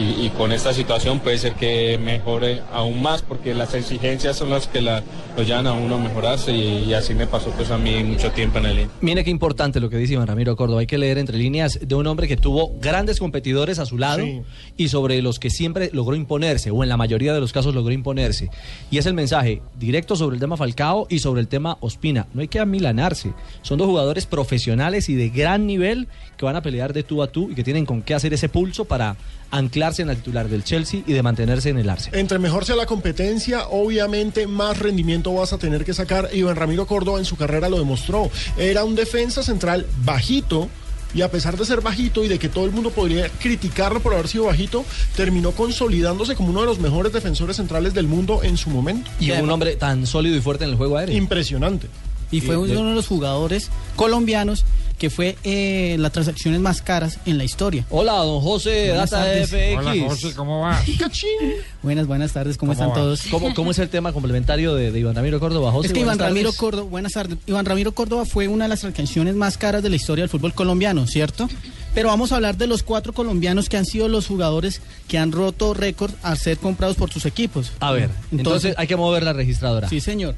[0.00, 4.50] y- y con esta situación puede ser que mejore aún más, porque las exigencias son
[4.50, 5.02] las que la,
[5.36, 8.30] lo llevan a uno a mejorarse y, y así me pasó pues a mí mucho
[8.32, 8.88] tiempo en el Inter.
[9.00, 10.80] Mire qué importante lo que dice Iván Ramiro Córdoba.
[10.80, 14.24] Hay que leer entre líneas de un hombre que tuvo grandes competidores a su lado
[14.24, 14.42] Sí.
[14.76, 17.92] y sobre los que siempre logró imponerse, o en la mayoría de los casos logró
[17.92, 18.50] imponerse.
[18.90, 22.26] Y es el mensaje directo sobre el tema Falcao y sobre el tema Ospina.
[22.34, 23.32] No hay que amilanarse.
[23.62, 27.28] Son dos jugadores profesionales y de gran nivel que van a pelear de tú a
[27.28, 29.16] tú y que tienen con qué hacer ese pulso para
[29.50, 32.18] anclarse en el titular del Chelsea y de mantenerse en el Arsenal.
[32.18, 36.30] Entre mejor sea la competencia, obviamente más rendimiento vas a tener que sacar.
[36.32, 38.30] Iván Ramiro Córdoba en su carrera lo demostró.
[38.56, 40.68] Era un defensa central bajito.
[41.14, 44.14] Y a pesar de ser bajito y de que todo el mundo podría criticarlo por
[44.14, 44.84] haber sido bajito,
[45.14, 49.08] terminó consolidándose como uno de los mejores defensores centrales del mundo en su momento.
[49.20, 51.16] Y un hombre tan sólido y fuerte en el juego aéreo.
[51.16, 51.86] Impresionante.
[52.32, 54.64] Y fue uno de los jugadores colombianos
[54.98, 57.84] que fue eh, las transacciones más caras en la historia.
[57.90, 59.48] Hola, don José, Buenas Data tardes.
[59.48, 59.78] FX.
[59.78, 60.82] Hola, José, ¿cómo va?
[61.82, 62.94] Buenas, buenas tardes, ¿cómo, están va?
[62.94, 63.22] todos?
[63.30, 65.72] ¿Cómo, cómo es el tema complementario de, de Iván Ramiro Córdoba?
[65.72, 66.60] José, es que Iván Ramiro tardes.
[66.60, 67.38] Córdoba, buenas tardes.
[67.46, 70.54] Iván Ramiro Córdoba fue una de las transacciones más caras de la historia del fútbol
[70.54, 71.48] colombiano, ¿cierto?
[71.94, 75.30] Pero vamos a hablar de los cuatro colombianos que han sido los jugadores que han
[75.32, 77.70] roto récord al ser comprados por sus equipos.
[77.80, 79.88] A ver, entonces, hay que mover la registradora.
[79.88, 80.34] Sí, señor.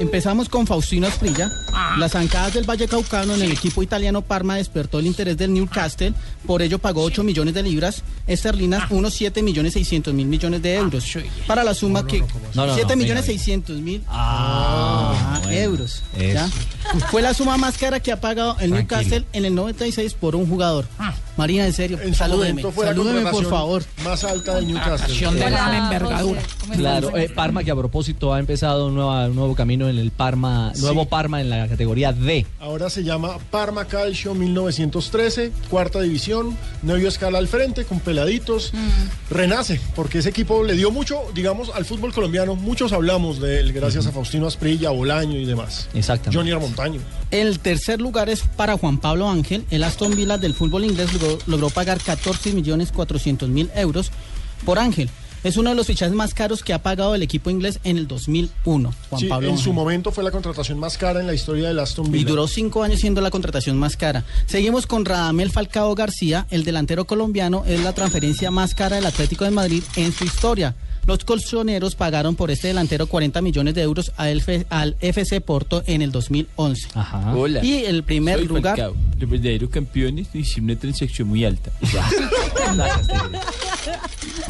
[0.00, 1.50] Empezamos con Faustino Asprilla.
[1.98, 6.12] Las zancadas del Valle Caucano en el equipo italiano Parma despertó el interés del Newcastle.
[6.46, 10.74] Por ello pagó 8 millones de libras esterlinas, unos 7 millones 600 mil millones de
[10.74, 11.04] euros.
[11.46, 12.20] Para la suma que...
[12.54, 15.52] No, no, 7 no, millones venga, 600 mil Ah, bueno.
[15.58, 16.02] euros.
[17.10, 19.00] Fue la suma más cara que ha pagado el Tranquilo.
[19.00, 20.81] Newcastle en el 96 por un jugador.
[20.98, 21.14] Ah.
[21.36, 22.62] Marina, en serio, En salúdeme.
[22.62, 23.82] Salúdeme, por favor.
[24.04, 25.12] Más alta del Newcastle.
[25.12, 26.42] Acción de gran envergadura.
[26.76, 30.82] Claro, eh, Parma que a propósito ha empezado un, nuevo camino en el Parma, Sí.
[30.82, 32.46] nuevo Parma en la categoría D.
[32.60, 38.72] Ahora se llama Parma Calcio 1913, cuarta división, Nevio Escala al frente, con peladitos.
[39.30, 42.54] Renace, porque ese equipo le dio mucho, digamos, al fútbol colombiano.
[42.56, 45.88] Muchos hablamos de él, gracias a Faustino Asprilla, Bolaño y demás.
[45.94, 46.36] Exactamente.
[46.36, 47.00] Johnny Armontaño.
[47.30, 49.64] El tercer lugar es para Juan Pablo Ángel.
[49.70, 54.10] El Aston Villa del fútbol inglés logró, logró pagar 14 millones 400 mil euros
[54.64, 55.08] por Ángel.
[55.44, 58.06] Es uno de los fichajes más caros que ha pagado el equipo inglés en el
[58.06, 58.94] 2001.
[59.10, 59.64] Juan Sí, Pablo en Ángel.
[59.64, 62.28] su momento fue la contratación más cara en la historia del Aston Y Villa.
[62.28, 64.24] duró cinco años siendo la contratación más cara.
[64.46, 69.44] Seguimos con Radamel Falcao García, el delantero colombiano, es la transferencia más cara del Atlético
[69.44, 70.76] de Madrid en su historia.
[71.06, 75.82] Los colchoneros pagaron por este delantero 40 millones de euros al, F- al FC Porto
[75.86, 76.88] en el 2011.
[77.34, 77.64] Hola.
[77.64, 78.76] Y el primer Soy lugar...
[78.76, 78.96] Falcao.
[79.18, 81.70] Los verdaderos campeones hicieron una transacción muy alta.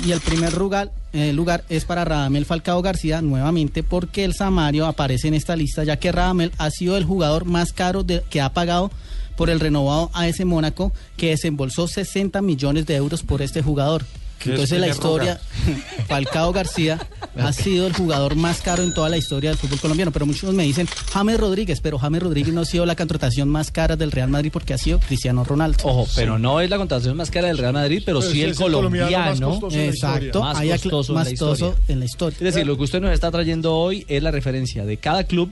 [0.05, 4.87] Y el primer lugar, eh, lugar es para Radamel Falcao García nuevamente porque el Samario
[4.87, 8.41] aparece en esta lista ya que Radamel ha sido el jugador más caro de- que
[8.41, 8.91] ha pagado
[9.37, 14.05] por el renovado AS Mónaco que desembolsó 60 millones de euros por este jugador.
[14.43, 15.41] ¿Qué es Entonces la historia,
[16.09, 16.99] Falcao García
[17.37, 20.53] ha sido el jugador más caro en toda la historia del fútbol colombiano, pero muchos
[20.53, 24.11] me dicen James Rodríguez, pero James Rodríguez no ha sido la contratación más cara del
[24.11, 25.79] Real Madrid porque ha sido Cristiano Ronaldo.
[25.85, 28.43] Ojo, pero no es la contratación más cara del Real Madrid, pero Pero sí sí
[28.43, 29.49] el colombiano colombiano.
[29.51, 30.17] más costoso en la historia.
[30.29, 31.85] Exacto, más costoso, más en, la costoso historia.
[31.93, 32.37] en la historia.
[32.39, 35.51] Es decir, lo que usted nos está trayendo hoy es la referencia de cada club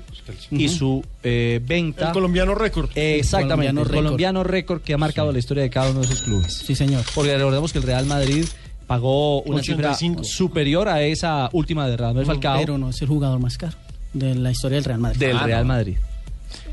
[0.50, 2.08] y su eh, venta.
[2.08, 2.90] El colombiano récord.
[2.94, 4.04] Exactamente, colombiano el récord.
[4.04, 6.52] colombiano récord que ha marcado la historia de cada uno de esos clubes.
[6.52, 7.04] Sí, señor.
[7.14, 8.44] Porque recordemos que el Real Madrid
[8.90, 10.24] pagó una 85.
[10.24, 13.76] cifra superior a esa última de Radamel Falcao Pero no es el jugador más caro
[14.12, 15.20] de la historia del Real Madrid.
[15.20, 15.64] del Ah, Real.
[15.64, 15.96] Madrid.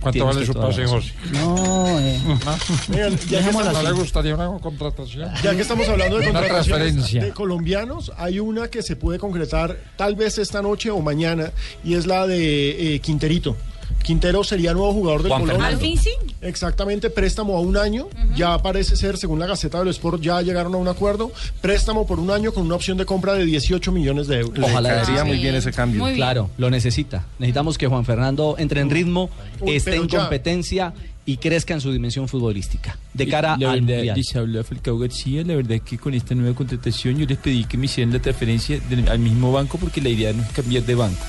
[0.02, 0.88] ¿Cuánto vale su pase.
[0.88, 1.14] José?
[1.34, 2.20] No, eh.
[2.90, 5.30] Oigan, ya, que estamos, ¿No le gustaría una contratación?
[5.44, 7.24] ya que estamos hablando de Una contrataciones transferencia.
[7.24, 11.52] de colombianos, hay una que se puede concretar tal vez esta noche o mañana
[11.84, 13.56] y es la de eh, Quinterito.
[14.04, 15.68] Quintero sería nuevo jugador del Juan Colombia.
[15.68, 15.86] Fernando.
[15.86, 16.34] Al fin sí.
[16.42, 18.08] Exactamente, préstamo a un año.
[18.36, 21.32] Ya parece ser, según la Gaceta del Sport, ya llegaron a un acuerdo.
[21.62, 24.64] Préstamo por un año con una opción de compra de 18 millones de euros.
[24.64, 25.28] Ojalá caería sí.
[25.28, 26.04] muy bien ese cambio.
[26.06, 26.16] Bien.
[26.16, 27.26] Claro, lo necesita.
[27.40, 30.20] Necesitamos que Juan Fernando entre en ritmo, Uy, esté en ya.
[30.20, 30.94] competencia
[31.28, 32.98] y crezca en su dimensión futbolística.
[33.14, 34.18] De cara la al verdad, Mundial.
[34.18, 35.44] les habla Falcao García.
[35.44, 38.20] La verdad es que con esta nueva contratación yo les pedí que me hicieran la
[38.22, 41.20] transferencia del- al mismo banco porque la idea no es cambiar de banco.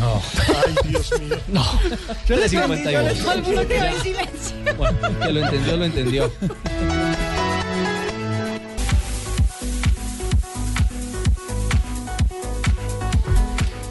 [0.00, 0.22] No.
[0.66, 1.36] Ay, Dios mío.
[1.52, 1.64] No.
[2.28, 3.12] Yo le 51.
[3.14, 4.56] Todo el mundo quedó en silencio.
[4.78, 6.32] Bueno, que lo entendió, lo entendió.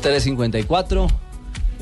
[0.02, 1.08] 354.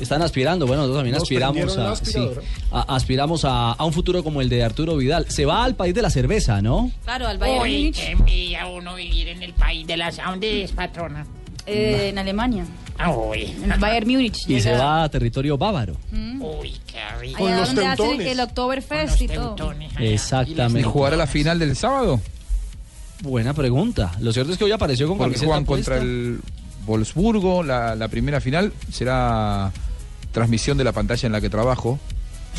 [0.02, 2.28] Están aspirando, bueno, nosotros también Nos aspiramos la a, sí,
[2.72, 5.26] a- aspiramos a, a un futuro como el de Arturo Vidal.
[5.28, 6.90] Se va al país de la cerveza, ¿no?
[7.04, 10.18] Claro, al Bayern Múnich, qué envidia uno vivir en el país de las...
[10.18, 11.26] ¿A dónde es, patrona?
[11.66, 12.66] eh, en Alemania,
[12.98, 14.36] Ah, Uy, en el Bayern Múnich.
[14.48, 15.96] Y se va a territorio bávaro.
[16.10, 16.42] Mm.
[16.42, 17.38] uy, qué rico.
[17.38, 18.26] Con Allá los donde teutones.
[18.26, 19.56] el Oktoberfest y todo.
[19.98, 20.80] Exactamente.
[20.80, 22.20] ¿Y jugará la final del sábado?
[23.22, 24.12] Buena pregunta.
[24.20, 25.64] Lo cierto es que hoy apareció con Porque puesta.
[25.64, 26.40] contra el
[26.86, 29.70] Wolfsburgo, la, la primera final será
[30.32, 31.98] transmisión de la pantalla en la que trabajo.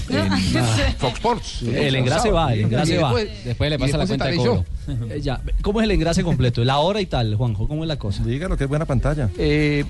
[0.10, 0.32] En
[0.98, 1.62] Fox Sports.
[1.64, 3.14] El engrase va, el engrase va.
[3.14, 4.66] después- Después le pasa la cuenta de cobro.
[5.10, 5.40] Eh, ya.
[5.62, 6.64] ¿Cómo es el engrase completo?
[6.66, 7.68] La hora y tal, Juanjo.
[7.70, 8.24] ¿Cómo es la cosa?
[8.24, 9.30] Dígalo que es buena pantalla.
[9.38, 9.86] Eh,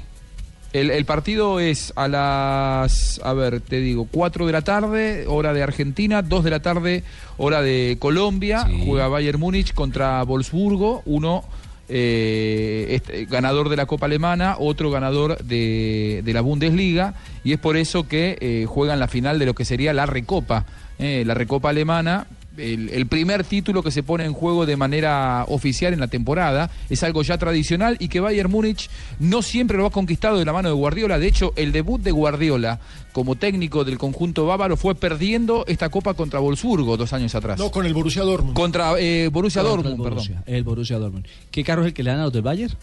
[0.72, 5.52] el, el partido es a las, a ver, te digo, 4 de la tarde, hora
[5.54, 7.04] de Argentina, 2 de la tarde,
[7.38, 8.66] hora de Colombia.
[8.68, 8.84] Sí.
[8.86, 11.44] Juega Bayern Múnich contra Wolfsburgo, uno
[11.90, 17.78] eh, este, ganador de la Copa Alemana, otro ganador de, la Bundesliga, y es por
[17.78, 20.66] eso que eh, juegan la final de lo que sería la Recopa,
[20.98, 22.28] eh, la Recopa Alemana.
[22.58, 26.70] El, el primer título que se pone en juego de manera oficial en la temporada
[26.90, 28.90] es algo ya tradicional y que Bayern Múnich
[29.20, 31.18] no siempre lo ha conquistado de la mano de Guardiola.
[31.18, 32.80] De hecho, el debut de Guardiola
[33.12, 37.58] como técnico del conjunto bávaro fue perdiendo esta copa contra Wolfsburgo dos años atrás.
[37.58, 38.56] No, con el Borussia Dortmund.
[38.56, 40.44] Contra eh, Borussia Contra Dortmund, el perdón.
[40.46, 41.26] El Borussia Dortmund.
[41.50, 42.74] ¿Qué carro es el que le dan a los del Bayern?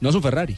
[0.00, 0.56] No es un Ferrari.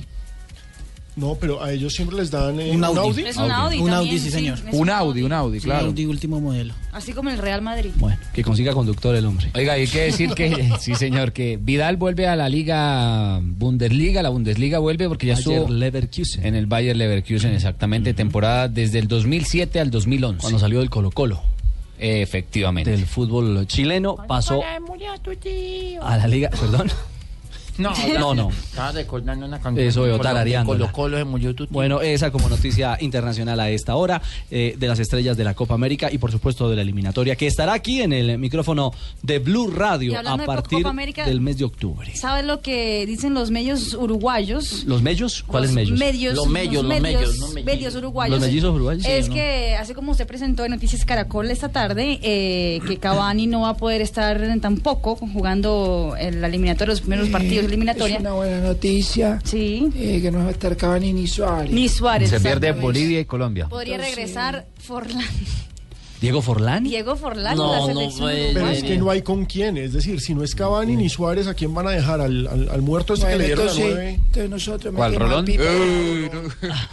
[1.18, 3.22] No, pero a ellos siempre les dan eh, Un Audi.
[3.22, 4.58] Es un Audi, Un también, Audi, sí, señor.
[4.72, 5.86] Un Audi, un Audi, Sí, claro.
[5.86, 6.74] Audi último modelo.
[6.92, 7.90] Así como el Real Madrid.
[7.96, 9.50] Bueno, que consiga conductor el hombre.
[9.54, 14.28] Oiga, hay que decir que, sí señor, que Vidal vuelve a la Liga Bundesliga, la
[14.28, 16.46] Bundesliga vuelve porque ya estuvo Leverkusen.
[16.46, 20.40] en el Bayer Leverkusen, exactamente, temporada desde el 2007 al 2011.
[20.40, 21.42] Cuando salió del Colo Colo.
[21.98, 22.90] Efectivamente.
[22.90, 26.02] Del fútbol chileno pasó Hola, murió tu tío.
[26.04, 26.48] a la liga.
[26.50, 26.88] Perdón.
[27.88, 28.50] No, No, no.
[28.50, 29.86] Estaba recordando una canción.
[29.86, 30.78] Eso veo, tarareándola.
[30.90, 31.66] Colo Colo se murió tu.
[31.68, 35.74] Bueno, esa como noticia internacional a esta hora eh, de las estrellas de la Copa
[35.74, 38.92] América y por supuesto de la eliminatoria que estará aquí en el micrófono
[39.22, 42.14] de Blue Radio a de partir América- del mes de octubre.
[42.16, 44.84] ¿Sabes lo que dicen los medios uruguayos?
[44.84, 45.42] ¿Los mellos?
[45.46, 45.98] ¿Cuáles Los mellos?
[45.98, 47.54] Medios, Los mellos, los no mellizos.
[47.64, 48.38] medios uruguayos.
[48.38, 49.04] ¿Los mellizos uruguayos?
[49.04, 49.34] Sí, Es ¿no?
[49.34, 53.70] que, así como usted presentó en Noticias Caracol esta tarde, eh, que Cavani no va
[53.70, 58.16] a poder estar tampoco jugando en la eliminatoria, los primeros partidos de eliminatoria.
[58.16, 59.38] Es una buena noticia.
[59.44, 59.88] Sí.
[59.96, 61.70] eh, que no va a estar Cavani ni Suárez.
[61.70, 62.30] Ni Suárez.
[62.30, 62.72] Se pierde.
[62.72, 63.68] Bolivia y Colombia.
[63.68, 65.24] Podría Entonces, regresar Forlán.
[66.20, 66.82] Diego Forlán.
[66.84, 68.52] Diego Forlán No, la no selección puede.
[68.52, 69.76] Pero es que no hay con quién.
[69.76, 72.20] Es decir, si no es Cavani ni Suárez, ¿a quién van a dejar?
[72.20, 74.10] ¿Al, al, al muerto este que le dieron entonces, la nueve?
[74.14, 75.42] entonces nosotros ¿Cuál, Rolón?
[75.42, 76.30] a Pipa Ey,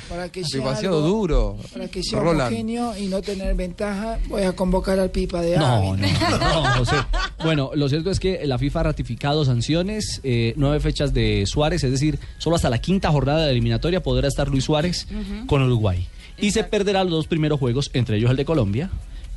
[0.10, 1.58] para que sea Demasiado algo- duro.
[1.74, 2.42] Para que sea Roland.
[2.54, 6.08] homogéneo y no tener ventaja, voy a convocar al Pipa de No, Ávila.
[6.30, 6.96] no, no, José.
[7.44, 11.84] Bueno, lo cierto es que la FIFA ha ratificado sanciones, eh, nueve fechas de Suárez,
[11.84, 15.08] es decir, solo hasta la quinta jornada de eliminatoria podrá estar Luis Suárez
[15.48, 16.08] con Uruguay.
[16.38, 18.90] Y se perderá los dos primeros juegos, entre ellos el de Colombia,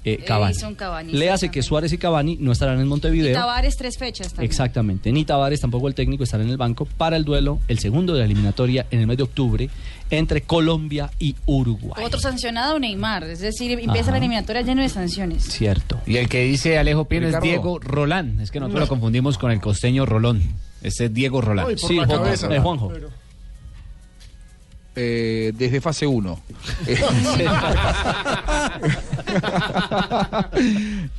[0.05, 0.57] eh, Cavani.
[1.13, 3.35] Le hace que Suárez y Cavani no estarán en Y Montevideo.
[3.35, 4.51] Tavares tres fechas también.
[4.51, 5.13] Exactamente.
[5.13, 8.21] Ni Tavares, tampoco el técnico, estará en el banco para el duelo, el segundo de
[8.21, 9.69] la eliminatoria en el mes de octubre,
[10.11, 12.03] entre Colombia y Uruguay.
[12.05, 14.13] Otro sancionado Neymar, es decir, empieza Ajá.
[14.13, 15.45] la eliminatoria lleno de sanciones.
[15.45, 16.01] Cierto.
[16.07, 17.39] Y el que dice Alejo Pino es.
[17.43, 18.41] Diego Rolán.
[18.41, 18.85] Es que nosotros No.
[18.87, 20.43] lo confundimos con el costeño Rolón.
[20.81, 21.67] Ese es Diego Rolán.
[21.69, 22.55] La cabeza.
[22.55, 22.93] eh, Juanjo.
[25.01, 26.41] Eh, desde fase 1.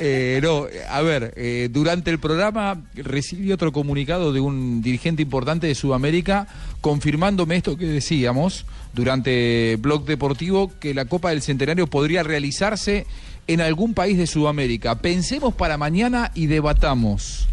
[0.00, 5.66] Eh, no, a ver, eh, durante el programa recibí otro comunicado de un dirigente importante
[5.66, 6.46] de Sudamérica
[6.80, 13.06] confirmándome esto que decíamos durante Blog Deportivo, que la Copa del Centenario podría realizarse
[13.48, 15.00] en algún país de Sudamérica.
[15.00, 17.48] Pensemos para mañana y debatamos.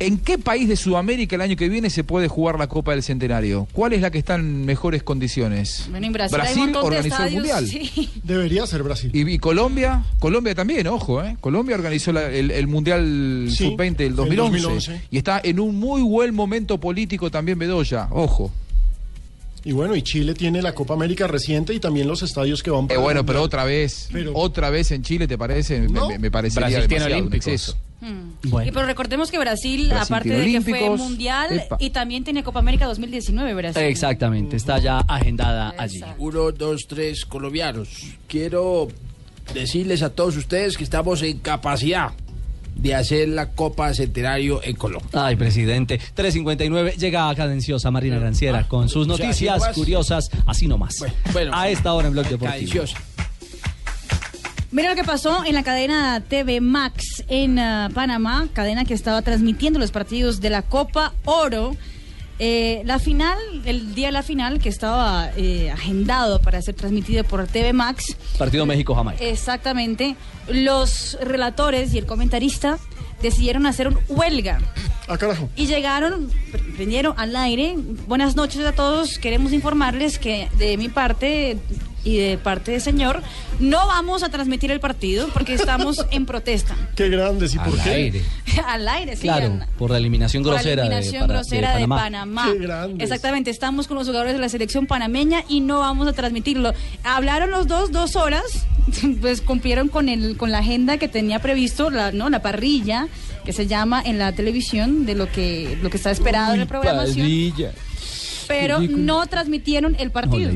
[0.00, 3.02] ¿En qué país de Sudamérica el año que viene se puede jugar la Copa del
[3.02, 3.68] Centenario?
[3.72, 5.86] ¿Cuál es la que está en mejores condiciones?
[5.90, 7.32] Bueno, en Brasil, hay un montón de organizó el.
[7.34, 7.66] Mundial.
[7.68, 8.10] sí.
[8.24, 9.10] Debería ser Brasil.
[9.12, 10.02] ¿Y, y Colombia?
[10.18, 11.36] Colombia también, ojo, ¿eh?
[11.42, 15.00] Colombia organizó la- el, el Mundial Sí, Sub-20 del el 2011, 2011.
[15.10, 18.50] Y está en un muy buen momento político también Bedoya, ojo.
[19.64, 22.84] Y bueno, y Chile tiene la Copa América reciente y también los estadios que van
[22.84, 25.80] Eh, para el bueno, pero otra vez, Pero- otra vez en Chile, ¿te parece?
[25.80, 26.08] Me- No.
[26.08, 27.76] Me, me parecería Brasil tiene olímpicos.
[28.00, 28.56] Exceso.
[28.56, 28.66] Hmm.
[28.66, 31.76] Y pero recordemos que Brasil, Brasil aparte de que fue mundial Epa.
[31.80, 33.82] y también tiene Copa América 2019, Brasil.
[33.82, 36.02] Exactamente, está ya agendada allí.
[36.18, 37.88] Uno, dos, tres colombianos.
[38.26, 38.88] Quiero
[39.54, 42.12] decirles a todos ustedes que estamos en capacidad
[42.74, 45.10] de hacer la Copa Centenario en Colombia.
[45.12, 45.98] Ay, presidente.
[45.98, 50.96] 359 llega a cadenciosa Marina Granciera con sus o sea, noticias así curiosas, así nomás.
[51.32, 52.52] bueno, a esta hora en Blog Deportivo.
[52.52, 52.96] Cadenciosa.
[54.72, 59.20] Mira lo que pasó en la cadena TV Max en ah, Panamá, cadena que estaba
[59.22, 61.76] transmitiendo los partidos de la Copa Oro.
[62.38, 63.36] Eh, la final,
[63.66, 68.16] el día de la final, que estaba eh, agendado para ser transmitido por TV Max,
[68.38, 69.22] Partido México-Jamaica.
[69.24, 70.16] exactamente,
[70.48, 72.78] los relatores y el comentarista
[73.20, 74.58] decidieron hacer un huelga.
[75.08, 75.50] Ah, carajo.
[75.56, 77.74] Y llegaron, pr- prendieron al aire.
[78.06, 79.18] Buenas noches a todos.
[79.18, 81.58] Queremos informarles que de mi parte
[82.04, 83.22] y de parte del señor
[83.58, 86.74] no vamos a transmitir el partido porque estamos en protesta.
[86.96, 87.90] Qué grandes, ¿y por Al qué?
[87.90, 88.22] aire.
[88.66, 89.22] al aire, sí.
[89.22, 91.96] Claro, por la eliminación por la grosera, eliminación de, grosera de Panamá.
[91.96, 92.48] Panamá.
[92.52, 93.02] Qué grandes.
[93.04, 96.72] Exactamente, estamos con los jugadores de la selección panameña y no vamos a transmitirlo.
[97.04, 98.44] Hablaron los dos dos horas,
[99.20, 103.08] pues cumplieron con el con la agenda que tenía previsto, la no la parrilla
[103.44, 106.66] que se llama en la televisión de lo que lo que está esperado en la
[106.66, 107.72] programación, Padilla.
[108.48, 110.50] pero no transmitieron el partido.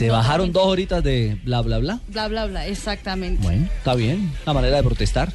[0.00, 2.00] Se bajaron dos horitas de bla, bla, bla.
[2.08, 3.42] Bla bla bla, exactamente.
[3.42, 4.32] Bueno, está bien.
[4.46, 5.30] La manera de protestar.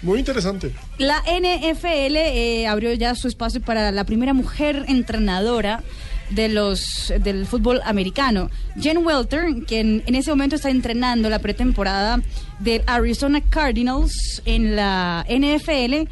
[0.00, 0.72] Muy interesante.
[0.96, 5.82] La NFL eh, abrió ya su espacio para la primera mujer entrenadora
[6.30, 8.48] de los del fútbol americano.
[8.80, 12.22] Jen Welter, quien en ese momento está entrenando la pretemporada
[12.60, 16.08] del Arizona Cardinals en la NFL,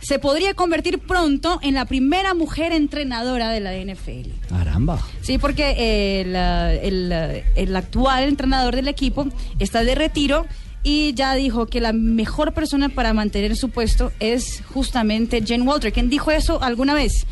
[0.00, 4.30] se podría convertir pronto en la primera mujer entrenadora de la NFL.
[4.48, 5.00] Caramba.
[5.22, 7.12] Sí, porque eh, el,
[7.54, 9.26] el actual entrenador del equipo
[9.58, 10.46] está de retiro
[10.82, 15.92] y ya dijo que la mejor persona para mantener su puesto es justamente Jen Walter.
[15.92, 17.26] ¿Quién dijo eso alguna vez?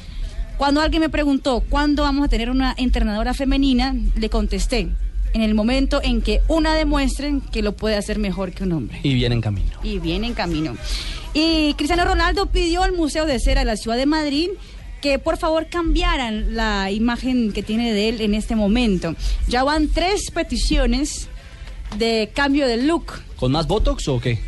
[0.56, 4.88] Cuando alguien me preguntó cuándo vamos a tener una entrenadora femenina, le contesté
[5.34, 9.00] en el momento en que una demuestre que lo puede hacer mejor que un hombre.
[9.02, 9.70] Y viene en camino.
[9.82, 10.76] Y viene en camino.
[11.34, 14.50] Y Cristiano Ronaldo pidió al Museo de Cera de la Ciudad de Madrid
[15.02, 19.14] que por favor cambiaran la imagen que tiene de él en este momento.
[19.48, 21.28] Ya van tres peticiones
[21.98, 23.06] de cambio de look.
[23.36, 24.38] ¿Con más Botox o qué?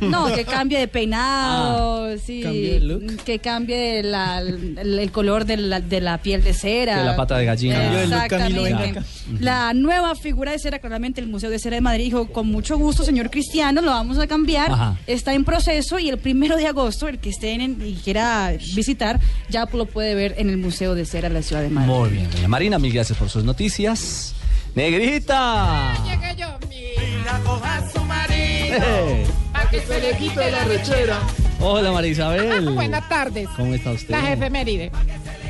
[0.00, 3.16] No, que cambie de peinado, sí, ¿cambie de look?
[3.24, 6.98] que cambie la- el, el color de la, de la piel de cera.
[6.98, 8.02] De la pata de gallina.
[8.02, 8.72] Exactamente.
[8.72, 9.04] acá.
[9.40, 12.78] La nueva figura de cera, claramente el Museo de Cera de Madrid dijo, con mucho
[12.78, 14.70] gusto, señor Cristiano, lo vamos a cambiar.
[14.72, 14.96] Ajá.
[15.06, 19.20] Está en proceso y el primero de agosto, el que esté en, y quiera visitar,
[19.50, 21.92] ya lo puede ver en el Museo de Cera de la Ciudad de Madrid.
[21.92, 24.34] Muy bien, doña Marina, mil gracias por sus noticias.
[24.76, 25.94] Negrita.
[26.04, 28.76] Llegué yo, mira, coja su marido.
[28.76, 29.26] Eh.
[29.52, 31.18] Pa' que se le quite la rechera.
[31.60, 32.74] Hola, María Isabel.
[32.74, 33.48] Buenas tardes.
[33.56, 34.10] ¿Cómo está usted?
[34.10, 34.92] La efeméride.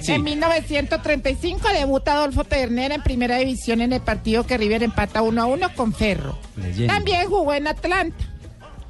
[0.01, 0.12] Sí.
[0.12, 5.43] En 1935 debuta Adolfo Ternera en primera división en el partido que River empata 1
[5.43, 6.39] a 1 con Ferro.
[6.86, 8.24] También jugó en Atlanta.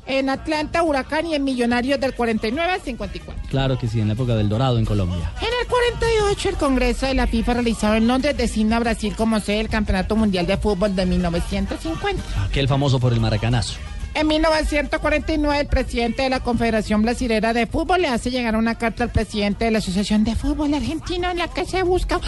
[0.06, 3.42] En Atlanta, Huracán y en Millonarios del 49 al 54.
[3.48, 5.32] Claro que sí, en la época del Dorado en Colombia.
[5.40, 9.40] En el 48, el Congreso de la FIFA realizado en Londres designa a Brasil como
[9.40, 12.22] sede del Campeonato Mundial de Fútbol de 1950.
[12.44, 13.74] Aquel famoso por el maracanazo.
[14.16, 19.04] En 1949, el presidente de la Confederación Brasilera de Fútbol le hace llegar una carta
[19.04, 22.18] al presidente de la Asociación de Fútbol Argentino en la que se busca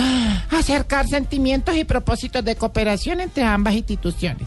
[0.51, 4.47] acercar sentimientos y propósitos de cooperación entre ambas instituciones.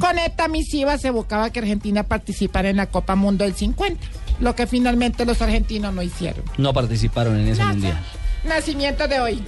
[0.00, 4.00] Con esta misiva se buscaba que Argentina participara en la Copa Mundo del 50,
[4.40, 6.42] lo que finalmente los argentinos no hicieron.
[6.56, 7.98] No participaron en ese mundial.
[8.44, 9.44] Nacimiento de hoy.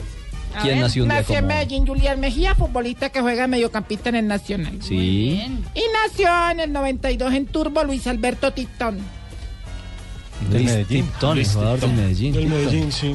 [0.60, 1.54] ¿Quién nació un día Nació en como?
[1.54, 4.78] Medellín Julián Mejía, futbolista que juega mediocampista en el Nacional.
[4.82, 5.40] Sí.
[5.74, 8.98] Y nació en el 92 en Turbo Luis Alberto Titón.
[10.50, 12.32] Luis Tipton, el jugador del Medellín.
[12.34, 12.46] Del.
[12.48, 13.14] Medellín, sí.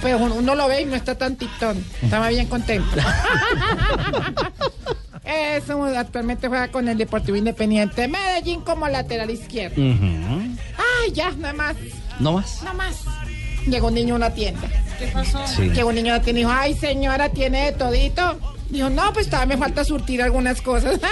[0.00, 1.84] Pues uno, uno lo ve y no está tan Titón.
[2.00, 2.96] Estaba bien contento.
[5.24, 9.80] Eso, actualmente juega con el Deportivo Independiente de Medellín como lateral izquierdo.
[9.80, 10.56] Ujú.
[10.76, 11.76] Ay, ya, nada más.
[12.18, 12.62] ¿No más?
[12.62, 13.04] No más.
[13.66, 14.66] Llegó un niño a una tienda.
[14.98, 15.46] ¿Qué pasó?
[15.46, 15.68] Sí.
[15.70, 18.38] Llegó un niño a una tienda y dijo, ay, señora, ¿tiene de todito?
[18.70, 20.98] Dijo, no, pues todavía me falta surtir algunas cosas.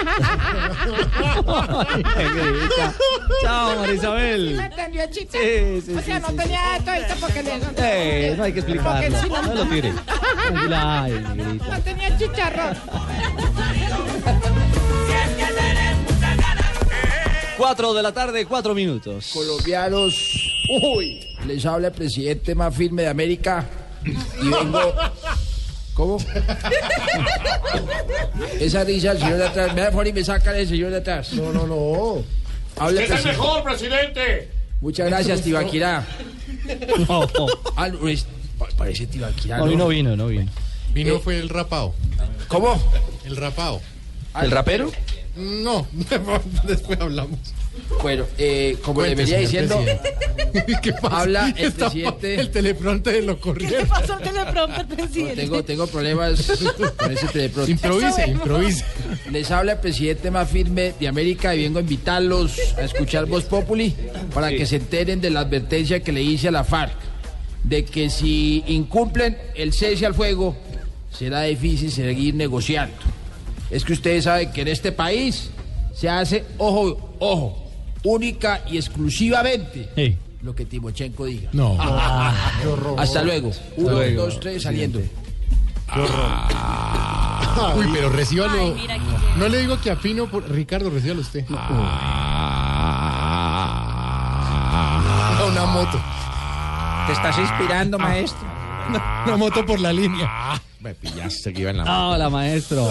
[3.42, 4.54] Chao, ¿Sí Marisabel.
[4.56, 5.38] me entendió el chiste?
[5.38, 7.50] Sí, sí, o sea, sí, no sí, tenía de todito porque le...
[7.78, 9.18] Eh, no hay que explicarlo.
[9.18, 9.92] Porque si No lo tire.
[10.76, 11.24] Ay.
[11.68, 12.76] No tenía chicharrón.
[17.58, 19.30] Cuatro de la tarde, cuatro minutos.
[19.34, 20.14] Colombianos,
[20.94, 23.66] uy, les habla el presidente más firme de América
[24.04, 24.94] y vengo.
[25.94, 26.18] ¿Cómo?
[28.60, 29.74] Esa risa del señor de atrás.
[29.74, 31.32] Me da por y me sacan el señor de atrás.
[31.32, 32.22] No, no, no.
[32.76, 33.38] Habla ¡Es el presidente.
[33.38, 34.48] mejor, presidente!
[34.80, 36.06] Muchas gracias, Tibaquirá.
[37.76, 38.26] Ah, no, es-
[38.76, 39.60] parece Tibaquirá.
[39.62, 40.48] Hoy no vino, no vino.
[40.92, 41.92] Vino Eh, fue el rapado.
[42.46, 42.80] ¿Cómo?
[43.24, 43.80] El rapado.
[44.40, 44.92] ¿El rapero?
[45.38, 45.86] No,
[46.66, 47.38] después hablamos.
[48.02, 49.78] Bueno, eh, como le venía diciendo.
[50.82, 51.20] ¿Qué pasa?
[51.20, 52.34] habla el Está- presidente.
[52.40, 53.86] El teleprompter lo corrieron.
[53.86, 55.36] pasó el teleprompter, presidente?
[55.42, 56.50] Tengo, tengo problemas
[56.96, 57.70] con ese teleprompter.
[57.70, 58.84] Improvise, improvise.
[59.30, 63.44] Les habla el presidente más firme de América y vengo a invitarlos a escuchar Voz
[63.44, 63.94] Populi
[64.34, 66.92] para que se enteren de la advertencia que le hice a la FARC
[67.62, 70.56] de que si incumplen el cese al fuego
[71.12, 72.94] será difícil seguir negociando.
[73.70, 75.50] Es que ustedes saben que en este país
[75.94, 77.64] se hace, ojo, ojo,
[78.04, 81.50] única y exclusivamente lo que Timochenko diga.
[81.52, 81.76] No.
[82.62, 83.00] Qué horror.
[83.00, 83.50] Hasta luego.
[83.76, 85.00] Uno, luego, dos, tres, saliendo.
[87.76, 88.74] Uy, pero recíbalo.
[89.36, 91.44] No le digo que afino por Ricardo, recíbalo usted.
[91.50, 92.14] Ah,
[95.50, 96.00] Una moto.
[97.06, 98.46] ¿Te estás inspirando, maestro?
[99.26, 100.60] Una moto por la línea.
[100.80, 102.88] Me pillaste que iba en la Ah, Hola, maestro.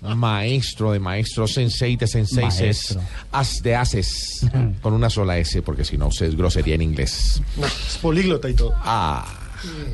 [0.00, 3.00] Maestro de maestros, sensei de senseis, Maestro.
[3.32, 4.46] as de haces,
[4.82, 7.42] con una sola S, porque si no, usted es grosería en inglés.
[7.88, 8.72] Es políglota y todo.
[8.76, 9.26] Ah,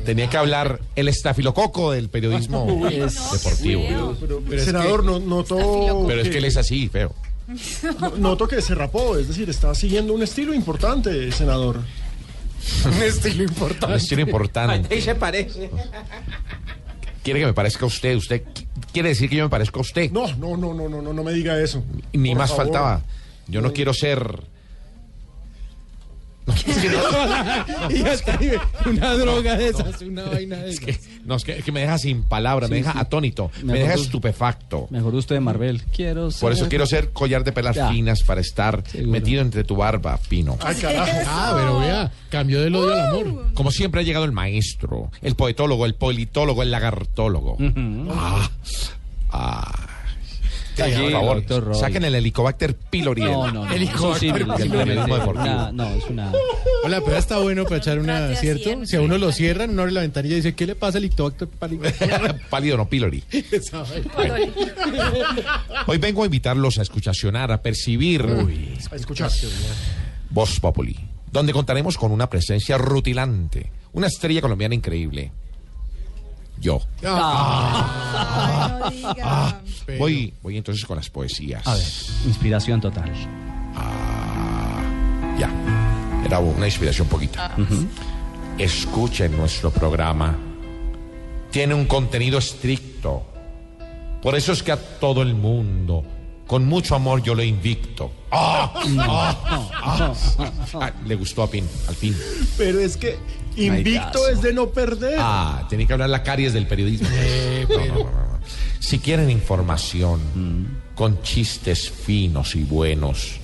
[0.05, 2.65] tenía que hablar el estafilococo del periodismo
[3.31, 4.15] deportivo.
[4.63, 6.05] Senador, no, noto.
[6.07, 7.15] Pero es que él es así, feo.
[7.99, 11.79] no- Noto que se rapó, es decir, está siguiendo un estilo importante, senador.
[12.85, 13.87] Un estilo importante.
[13.87, 14.93] Un estilo importante.
[14.93, 15.69] Ahí se parece.
[17.23, 18.15] ¿Quiere que me parezca a usted?
[18.17, 20.11] ¿Usted qu- quiere decir que yo me parezco a usted?
[20.11, 21.83] No, no, no, no, no, no, no me diga eso.
[22.11, 22.65] Ni Por más favor.
[22.65, 23.01] faltaba.
[23.47, 24.41] Yo no quiero ser...
[27.89, 28.51] y hasta ahí,
[28.85, 30.99] una droga de esas, una vaina de esas.
[31.25, 32.99] No, es que, es que me deja sin palabras, me Sí, deja sí.
[32.99, 34.87] atónito, me Mejor deja estupefacto.
[34.89, 35.81] Mejor usted de Marvel.
[35.95, 36.41] Quiero ser.
[36.41, 37.89] Por eso quiero ser collar de perlas Ya.
[37.89, 40.57] finas para estar metido entre tu barba, Pino.
[40.61, 41.11] Ay, carajo.
[41.27, 43.53] Ah, pero vea, cambió del odio al amor.
[43.53, 47.57] Como siempre ha llegado el maestro, el poetólogo, el politólogo, el lagartólogo.
[48.11, 48.49] Ah,
[49.31, 49.89] ah.
[50.75, 51.79] Tranquilo, por favor, doctor Roy.
[51.79, 53.71] saquen el helicobacter pylori No, no, no.
[53.71, 54.91] Helicóptero del pylori.
[55.29, 56.31] Una- no, es una.
[56.83, 58.85] Hola, pero está bueno para echar una, ¿cierto?
[58.85, 61.05] Si a uno lo cierran, uno abre la ventanilla y dice, ¿qué le pasa al
[61.05, 61.83] ictobacter pálido?
[62.49, 63.23] Pálido no pylori.
[65.87, 68.25] Hoy vengo a invitarlos a escuchacionar, a percibir
[68.91, 69.31] A escuchar.
[70.29, 70.97] Voz Populi,
[71.31, 75.31] donde contaremos con una presencia rutilante, una estrella colombiana increíble.
[76.63, 76.79] Yo.
[77.05, 78.79] Ah.
[78.79, 79.61] no diga.
[79.85, 81.67] Pero- Voy, voy entonces con las poesías.
[81.67, 81.83] A ver,
[82.25, 83.11] inspiración total.
[85.37, 85.49] Ya.
[86.25, 87.53] Era una inspiración poquita.
[88.57, 90.35] Escuchen nuestro programa.
[91.51, 93.23] Tiene un contenido estricto.
[94.21, 96.03] Por eso es que a todo el mundo,
[96.47, 98.11] con mucho amor, yo lo invicto.
[98.31, 98.73] ¡Ah!
[98.99, 100.13] ¡Ah!
[100.73, 100.91] ¡Ah!
[101.05, 102.15] Le gustó a Pin, al fin.
[102.57, 103.17] Pero es que
[103.55, 105.17] invicto es de no perder.
[105.19, 107.07] Ah, tenía que hablar la caries del periodismo.
[107.09, 108.39] No, no, no, no, no.
[108.79, 110.19] Si quieren información
[110.95, 113.37] con chistes finos y buenos,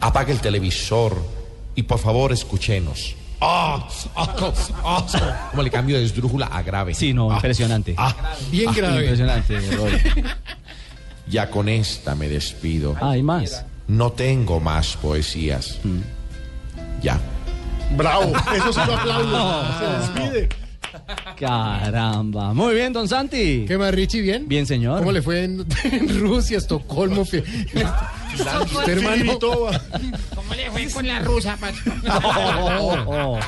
[0.00, 1.16] apague el televisor
[1.74, 3.14] y por favor escúchenos.
[3.42, 3.86] ¡Ah!
[4.16, 4.52] ¡Ah!
[4.84, 5.48] ¡Ah!
[5.50, 6.94] ¿Cómo le cambio de esdrújula a grave?
[6.94, 7.94] Sí, no, Ah, impresionante.
[7.96, 8.14] ah,
[8.50, 8.72] Bien ah.
[8.74, 9.00] grave.
[9.02, 9.92] Impresionante, Roy.
[11.30, 12.96] Ya con esta me despido.
[13.00, 13.64] Ah, hay más.
[13.86, 15.78] No tengo más poesías.
[17.02, 17.20] Ya.
[17.96, 19.64] Bravo, eso sí lo aplaudo.
[19.78, 19.84] Se
[20.24, 20.48] despide.
[21.38, 22.52] Caramba.
[22.52, 23.64] Muy bien, don Santi.
[23.66, 24.22] ¿Qué más, Richie?
[24.22, 24.48] ¿Bien?
[24.48, 24.98] Bien, señor.
[24.98, 27.24] ¿Cómo le fue en, en Rusia, Estocolmo?
[28.86, 29.38] Hermano.
[29.38, 32.02] ¿Cómo le fue con la rusa, patrón?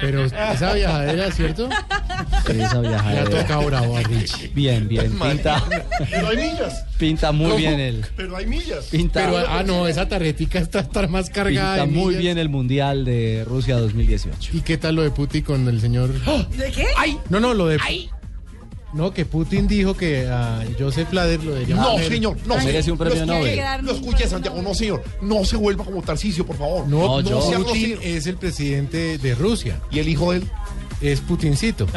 [0.00, 1.68] Pero esa viajadera, ¿cierto?
[1.68, 3.24] Esa Le ha viajadera.
[3.42, 4.48] tocado bravo a Richie.
[4.54, 5.12] Bien, bien.
[5.18, 5.62] Pinta,
[6.10, 6.84] Pero hay millas.
[6.98, 7.56] pinta muy ¿Cómo?
[7.58, 8.06] bien el.
[8.16, 8.86] Pero hay millas.
[8.86, 11.84] Pinta, Pero, ah, no, esa tarjetica está estar más cargada.
[11.84, 12.20] pinta de muy millas.
[12.22, 14.50] bien el Mundial de Rusia 2018.
[14.56, 16.10] ¿Y qué tal lo de Putin con el señor?
[16.56, 16.86] ¿De qué?
[17.28, 17.78] No, no, lo de.
[18.92, 22.56] No, que Putin dijo que a Joseph Blatter lo debería No, señor, no.
[22.56, 22.92] Merece señor.
[22.92, 23.84] un premio No escuche, Nobel.
[23.84, 25.02] No escuche, Santiago, no, señor.
[25.22, 26.86] No se vuelva como Tarcicio, por favor.
[26.88, 29.80] No, No, no, sea Putin es el presidente de Rusia.
[29.90, 30.50] ¿Y el hijo de él?
[31.00, 31.88] Es Putincito.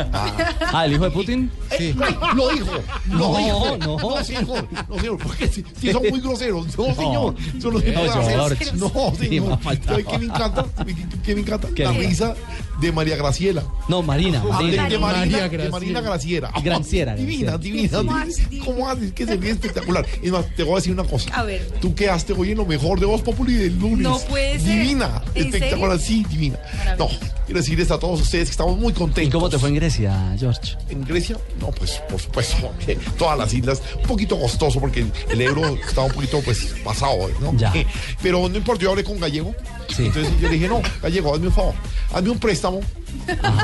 [0.73, 1.51] Ah, el hijo de Putin.
[1.77, 1.93] Sí.
[2.01, 2.71] Ay, lo dijo.
[3.11, 3.77] Lo No, dijo.
[3.77, 3.97] no.
[3.99, 4.67] No, señor.
[4.89, 5.17] No, señor.
[5.21, 6.65] Porque si, si son muy groseros.
[6.75, 7.35] No, señor.
[7.61, 8.23] Son los No.
[8.23, 8.65] George.
[8.73, 9.49] No, señor.
[9.49, 9.99] más faltaba.
[9.99, 10.65] ¿Sabe qué me encanta?
[10.85, 11.67] ¿Qué, qué me encanta?
[11.75, 11.83] ¿Qué?
[11.83, 12.33] La risa
[12.79, 13.63] de María Graciela.
[13.87, 14.43] No, Marina.
[14.51, 15.69] Ah, de, de Marina, María de Graciela.
[15.71, 16.51] Marina Graciera.
[16.53, 17.97] Ah, Graciera, Divina, divina.
[17.97, 18.65] ¿Cómo haces, divina.
[18.65, 19.11] ¿Cómo haces?
[19.13, 20.05] Que se ve espectacular.
[20.21, 21.29] Es más, te voy a decir una cosa.
[21.33, 21.65] A ver.
[21.81, 23.99] Tú quedaste hoy en lo mejor de Voz Populi del lunes.
[24.03, 24.69] No puede ser.
[24.69, 25.21] Divina.
[25.35, 25.99] ¿En Espectacular.
[25.99, 26.25] serio?
[26.25, 26.59] Sí, divina.
[26.97, 27.09] No.
[27.45, 29.29] Quiero decirles a todos ustedes que estamos muy contentos.
[29.29, 30.75] ¿Y cómo te fue en Grecia, George?
[30.89, 31.37] ¿En Grecia?
[31.59, 32.71] No, pues por supuesto,
[33.17, 37.29] todas las islas, un poquito costoso porque el, el euro estaba un poquito pues pasado,
[37.41, 37.55] ¿no?
[37.57, 37.73] Ya.
[38.21, 39.55] Pero no importa, yo hablé con Gallego.
[39.95, 40.07] Sí.
[40.07, 41.73] Entonces yo le dije, no, Gallego, hazme un favor,
[42.13, 42.81] hazme un préstamo.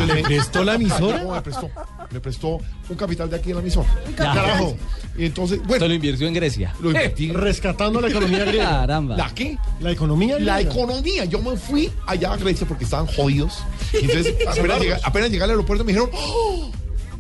[0.08, 1.18] ¿Le prestó la emisora?
[1.18, 1.70] Gallego me prestó,
[2.12, 2.58] me prestó
[2.90, 3.88] un capital de aquí en la emisora.
[4.12, 4.16] Ya.
[4.34, 4.78] Carajo.
[5.18, 6.74] Y entonces, bueno, lo invirtió en Grecia.
[6.80, 7.32] lo invertí.
[7.32, 8.70] Rescatando la economía griega.
[8.70, 9.18] Caramba.
[9.18, 9.58] ¿La qué?
[9.82, 10.72] La economía La griega.
[10.74, 11.26] economía.
[11.26, 13.60] Yo me fui allá a Grecia porque estaban jodidos.
[13.94, 16.72] Y entonces, apenas, llegué, apenas llegué al aeropuerto, me dijeron, ¡Oh!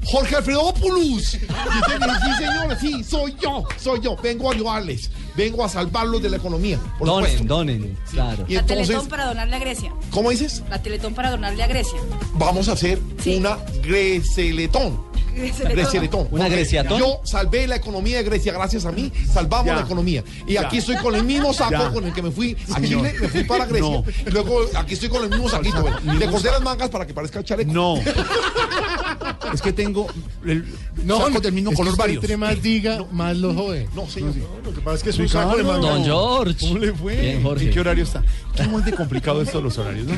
[0.05, 1.33] Jorge Alfredopoulos.
[1.33, 4.15] Me dije, sí, señor, sí, soy yo, soy yo.
[4.17, 5.09] Vengo a ayudarles.
[5.35, 6.77] Vengo a salvarlos de la economía.
[6.99, 7.55] Por Donen, supuesto.
[7.55, 8.43] donen, claro.
[8.47, 9.93] Y La entonces, Teletón para donarle a Grecia.
[10.09, 10.63] ¿cómo dices?
[10.69, 11.99] La Teletón para donarle a Grecia.
[12.33, 13.35] Vamos a hacer Sí.
[13.37, 15.10] una Greceletón.
[15.33, 16.27] Grecialetón.
[16.31, 16.99] ¿Una Greciatón?
[16.99, 19.75] Yo salvé la economía de Grecia, gracias a mí, salvamos Ya.
[19.75, 20.23] la economía.
[20.47, 21.89] Y aquí estoy con el mismo saco Ya.
[21.91, 23.05] con el que me fui a Señor.
[23.07, 23.89] Chile, me fui para Grecia.
[23.89, 24.03] No.
[24.25, 25.81] Y luego aquí estoy con el mismo saquito.
[25.81, 26.17] güey.
[26.17, 27.71] Le corté las mangas para que parezca el chaleco.
[27.71, 27.95] No.
[29.53, 30.07] es que tengo
[30.45, 30.65] el
[31.03, 32.23] No, saco no, del mismo color varios.
[32.23, 33.87] Entre más diga, más lo jode.
[33.95, 34.33] No, señor.
[34.63, 35.89] Lo que pasa es que es un saco de manga.
[35.89, 36.55] Don George.
[36.59, 37.15] ¿Cómo le fue?
[37.15, 37.65] Bien, Jorge.
[37.65, 38.23] ¿En qué horario está?
[38.57, 40.13] Es muy de complicado esto de los horarios, ¿no?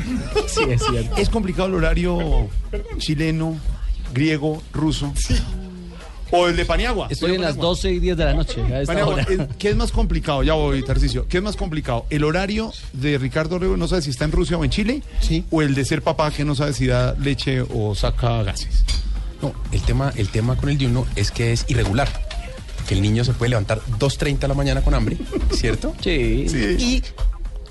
[0.48, 1.16] Sí, es cierto.
[1.18, 2.50] Es complicado el horario
[2.98, 3.58] chileno,
[4.14, 5.14] griego, ruso.
[6.36, 7.08] O el de Paniagua.
[7.12, 8.60] Estoy en las 12 y 10 de la noche.
[8.64, 9.24] A esta Paniagua, hora.
[9.30, 10.42] es- ¿Qué es más complicado?
[10.42, 11.28] Ya voy, Tarcicio.
[11.28, 12.06] ¿Qué es más complicado?
[12.10, 15.04] ¿El horario de Ricardo Rego no sabe si está en Rusia o en Chile?
[15.20, 15.46] Sí.
[15.52, 18.84] ¿O el de ser papá que no sabe si da leche o saca gases?
[19.44, 22.08] No, el tema, el tema con el de uno es que es irregular.
[22.88, 25.18] Que el niño se puede levantar 2.30 de la mañana con hambre,
[25.52, 25.94] ¿cierto?
[26.02, 26.48] Sí.
[26.80, 27.04] Y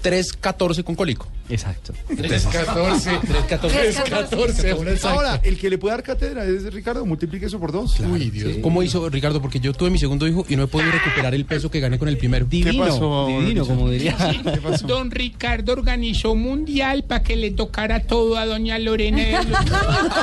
[0.02, 1.26] 3.14 con cólico.
[1.52, 1.92] Exacto.
[2.16, 3.10] 314.
[3.26, 5.06] 314.
[5.08, 7.98] Ahora el que le puede dar cátedra es Ricardo, multiplique eso por dos.
[8.00, 8.56] Uy, Dios.
[8.62, 9.40] ¿Cómo hizo Ricardo?
[9.42, 11.98] Porque yo tuve mi segundo hijo y no he podido recuperar el peso que gané
[11.98, 12.46] con el primero.
[12.46, 14.16] Divino, pasó, divino, como diría.
[14.16, 14.86] ¿Qué pasó?
[14.92, 19.18] Don Ricardo organizó un mundial para que le tocara todo a doña Lorena.
[19.18, 19.44] de los-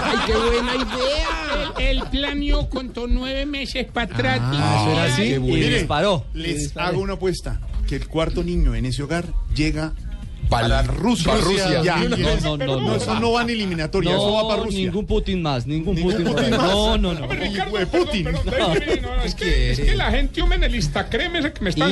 [0.04, 1.90] ¡Ay, qué buena idea!
[1.90, 4.40] Él, planeó, contó nueve meses para atrás.
[4.42, 5.22] Ah, ¿eso era así?
[5.24, 5.68] qué Y bueno.
[5.68, 6.26] disparó.
[6.34, 7.60] Les hago una apuesta.
[7.88, 9.26] Que el cuarto niño en ese hogar
[9.56, 9.94] llega
[10.50, 11.32] Para para Rusia.
[11.32, 11.84] para Rusia.
[11.84, 11.98] Ya.
[11.98, 12.96] No, no, no, No, no.
[12.96, 14.80] eso no va en eliminatoria, eso va para Rusia.
[14.86, 16.60] ningún Putin más, ningún, Ningún Putin, Putin más.
[16.60, 16.68] más.
[16.72, 17.22] No, no, no.
[17.22, 18.28] Hombre, Ricardo, hijo de perdón, Putin.
[19.26, 21.92] es, que, es que la gente hombre en el Instagram ese que me están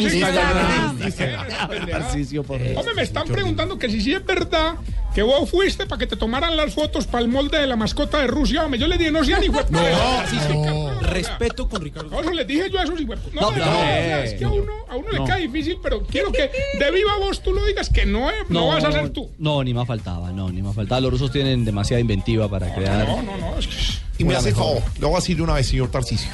[2.45, 2.61] favor.
[2.75, 4.75] Hombre, me están preguntando que si sí es verdad
[5.17, 8.19] que vos fuiste para que te tomaran las fotos para el molde de la mascota
[8.19, 8.63] de Rusia.
[8.63, 12.11] Hombre, yo le dije, no sean hijo de No, respeto con Ricardo.
[12.11, 13.17] No, eso les dije yo a esos hijos.
[13.33, 15.25] No, No, no, no, no, es que a uno, a uno le no.
[15.25, 18.67] queda difícil, pero quiero que de viva voz tú lo digas que no, eh, no,
[18.67, 19.31] vas a ser tú.
[19.39, 21.01] No, ni más faltaba, no, ni más faltaba.
[21.01, 23.07] Los rusos tienen demasiada inventiva para crear.
[23.07, 23.75] No, no, no, es que...
[24.19, 26.29] Y me hace favor, le voy a decir de una vez, señor Tarcicio.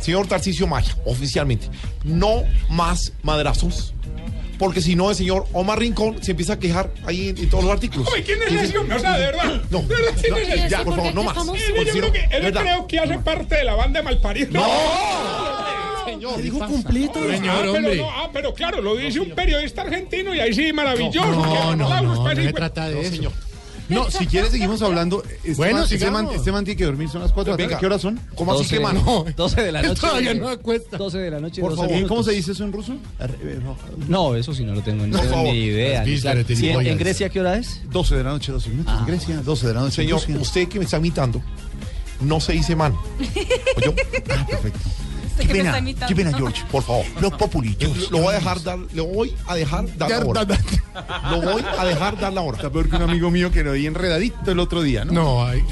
[0.00, 1.68] señor Tarcicio Maya, oficialmente,
[2.04, 3.92] no más madrazos.
[4.58, 7.64] Porque si no, el señor Omar Rincón se empieza a quejar ahí en, en todos
[7.64, 8.08] los artículos.
[8.12, 8.96] Oye, ¿quién es ese hombre?
[8.96, 9.62] O sea, de verdad.
[9.70, 10.68] No, de verdad, ¿quién no, es ese?
[10.68, 11.36] ya, por favor, no más.
[11.36, 12.62] Él, yo creo no, que, él ¿verdad?
[12.62, 14.52] creo que hace parte de la banda de Malparidos.
[14.52, 14.64] ¡No!
[16.04, 17.20] Señor, dijo completo.
[17.22, 17.96] Ah, Señor, pero hombre.
[17.96, 21.30] no, ah, pero claro, lo dice un periodista argentino y ahí sí, maravilloso.
[21.30, 23.32] No, no, no, no ese se hijo- trata de eso.
[23.88, 25.22] No, si quieres seguimos hablando.
[25.22, 27.56] Este Bueno, man, este, man, este man tiene que dormir, son las 4 de la
[27.56, 27.66] tarde.
[27.68, 27.80] Venga.
[27.80, 28.20] ¿Qué horas son?
[28.34, 29.24] ¿Cómo así 12, que mano?
[29.36, 30.00] 12 de la noche.
[30.00, 30.96] Todavía no acuesta.
[30.96, 31.60] 12 de la noche.
[31.60, 32.26] Por 12 favor, ¿cómo minutos.
[32.26, 32.96] se dice eso en ruso?
[34.08, 36.00] No, eso sí no lo tengo, no tengo ni idea.
[36.00, 36.44] Las ni claro.
[36.46, 37.80] Sí, ¿En Grecia qué hora es?
[37.90, 38.94] 12 de la noche, 12 minutos.
[38.98, 39.96] en Grecia, 12 de la noche.
[39.96, 41.42] Señor, usted que me está imitando,
[42.20, 42.94] no se dice man.
[43.76, 43.94] ¿Oyó?
[44.30, 44.80] Ah, perfecto.
[45.38, 47.04] Este que me pena, qué pena, George, por favor.
[47.20, 50.46] Los populi, yo lo voy a dejar dar, le voy a dejar dar la hora.
[51.30, 52.56] Lo voy a dejar dar la hora.
[52.56, 55.12] Está peor que un amigo mío que lo vi enredadito el otro día, ¿no?
[55.12, 55.62] No, hay.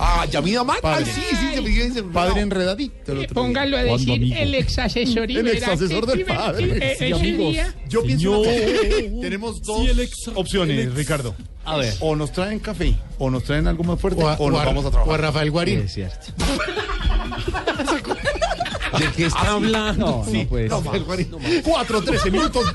[0.00, 0.62] Ah, Yamida.
[0.84, 2.02] Ah, sí, sí, se me dice.
[2.04, 3.28] Padre enredadito el otro día.
[3.34, 6.96] Póngalo a ¿Cuándo, decir el ex asesor El ex asesor del padre.
[6.98, 7.56] Sí, amigos.
[7.88, 9.20] Yo pienso Señor.
[9.22, 9.88] tenemos dos
[10.36, 11.34] opciones, Ricardo.
[11.64, 11.94] A ver.
[12.00, 14.84] O nos traen café, o nos traen algo más fuerte, o, a- nos a- vamos
[14.86, 15.10] a trabajar.
[15.10, 15.80] o a Rafael Guarín.
[15.80, 16.26] Es cierto.
[18.96, 20.24] ¿De qué está hablando?
[20.24, 20.70] Sí, no, pues.
[20.70, 21.50] No no más.
[21.64, 22.72] 4, 13 minutos,